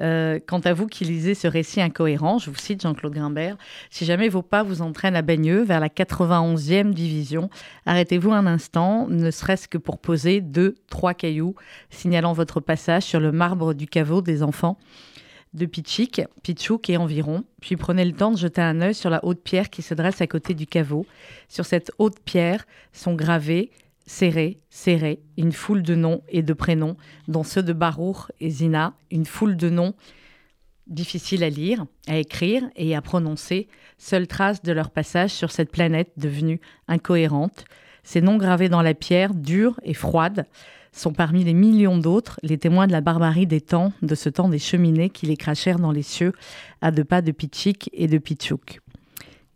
Euh, 0.00 0.38
quant 0.44 0.60
à 0.60 0.72
vous 0.72 0.86
qui 0.86 1.04
lisez 1.04 1.34
ce 1.34 1.46
récit 1.46 1.80
incohérent, 1.80 2.38
je 2.38 2.50
vous 2.50 2.56
cite 2.56 2.82
Jean-Claude 2.82 3.14
Grimbert, 3.14 3.56
si 3.90 4.04
jamais 4.04 4.28
vos 4.28 4.42
pas 4.42 4.62
vous 4.62 4.82
entraînent 4.82 5.16
à 5.16 5.22
Bagneux, 5.22 5.62
vers 5.62 5.80
la 5.80 5.88
91e 5.88 6.92
division, 6.92 7.48
arrêtez-vous 7.86 8.32
un 8.32 8.46
instant, 8.46 9.06
ne 9.08 9.30
serait-ce 9.30 9.68
que 9.68 9.78
pour 9.78 9.98
poser 9.98 10.40
deux, 10.40 10.74
trois 10.90 11.14
cailloux, 11.14 11.54
signalant 11.90 12.32
votre 12.32 12.60
passage 12.60 13.04
sur 13.04 13.20
le 13.20 13.32
marbre 13.32 13.74
du 13.74 13.86
caveau 13.86 14.20
des 14.20 14.42
enfants 14.42 14.78
de 15.54 15.66
Pichik, 15.66 16.22
Pichouk 16.42 16.90
et 16.90 16.96
environ, 16.96 17.44
puis 17.60 17.76
prenez 17.76 18.04
le 18.04 18.12
temps 18.12 18.32
de 18.32 18.36
jeter 18.36 18.60
un 18.60 18.80
œil 18.80 18.94
sur 18.94 19.08
la 19.08 19.24
haute 19.24 19.40
pierre 19.40 19.70
qui 19.70 19.82
se 19.82 19.94
dresse 19.94 20.20
à 20.20 20.26
côté 20.26 20.52
du 20.52 20.66
caveau. 20.66 21.06
Sur 21.48 21.64
cette 21.64 21.92
haute 21.98 22.18
pierre 22.24 22.66
sont 22.92 23.14
gravés, 23.14 23.70
serrés, 24.06 24.60
serrés, 24.70 25.20
une 25.36 25.52
foule 25.52 25.82
de 25.82 25.94
noms 25.94 26.22
et 26.28 26.42
de 26.42 26.52
prénoms, 26.52 26.96
dont 27.28 27.42
ceux 27.42 27.62
de 27.62 27.72
Baruch 27.72 28.30
et 28.40 28.50
Zina, 28.50 28.94
une 29.10 29.24
foule 29.24 29.56
de 29.56 29.70
noms 29.70 29.94
difficiles 30.86 31.42
à 31.42 31.48
lire, 31.48 31.86
à 32.06 32.18
écrire 32.18 32.62
et 32.76 32.94
à 32.94 33.00
prononcer, 33.00 33.68
seule 33.98 34.26
trace 34.26 34.62
de 34.62 34.72
leur 34.72 34.90
passage 34.90 35.30
sur 35.30 35.50
cette 35.50 35.70
planète 35.70 36.12
devenue 36.16 36.60
incohérente. 36.88 37.64
Ces 38.02 38.20
noms 38.20 38.36
gravés 38.36 38.68
dans 38.68 38.82
la 38.82 38.94
pierre, 38.94 39.32
dure 39.34 39.80
et 39.82 39.94
froide, 39.94 40.46
sont 40.92 41.12
parmi 41.12 41.42
les 41.42 41.54
millions 41.54 41.98
d'autres 41.98 42.38
les 42.42 42.58
témoins 42.58 42.86
de 42.86 42.92
la 42.92 43.00
barbarie 43.00 43.46
des 43.46 43.60
temps, 43.60 43.92
de 44.02 44.14
ce 44.14 44.28
temps 44.28 44.48
des 44.48 44.58
cheminées 44.58 45.10
qui 45.10 45.26
les 45.26 45.36
crachèrent 45.36 45.80
dans 45.80 45.90
les 45.90 46.02
cieux 46.02 46.32
à 46.82 46.90
deux 46.90 47.04
pas 47.04 47.22
de 47.22 47.32
Pichik 47.32 47.90
et 47.92 48.06
de 48.06 48.18
Pichouk. 48.18 48.80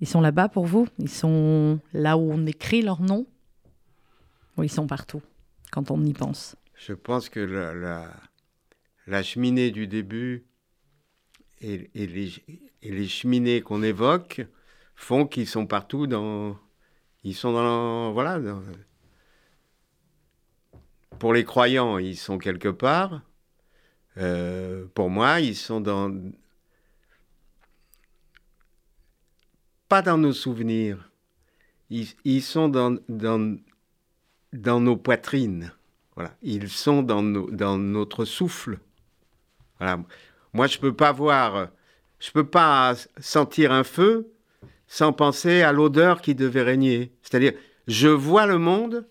Ils 0.01 0.09
sont 0.09 0.21
là-bas 0.21 0.49
pour 0.49 0.65
vous 0.65 0.89
Ils 0.99 1.09
sont 1.09 1.79
là 1.93 2.17
où 2.17 2.33
on 2.33 2.47
écrit 2.47 2.83
leurs 2.83 3.03
noms 3.03 3.27
Ils 4.63 4.71
sont 4.71 4.87
partout, 4.87 5.23
quand 5.71 5.91
on 5.91 6.05
y 6.05 6.13
pense 6.13 6.57
Je 6.75 6.93
pense 6.93 7.29
que 7.29 7.41
la, 9.07 9.23
cheminée 9.23 9.71
du 9.71 9.87
début 9.87 10.47
et, 11.61 11.91
les, 11.95 13.09
cheminées 13.09 13.61
qu'on 13.61 13.83
évoque 13.83 14.47
font 14.95 15.27
qu'ils 15.27 15.49
sont 15.49 15.67
partout 15.67 16.07
dans... 16.07 16.57
Ils 17.25 17.35
sont 17.35 17.53
dans... 17.53 18.13
Voilà, 18.13 18.41
pour 21.19 21.35
les 21.35 21.45
croyants, 21.45 21.99
ils 21.99 22.17
sont 22.17 22.39
quelque 22.39 22.69
part. 22.69 23.23
Euh, 24.17 24.87
pour 24.95 25.11
moi, 25.11 25.41
ils 25.41 25.57
sont 25.57 25.81
dans. 25.81 26.15
Pas 29.89 30.03
dans 30.03 30.19
nos 30.19 30.33
souvenirs. 30.33 31.11
Ils, 31.91 32.43
sont 32.43 32.69
dans, 32.69 32.99
dans, 34.53 34.81
nos 34.81 34.97
poitrines. 34.97 35.73
Voilà. 36.15 36.35
Ils 36.43 36.69
sont 36.69 37.03
dans, 37.03 37.23
notre 37.23 38.25
souffle. 38.25 38.79
Voilà. 39.79 40.01
Moi, 40.53 40.67
je 40.67 40.77
ne 40.77 40.83
peux 40.83 40.95
pas 40.95 41.13
voir. 41.13 41.69
Je 42.19 42.31
peux 42.31 42.47
pas 42.47 42.95
sentir 43.21 43.73
un 43.73 43.85
feu 43.85 44.33
sans 44.89 45.13
penser 45.13 45.63
à 45.63 45.73
l'odeur 45.73 46.21
qui 46.21 46.35
devait 46.35 46.63
régner. 46.63 47.13
C'est-à-dire, 47.23 47.53
je 47.87 48.09
vois 48.09 48.47
le 48.47 48.59
monde 48.59 49.07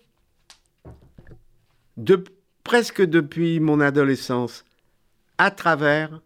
de, 1.96 2.22
presque 2.64 3.02
depuis 3.02 3.60
mon 3.60 3.80
adolescence, 3.80 4.64
à 5.38 5.50
travers 5.50 6.20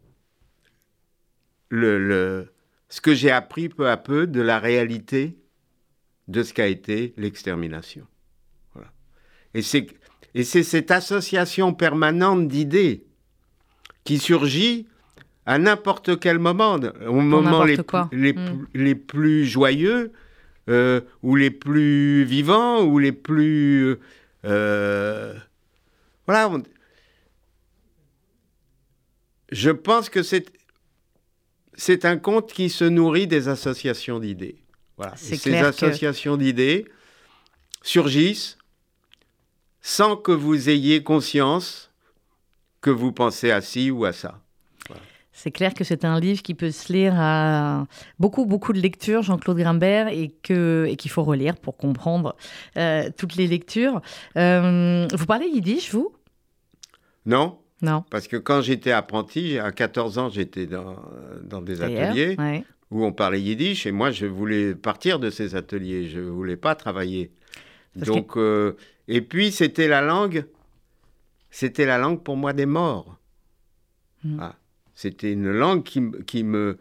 le, 1.68 2.52
ce 2.88 3.00
que 3.00 3.14
j'ai 3.14 3.30
appris 3.30 3.68
peu 3.68 3.88
à 3.88 3.96
peu 3.96 4.26
de 4.26 4.40
la 4.40 4.58
réalité 4.58 5.38
de 6.28 6.42
ce 6.42 6.52
qu'a 6.52 6.66
été 6.66 7.14
l'extermination. 7.16 8.06
Et 9.55 9.62
c'est 9.62 9.86
et 10.34 10.44
c'est 10.44 10.62
cette 10.62 10.90
association 10.90 11.74
permanente 11.74 12.48
d'idées 12.48 13.05
qui 14.05 14.18
surgit 14.18 14.86
à 15.44 15.59
n'importe 15.59 16.18
quel 16.18 16.38
moment, 16.38 16.78
au 17.07 17.20
moment 17.20 17.64
les, 17.64 17.76
les, 18.12 18.32
mmh. 18.32 18.66
les, 18.74 18.94
plus 18.94 19.44
joyeux, 19.44 20.12
euh, 20.70 21.00
ou 21.22 21.36
les 21.36 21.50
plus 21.50 22.24
vivants, 22.24 22.82
ou 22.82 22.98
les 22.98 23.12
plus 23.12 23.98
euh, 24.44 25.34
voilà. 26.26 26.50
Je 29.50 29.70
pense 29.70 30.09
que 30.09 30.22
c'est 30.22 30.46
c'est 31.74 32.05
un 32.05 32.16
conte 32.16 32.53
qui 32.53 32.70
se 32.70 32.84
nourrit 32.84 33.26
des 33.26 33.48
associations 33.48 34.18
d'idées. 34.18 34.57
Voilà. 34.96 35.16
ces 35.16 35.57
associations 35.57 36.36
que... 36.36 36.42
d'idées 36.42 36.86
surgissent 37.82 38.59
sans 39.82 40.16
que 40.16 40.32
vous 40.32 40.70
ayez 40.70 41.02
conscience 41.02 41.90
que 42.80 42.90
vous 42.90 43.12
pensez 43.12 43.50
à 43.50 43.60
ci 43.60 43.90
ou 43.90 44.04
à 44.04 44.12
ça. 44.12 44.38
C'est 45.34 45.50
clair 45.50 45.72
que 45.72 45.82
c'est 45.82 46.04
un 46.04 46.20
livre 46.20 46.42
qui 46.42 46.54
peut 46.54 46.70
se 46.70 46.92
lire 46.92 47.14
à 47.16 47.86
beaucoup, 48.18 48.44
beaucoup 48.44 48.72
de 48.72 48.78
lectures, 48.78 49.22
Jean-Claude 49.22 49.56
Grimbert, 49.56 50.08
et 50.08 50.28
qu'il 50.42 50.86
et 50.88 50.96
qu'il 50.96 51.10
faut 51.10 51.22
relire 51.24 51.56
pour 51.56 51.76
comprendre 51.76 52.36
euh, 52.76 53.08
toutes 53.16 53.36
les 53.36 53.46
lectures. 53.46 54.02
Euh, 54.36 55.08
vous 55.12 55.26
parlez 55.26 55.46
yiddish, 55.46 55.90
vous? 55.92 56.12
Non. 57.24 57.58
Non. 57.80 58.04
Parce 58.10 58.28
que 58.28 58.36
quand 58.36 58.60
j'étais 58.60 58.92
apprenti, 58.92 59.58
à 59.58 59.72
14 59.72 60.18
ans, 60.18 60.28
j'étais 60.28 60.66
dans, 60.66 60.96
dans 61.42 61.62
des 61.62 61.82
ateliers 61.82 62.36
ouais. 62.38 62.64
où 62.90 63.04
on 63.04 63.12
parlait 63.12 63.40
yiddish, 63.40 63.86
et 63.86 63.92
moi, 63.92 64.10
je 64.10 64.26
voulais 64.26 64.74
partir 64.74 65.18
de 65.18 65.30
ces 65.30 65.56
ateliers. 65.56 66.08
Je 66.08 66.20
ne 66.20 66.28
voulais 66.28 66.56
pas 66.56 66.74
travailler. 66.74 67.32
Parce 67.94 68.06
Donc, 68.06 68.34
que... 68.34 68.38
euh, 68.38 68.76
et 69.09 69.20
puis, 69.20 69.53
c'était 69.53 69.88
la 69.88 70.00
langue, 70.00 70.46
c'était 71.50 71.86
la 71.86 71.98
langue 71.98 72.22
pour 72.22 72.36
moi 72.36 72.53
des 72.53 72.66
morts. 72.66 73.18
Mmh. 74.24 74.38
Ah. 74.40 74.57
C'était 74.94 75.32
une 75.32 75.50
langue 75.50 75.82
qui, 75.82 76.03
qui, 76.26 76.44
me... 76.44 76.78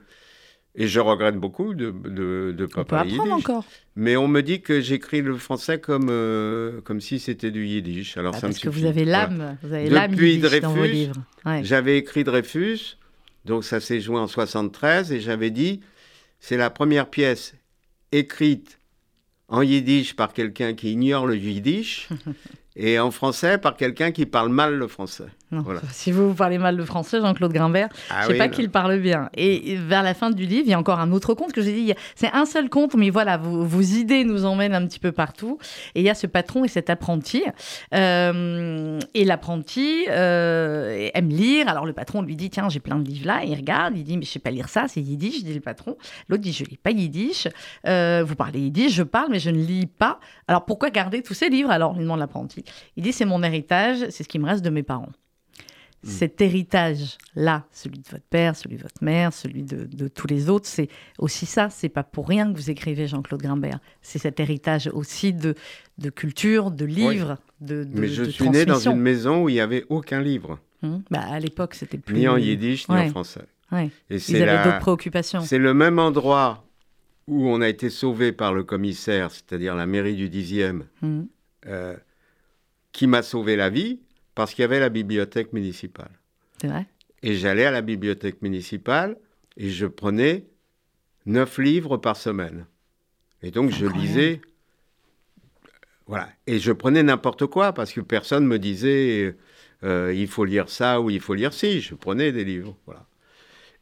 Et 0.75 0.87
je 0.87 0.99
regrette 0.99 1.35
beaucoup 1.35 1.73
de 1.73 1.91
ne 1.91 2.51
de, 2.51 2.65
pas 2.65 2.85
parler 2.85 3.11
yiddish. 3.11 3.31
encore. 3.31 3.65
Mais 3.95 4.15
on 4.15 4.29
me 4.29 4.41
dit 4.41 4.61
que 4.61 4.79
j'écris 4.79 5.21
le 5.21 5.35
français 5.35 5.79
comme, 5.81 6.07
euh, 6.09 6.79
comme 6.81 7.01
si 7.01 7.19
c'était 7.19 7.51
du 7.51 7.65
yiddish. 7.65 8.15
Alors 8.15 8.33
ah, 8.35 8.39
ça 8.39 8.47
parce 8.47 8.57
me 8.57 8.61
que 8.63 8.71
suffit. 8.71 8.83
vous 8.83 8.87
avez 8.87 9.03
l'âme, 9.03 9.35
voilà. 9.35 9.57
vous 9.63 9.73
avez 9.73 9.89
l'âme 9.89 10.11
Depuis 10.11 10.37
Dreyfus, 10.37 10.61
dans 10.61 10.73
vos 10.73 10.85
livres. 10.85 11.17
Ouais. 11.45 11.61
J'avais 11.63 11.97
écrit 11.97 12.23
Dreyfus, 12.23 12.97
donc 13.43 13.65
ça 13.65 13.81
s'est 13.81 13.99
joué 13.99 14.17
en 14.17 14.27
73, 14.27 15.11
et 15.11 15.19
j'avais 15.19 15.51
dit, 15.51 15.81
c'est 16.39 16.57
la 16.57 16.69
première 16.69 17.09
pièce 17.09 17.53
écrite 18.13 18.79
en 19.51 19.61
yiddish 19.61 20.15
par 20.15 20.33
quelqu'un 20.33 20.73
qui 20.73 20.93
ignore 20.93 21.27
le 21.27 21.37
yiddish, 21.37 22.09
et 22.75 22.97
en 22.99 23.11
français 23.11 23.57
par 23.57 23.75
quelqu'un 23.75 24.11
qui 24.11 24.25
parle 24.25 24.49
mal 24.49 24.75
le 24.75 24.87
français. 24.87 25.27
Non. 25.51 25.61
Voilà. 25.61 25.81
Si 25.91 26.13
vous, 26.13 26.33
parlez 26.33 26.57
mal 26.57 26.77
le 26.77 26.85
français, 26.85 27.19
Jean-Claude 27.19 27.51
Grimbert, 27.51 27.89
ah 28.09 28.21
je 28.21 28.21
ne 28.21 28.27
sais 28.27 28.31
oui, 28.33 28.37
pas 28.37 28.47
qu'il 28.47 28.69
parle 28.69 28.99
bien. 28.99 29.29
Et 29.35 29.75
vers 29.75 30.01
la 30.01 30.13
fin 30.13 30.31
du 30.31 30.45
livre, 30.45 30.63
il 30.65 30.71
y 30.71 30.73
a 30.73 30.79
encore 30.79 30.99
un 30.99 31.11
autre 31.11 31.33
conte 31.33 31.51
que 31.51 31.61
j'ai 31.61 31.73
dit. 31.73 31.93
C'est 32.15 32.31
un 32.31 32.45
seul 32.45 32.69
conte, 32.69 32.95
mais 32.95 33.09
voilà, 33.09 33.35
vos, 33.37 33.65
vos, 33.65 33.81
idées 33.81 34.23
nous 34.23 34.45
emmènent 34.45 34.73
un 34.73 34.85
petit 34.87 34.99
peu 34.99 35.11
partout. 35.11 35.57
Et 35.93 35.99
il 35.99 36.05
y 36.05 36.09
a 36.09 36.15
ce 36.15 36.25
patron 36.25 36.63
et 36.63 36.69
cet 36.69 36.89
apprenti. 36.89 37.43
Euh, 37.93 38.99
et 39.13 39.25
l'apprenti 39.25 40.05
euh, 40.09 41.09
aime 41.13 41.29
lire. 41.29 41.67
Alors 41.67 41.85
le 41.85 41.93
patron 41.93 42.21
lui 42.21 42.37
dit 42.37 42.49
Tiens, 42.49 42.69
j'ai 42.69 42.79
plein 42.79 42.97
de 42.97 43.07
livres 43.07 43.27
là. 43.27 43.43
Il 43.43 43.53
regarde, 43.55 43.97
il 43.97 44.05
dit 44.05 44.17
Mais 44.17 44.23
je 44.23 44.29
ne 44.29 44.33
sais 44.33 44.39
pas 44.39 44.51
lire 44.51 44.69
ça, 44.69 44.85
c'est 44.87 45.01
yiddish, 45.01 45.43
dit 45.43 45.53
le 45.53 45.59
patron. 45.59 45.97
L'autre 46.29 46.43
dit 46.43 46.53
Je 46.53 46.63
ne 46.63 46.69
lis 46.69 46.77
pas 46.77 46.91
yiddish. 46.91 47.49
Euh, 47.87 48.23
vous 48.25 48.35
parlez 48.35 48.59
yiddish, 48.59 48.93
je 48.93 49.03
parle, 49.03 49.27
mais 49.31 49.39
je 49.39 49.49
ne 49.49 49.57
lis 49.57 49.87
pas. 49.87 50.21
Alors 50.47 50.63
pourquoi 50.63 50.91
garder 50.91 51.21
tous 51.21 51.33
ces 51.33 51.49
livres 51.49 51.71
Alors 51.71 51.93
lui 51.93 52.01
demande 52.03 52.19
l'apprenti? 52.19 52.63
Il 52.95 53.03
dit 53.03 53.11
C'est 53.11 53.25
mon 53.25 53.43
héritage, 53.43 53.97
c'est 54.11 54.23
ce 54.23 54.29
qui 54.29 54.39
me 54.39 54.45
reste 54.45 54.63
de 54.63 54.69
mes 54.69 54.83
parents 54.83 55.09
cet 56.03 56.41
héritage-là, 56.41 57.65
celui 57.71 57.99
de 57.99 58.07
votre 58.09 58.25
père, 58.25 58.55
celui 58.55 58.77
de 58.77 58.81
votre 58.81 59.03
mère, 59.03 59.33
celui 59.33 59.61
de, 59.61 59.85
de 59.85 60.07
tous 60.07 60.27
les 60.27 60.49
autres, 60.49 60.65
c'est 60.65 60.89
aussi 61.19 61.45
ça. 61.45 61.69
C'est 61.69 61.89
pas 61.89 62.03
pour 62.03 62.27
rien 62.27 62.51
que 62.51 62.57
vous 62.57 62.71
écrivez 62.71 63.07
Jean-Claude 63.07 63.41
Grimbert. 63.41 63.79
C'est 64.01 64.17
cet 64.17 64.39
héritage 64.39 64.89
aussi 64.93 65.31
de, 65.31 65.53
de 65.99 66.09
culture, 66.09 66.71
de 66.71 66.85
livres, 66.85 67.37
oui. 67.61 67.67
de, 67.67 67.83
de 67.83 67.99
Mais 67.99 68.07
je 68.07 68.23
suis 68.23 68.49
né 68.49 68.65
dans 68.65 68.79
une 68.79 68.99
maison 68.99 69.43
où 69.43 69.49
il 69.49 69.53
n'y 69.53 69.59
avait 69.61 69.85
aucun 69.89 70.21
livre. 70.21 70.59
Hum, 70.83 71.03
bah 71.11 71.21
à 71.21 71.39
l'époque, 71.39 71.75
c'était 71.75 71.99
plus... 71.99 72.15
Ni 72.15 72.27
en 72.27 72.37
yiddish, 72.37 72.89
ni 72.89 72.95
en 72.95 73.09
français. 73.09 73.45
Ouais. 73.71 73.91
Et 74.09 74.15
Ils 74.15 74.35
avaient 74.37 74.45
la... 74.47 74.63
d'autres 74.63 74.79
préoccupations. 74.79 75.41
C'est 75.41 75.59
le 75.59 75.75
même 75.75 75.99
endroit 75.99 76.65
où 77.27 77.47
on 77.47 77.61
a 77.61 77.69
été 77.69 77.91
sauvé 77.91 78.31
par 78.31 78.53
le 78.53 78.63
commissaire, 78.63 79.29
c'est-à-dire 79.29 79.75
la 79.75 79.85
mairie 79.85 80.15
du 80.15 80.29
10e, 80.29 80.81
hum. 81.03 81.27
euh, 81.67 81.95
qui 82.91 83.05
m'a 83.05 83.21
sauvé 83.21 83.55
la 83.55 83.69
vie 83.69 83.99
parce 84.35 84.53
qu'il 84.53 84.61
y 84.61 84.65
avait 84.65 84.79
la 84.79 84.89
bibliothèque 84.89 85.53
municipale. 85.53 86.11
C'est 86.59 86.67
vrai. 86.67 86.87
Et 87.23 87.35
j'allais 87.35 87.65
à 87.65 87.71
la 87.71 87.81
bibliothèque 87.81 88.41
municipale 88.41 89.17
et 89.57 89.69
je 89.69 89.85
prenais 89.85 90.45
neuf 91.25 91.57
livres 91.57 91.97
par 91.97 92.17
semaine. 92.17 92.65
Et 93.43 93.51
donc 93.51 93.71
je 93.71 93.85
lisais. 93.85 94.41
Voilà. 96.07 96.29
Et 96.47 96.59
je 96.59 96.71
prenais 96.71 97.03
n'importe 97.03 97.45
quoi 97.45 97.73
parce 97.73 97.93
que 97.93 98.01
personne 98.01 98.45
me 98.45 98.59
disait 98.59 99.35
euh, 99.83 100.13
il 100.13 100.27
faut 100.27 100.45
lire 100.45 100.69
ça 100.69 101.01
ou 101.01 101.09
il 101.09 101.19
faut 101.19 101.33
lire 101.33 101.53
ci. 101.53 101.81
Je 101.81 101.95
prenais 101.95 102.31
des 102.31 102.43
livres. 102.43 102.75
Voilà. 102.85 103.05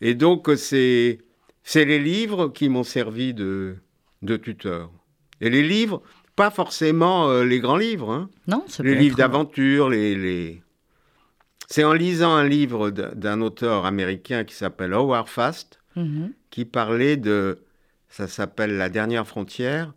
Et 0.02 0.16
donc 0.16 0.50
c'est 0.58 1.20
c'est 1.64 1.86
les 1.86 2.00
livres 2.00 2.50
qui 2.50 2.70
m'ont 2.70 2.84
servi 2.84 3.34
de, 3.34 3.76
de 4.22 4.38
tuteur. 4.38 4.92
Et 5.42 5.50
les 5.50 5.64
livres, 5.64 6.02
pas 6.40 6.52
forcément 6.52 7.28
euh, 7.28 7.44
les 7.44 7.60
grands 7.60 7.76
livres. 7.76 8.14
Hein. 8.14 8.30
Non, 8.48 8.64
les 8.80 8.96
livres 8.96 9.18
d'aventure, 9.18 9.90
les, 9.90 10.16
les... 10.16 10.64
c'est 11.68 11.84
en 11.84 11.92
lisant 11.92 12.34
un 12.34 12.48
livre 12.48 12.92
d'un 12.92 13.42
auteur 13.42 13.86
américain 13.86 14.46
qui 14.46 14.56
s'appelle 14.56 14.94
Howard 14.94 15.28
Fast, 15.28 15.82
mm 15.98 16.02
-hmm. 16.02 16.32
qui 16.50 16.64
parlait 16.64 17.18
de, 17.18 17.60
ça 18.08 18.28
s'appelle 18.30 18.78
La 18.78 18.88
dernière 18.88 19.28
frontière, 19.28 19.92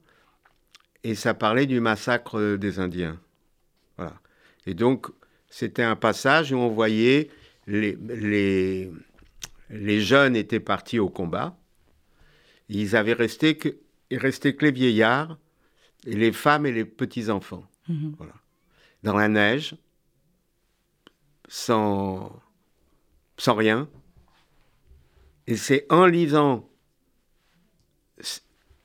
et 1.05 1.15
ça 1.15 1.33
parlait 1.33 1.67
du 1.67 1.79
massacre 1.79 2.57
des 2.57 2.81
Indiens. 2.81 3.19
Voilà. 3.97 4.17
Et 4.67 4.75
donc 4.75 5.01
c'était 5.49 5.87
un 5.95 5.99
passage 6.09 6.51
où 6.53 6.57
on 6.57 6.71
voyait 6.81 7.31
les, 7.69 7.97
les, 8.33 8.91
les 9.71 10.01
jeunes 10.01 10.35
étaient 10.35 10.65
partis 10.75 10.99
au 10.99 11.11
combat. 11.19 11.49
Ils 12.69 12.97
avaient 12.97 13.19
resté 13.27 13.49
que, 13.61 13.69
restait 14.11 14.55
que 14.57 14.65
les 14.67 14.73
vieillards 14.81 15.39
et 16.07 16.15
les 16.17 16.33
femmes 16.33 16.67
et 16.67 16.73
les 16.73 16.85
petits-enfants. 16.85 17.65
Mhm. 17.89 18.15
Voilà. 18.19 18.33
Dans 19.03 19.17
la 19.17 19.29
neige, 19.29 19.75
sans, 21.49 22.33
sans 23.37 23.55
rien. 23.55 23.89
Et 25.47 25.57
c'est 25.57 25.87
en 25.91 26.07
lisant 26.07 26.69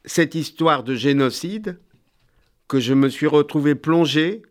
cette 0.05 0.35
histoire 0.35 0.83
de 0.83 0.95
génocide 0.95 1.79
que 2.67 2.79
je 2.79 2.93
me 2.93 3.09
suis 3.09 3.27
retrouvé 3.27 3.75
plongé 3.75 4.41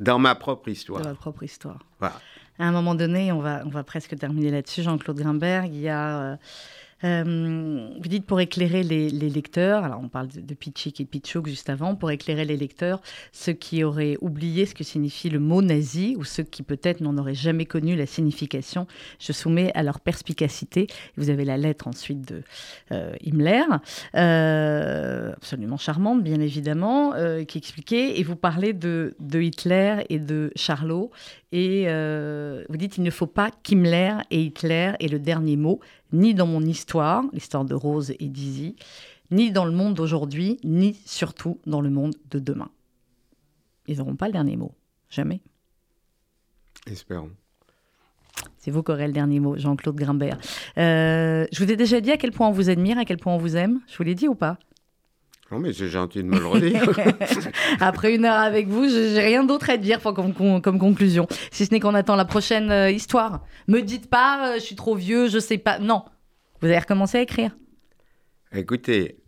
dans 0.00 0.18
ma 0.18 0.34
propre 0.34 0.68
histoire. 0.68 1.02
De 1.02 1.08
votre 1.08 1.20
propre 1.20 1.42
histoire. 1.42 1.80
Voilà. 1.98 2.20
À 2.58 2.66
un 2.66 2.72
moment 2.72 2.94
donné, 2.94 3.32
on 3.32 3.40
va, 3.40 3.62
on 3.66 3.68
va 3.70 3.84
presque 3.84 4.16
terminer 4.16 4.50
là-dessus, 4.50 4.82
Jean-Claude 4.82 5.18
Grimberg. 5.18 5.72
Il 5.74 5.80
y 5.80 5.88
a. 5.88 6.32
euh, 6.32 6.36
euh, 7.04 7.88
vous 8.00 8.08
dites 8.08 8.26
pour 8.26 8.40
éclairer 8.40 8.82
les, 8.82 9.08
lecteurs, 9.10 9.84
alors 9.84 10.00
on 10.02 10.08
parle 10.08 10.28
de, 10.28 10.40
de 10.40 10.54
Pitchik 10.54 11.00
et 11.00 11.04
Pitchouk 11.04 11.46
juste 11.46 11.70
avant, 11.70 11.94
pour 11.94 12.10
éclairer 12.10 12.44
les 12.44 12.56
lecteurs, 12.56 13.00
ceux 13.32 13.52
qui 13.52 13.84
auraient 13.84 14.16
oublié 14.20 14.66
ce 14.66 14.74
que 14.74 14.84
signifie 14.84 15.30
le 15.30 15.38
mot 15.38 15.62
nazi 15.62 16.16
ou 16.18 16.24
ceux 16.24 16.42
qui 16.42 16.62
peut-être 16.62 17.00
n'en 17.00 17.16
auraient 17.16 17.34
jamais 17.34 17.66
connu 17.66 17.94
la 17.94 18.06
signification, 18.06 18.86
je 19.20 19.32
soumets 19.32 19.70
à 19.74 19.82
leur 19.82 20.00
perspicacité. 20.00 20.86
Vous 21.16 21.30
avez 21.30 21.44
la 21.44 21.56
lettre 21.56 21.86
ensuite 21.86 22.26
de 22.26 22.42
euh, 22.92 23.14
Himmler, 23.24 23.64
euh, 24.16 25.32
absolument 25.34 25.76
charmante 25.76 26.22
bien 26.22 26.40
évidemment, 26.40 27.12
qui 27.46 27.58
expliquait, 27.58 28.18
et 28.18 28.22
vous 28.22 28.36
parlez 28.36 28.72
de, 28.72 29.14
de 29.20 29.40
Hitler 29.40 30.04
et 30.08 30.18
de 30.18 30.50
Charlot, 30.56 31.10
et 31.52 31.86
vous 32.68 32.76
dites 32.76 32.98
il 32.98 33.04
ne 33.04 33.10
faut 33.10 33.26
pas 33.26 33.50
qu'Himmler 33.62 34.14
et 34.30 34.42
Hitler 34.42 34.92
aient 35.00 35.08
le 35.08 35.18
dernier 35.18 35.56
mot, 35.56 35.80
ni 36.12 36.34
dans 36.34 36.46
mon 36.46 36.62
histoire, 36.62 37.24
l'histoire 37.32 37.64
de 37.64 37.74
Rose 37.74 38.12
et 38.18 38.28
Dizzy, 38.28 38.76
ni 39.30 39.50
dans 39.50 39.64
le 39.64 39.72
monde 39.72 39.94
d'aujourd'hui, 39.94 40.58
ni 40.64 40.94
surtout 41.04 41.58
dans 41.66 41.80
le 41.80 41.90
monde 41.90 42.14
de 42.30 42.38
demain. 42.38 42.70
Ils 43.86 43.98
n'auront 43.98 44.16
pas 44.16 44.26
le 44.26 44.32
dernier 44.32 44.56
mot. 44.56 44.72
Jamais. 45.10 45.40
Espérons. 46.86 47.30
C'est 48.58 48.70
vous 48.70 48.82
qui 48.82 48.92
aurez 48.92 49.06
le 49.06 49.12
dernier 49.12 49.40
mot, 49.40 49.56
Jean-Claude 49.56 49.96
Grimbert. 49.96 50.38
Euh, 50.76 51.46
je 51.50 51.64
vous 51.64 51.70
ai 51.70 51.76
déjà 51.76 52.00
dit 52.00 52.10
à 52.10 52.16
quel 52.16 52.32
point 52.32 52.48
on 52.48 52.52
vous 52.52 52.70
admire, 52.70 52.98
à 52.98 53.04
quel 53.04 53.16
point 53.16 53.34
on 53.34 53.38
vous 53.38 53.56
aime. 53.56 53.80
Je 53.88 53.96
vous 53.96 54.04
l'ai 54.04 54.14
dit 54.14 54.28
ou 54.28 54.34
pas? 54.34 54.58
Non, 55.50 55.58
mais 55.60 55.72
c'est 55.72 55.88
gentil 55.88 56.18
de 56.22 56.28
me 56.28 56.38
le 56.38 56.46
redire. 56.46 56.82
Après 57.80 58.14
une 58.14 58.24
heure 58.26 58.36
avec 58.38 58.68
vous, 58.68 58.84
je- 58.84 59.14
j'ai 59.14 59.20
rien 59.20 59.44
d'autre 59.44 59.70
à 59.70 59.76
dire 59.78 60.00
comme, 60.02 60.34
comme- 60.34 60.60
comme 60.60 60.78
conclusion. 60.78 61.26
Si 61.50 61.64
ce 61.64 61.72
n'est 61.72 61.80
qu'on 61.80 61.94
attend 61.94 62.16
la 62.16 62.26
prochaine 62.26 62.70
euh, 62.70 62.90
histoire. 62.90 63.44
Me 63.66 63.80
dites 63.80 64.10
pas, 64.10 64.50
euh, 64.50 64.54
je 64.56 64.60
suis 64.60 64.76
trop 64.76 64.94
vieux, 64.94 65.28
je 65.28 65.38
sais 65.38 65.56
pas. 65.58 65.78
Non. 65.78 66.04
Vous 66.60 66.66
avez 66.68 66.78
recommencé 66.78 67.18
à 67.18 67.22
écrire. 67.22 67.56
Écoutez, 68.52 69.18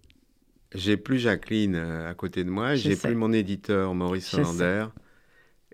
j'ai 0.75 0.97
plus 0.97 1.19
Jacqueline 1.19 1.75
euh, 1.77 2.11
à 2.11 2.15
côté 2.15 2.45
de 2.45 2.51
moi, 2.51 2.75
j'ai 2.75 2.97
plus 2.97 3.15
mon 3.15 3.33
éditeur 3.33 3.95
Maurice. 3.95 4.35
Hollander, 4.35 4.87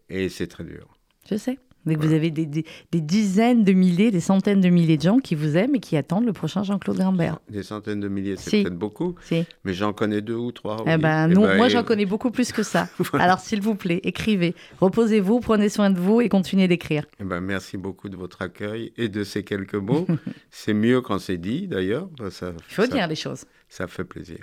et 0.09 0.29
c'est 0.29 0.47
très 0.47 0.65
dur. 0.65 0.97
Je 1.29 1.37
sais. 1.37 1.59
Mais 1.87 1.95
vous 1.97 2.13
avez 2.13 2.31
des, 2.31 2.45
des- 2.47 2.65
des 2.93 3.01
dizaines 3.01 3.65
de 3.65 3.73
milliers, 3.73 4.11
des 4.11 4.21
centaines 4.21 4.61
de 4.61 4.69
milliers 4.69 4.97
de 4.97 5.03
gens 5.03 5.19
qui 5.19 5.35
vous 5.35 5.57
aiment 5.57 5.75
et 5.77 5.81
qui 5.81 5.97
attendent 5.97 6.27
le 6.27 6.33
prochain 6.33 6.63
Jean-Claude 6.65 6.99
Grimbert. 6.99 7.39
Des 7.49 7.63
centaines 7.63 8.01
de 8.01 8.09
milliers, 8.09 8.37
c'est 8.37 8.51
Si. 8.51 8.63
peut-être 8.63 8.77
beaucoup, 8.79 9.15
Si. 9.23 9.45
mais 9.65 9.73
j'en 9.73 9.93
connais 9.93 10.21
deux 10.21 10.35
ou 10.35 10.53
trois. 10.53 10.77
Eh 10.87 10.91
oui. 10.91 10.97
ben, 10.99 11.29
Eh 11.31 11.35
non, 11.35 11.43
ben, 11.43 11.57
moi 11.57 11.67
et- 11.69 11.71
j'en 11.71 11.85
connais 11.85 12.05
beaucoup 12.07 12.31
plus 12.31 12.53
que 12.53 12.63
ça. 12.63 12.89
Alors 13.15 13.39
s'il 13.39 13.61
vous 13.63 13.75
plaît, 13.77 14.01
écrivez, 14.05 14.55
reposez-vous, 14.81 15.41
prenez 15.41 15.69
soin 15.69 15.91
de 15.91 15.99
vous 15.99 16.21
et 16.21 16.29
continuez 16.29 16.69
d'écrire. 16.69 17.05
eh 17.21 17.25
ben, 17.25 17.41
merci 17.41 17.77
beaucoup 17.77 18.09
de 18.09 18.17
votre 18.17 18.43
accueil 18.43 18.93
et 18.97 19.09
de 19.09 19.25
ces 19.25 19.43
quelques 19.45 19.75
mots. 19.75 20.07
c'est 20.51 20.75
mieux 20.75 21.01
quand 21.01 21.19
c'est 21.19 21.39
dit, 21.39 21.69
d'ailleurs. 21.69 22.09
Ça, 22.31 22.53
Il 22.69 22.75
faut 22.75 22.83
ça- 22.83 22.89
dire 22.89 23.07
les 23.07 23.15
choses. 23.15 23.45
Ça 23.69 23.87
fait 23.89 24.05
plaisir. 24.05 24.39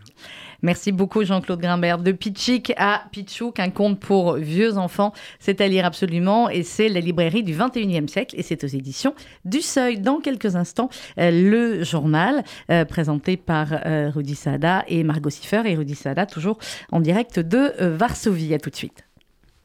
Merci 0.61 0.91
beaucoup 0.91 1.23
Jean-Claude 1.23 1.59
Grimbert. 1.61 1.97
De 1.97 2.11
Pitchik 2.11 2.73
à 2.77 3.05
Pitchouk, 3.11 3.59
un 3.59 3.69
conte 3.69 3.99
pour 3.99 4.33
vieux 4.33 4.77
enfants, 4.77 5.13
c'est 5.39 5.61
à 5.61 5.67
lire 5.67 5.85
absolument 5.85 6.49
et 6.49 6.63
c'est 6.63 6.89
la 6.89 6.99
librairie 6.99 7.43
du 7.43 7.55
21e 7.55 8.07
siècle 8.07 8.35
et 8.37 8.43
c'est 8.43 8.63
aux 8.63 8.67
éditions 8.67 9.15
du 9.45 9.61
Seuil. 9.61 9.99
Dans 9.99 10.19
quelques 10.19 10.55
instants, 10.55 10.89
euh, 11.17 11.31
le 11.31 11.83
journal 11.83 12.43
euh, 12.69 12.85
présenté 12.85 13.37
par 13.37 13.67
euh, 13.85 14.11
Rudy 14.13 14.35
Sada 14.35 14.83
et 14.87 15.03
Margot 15.03 15.29
Siffer 15.29 15.61
et 15.65 15.75
Rudy 15.75 15.95
Sada 15.95 16.25
toujours 16.25 16.57
en 16.91 16.99
direct 16.99 17.39
de 17.39 17.73
euh, 17.81 17.95
Varsovie. 17.95 18.53
À 18.53 18.59
tout 18.59 18.69
de 18.69 18.75
suite. 18.75 19.02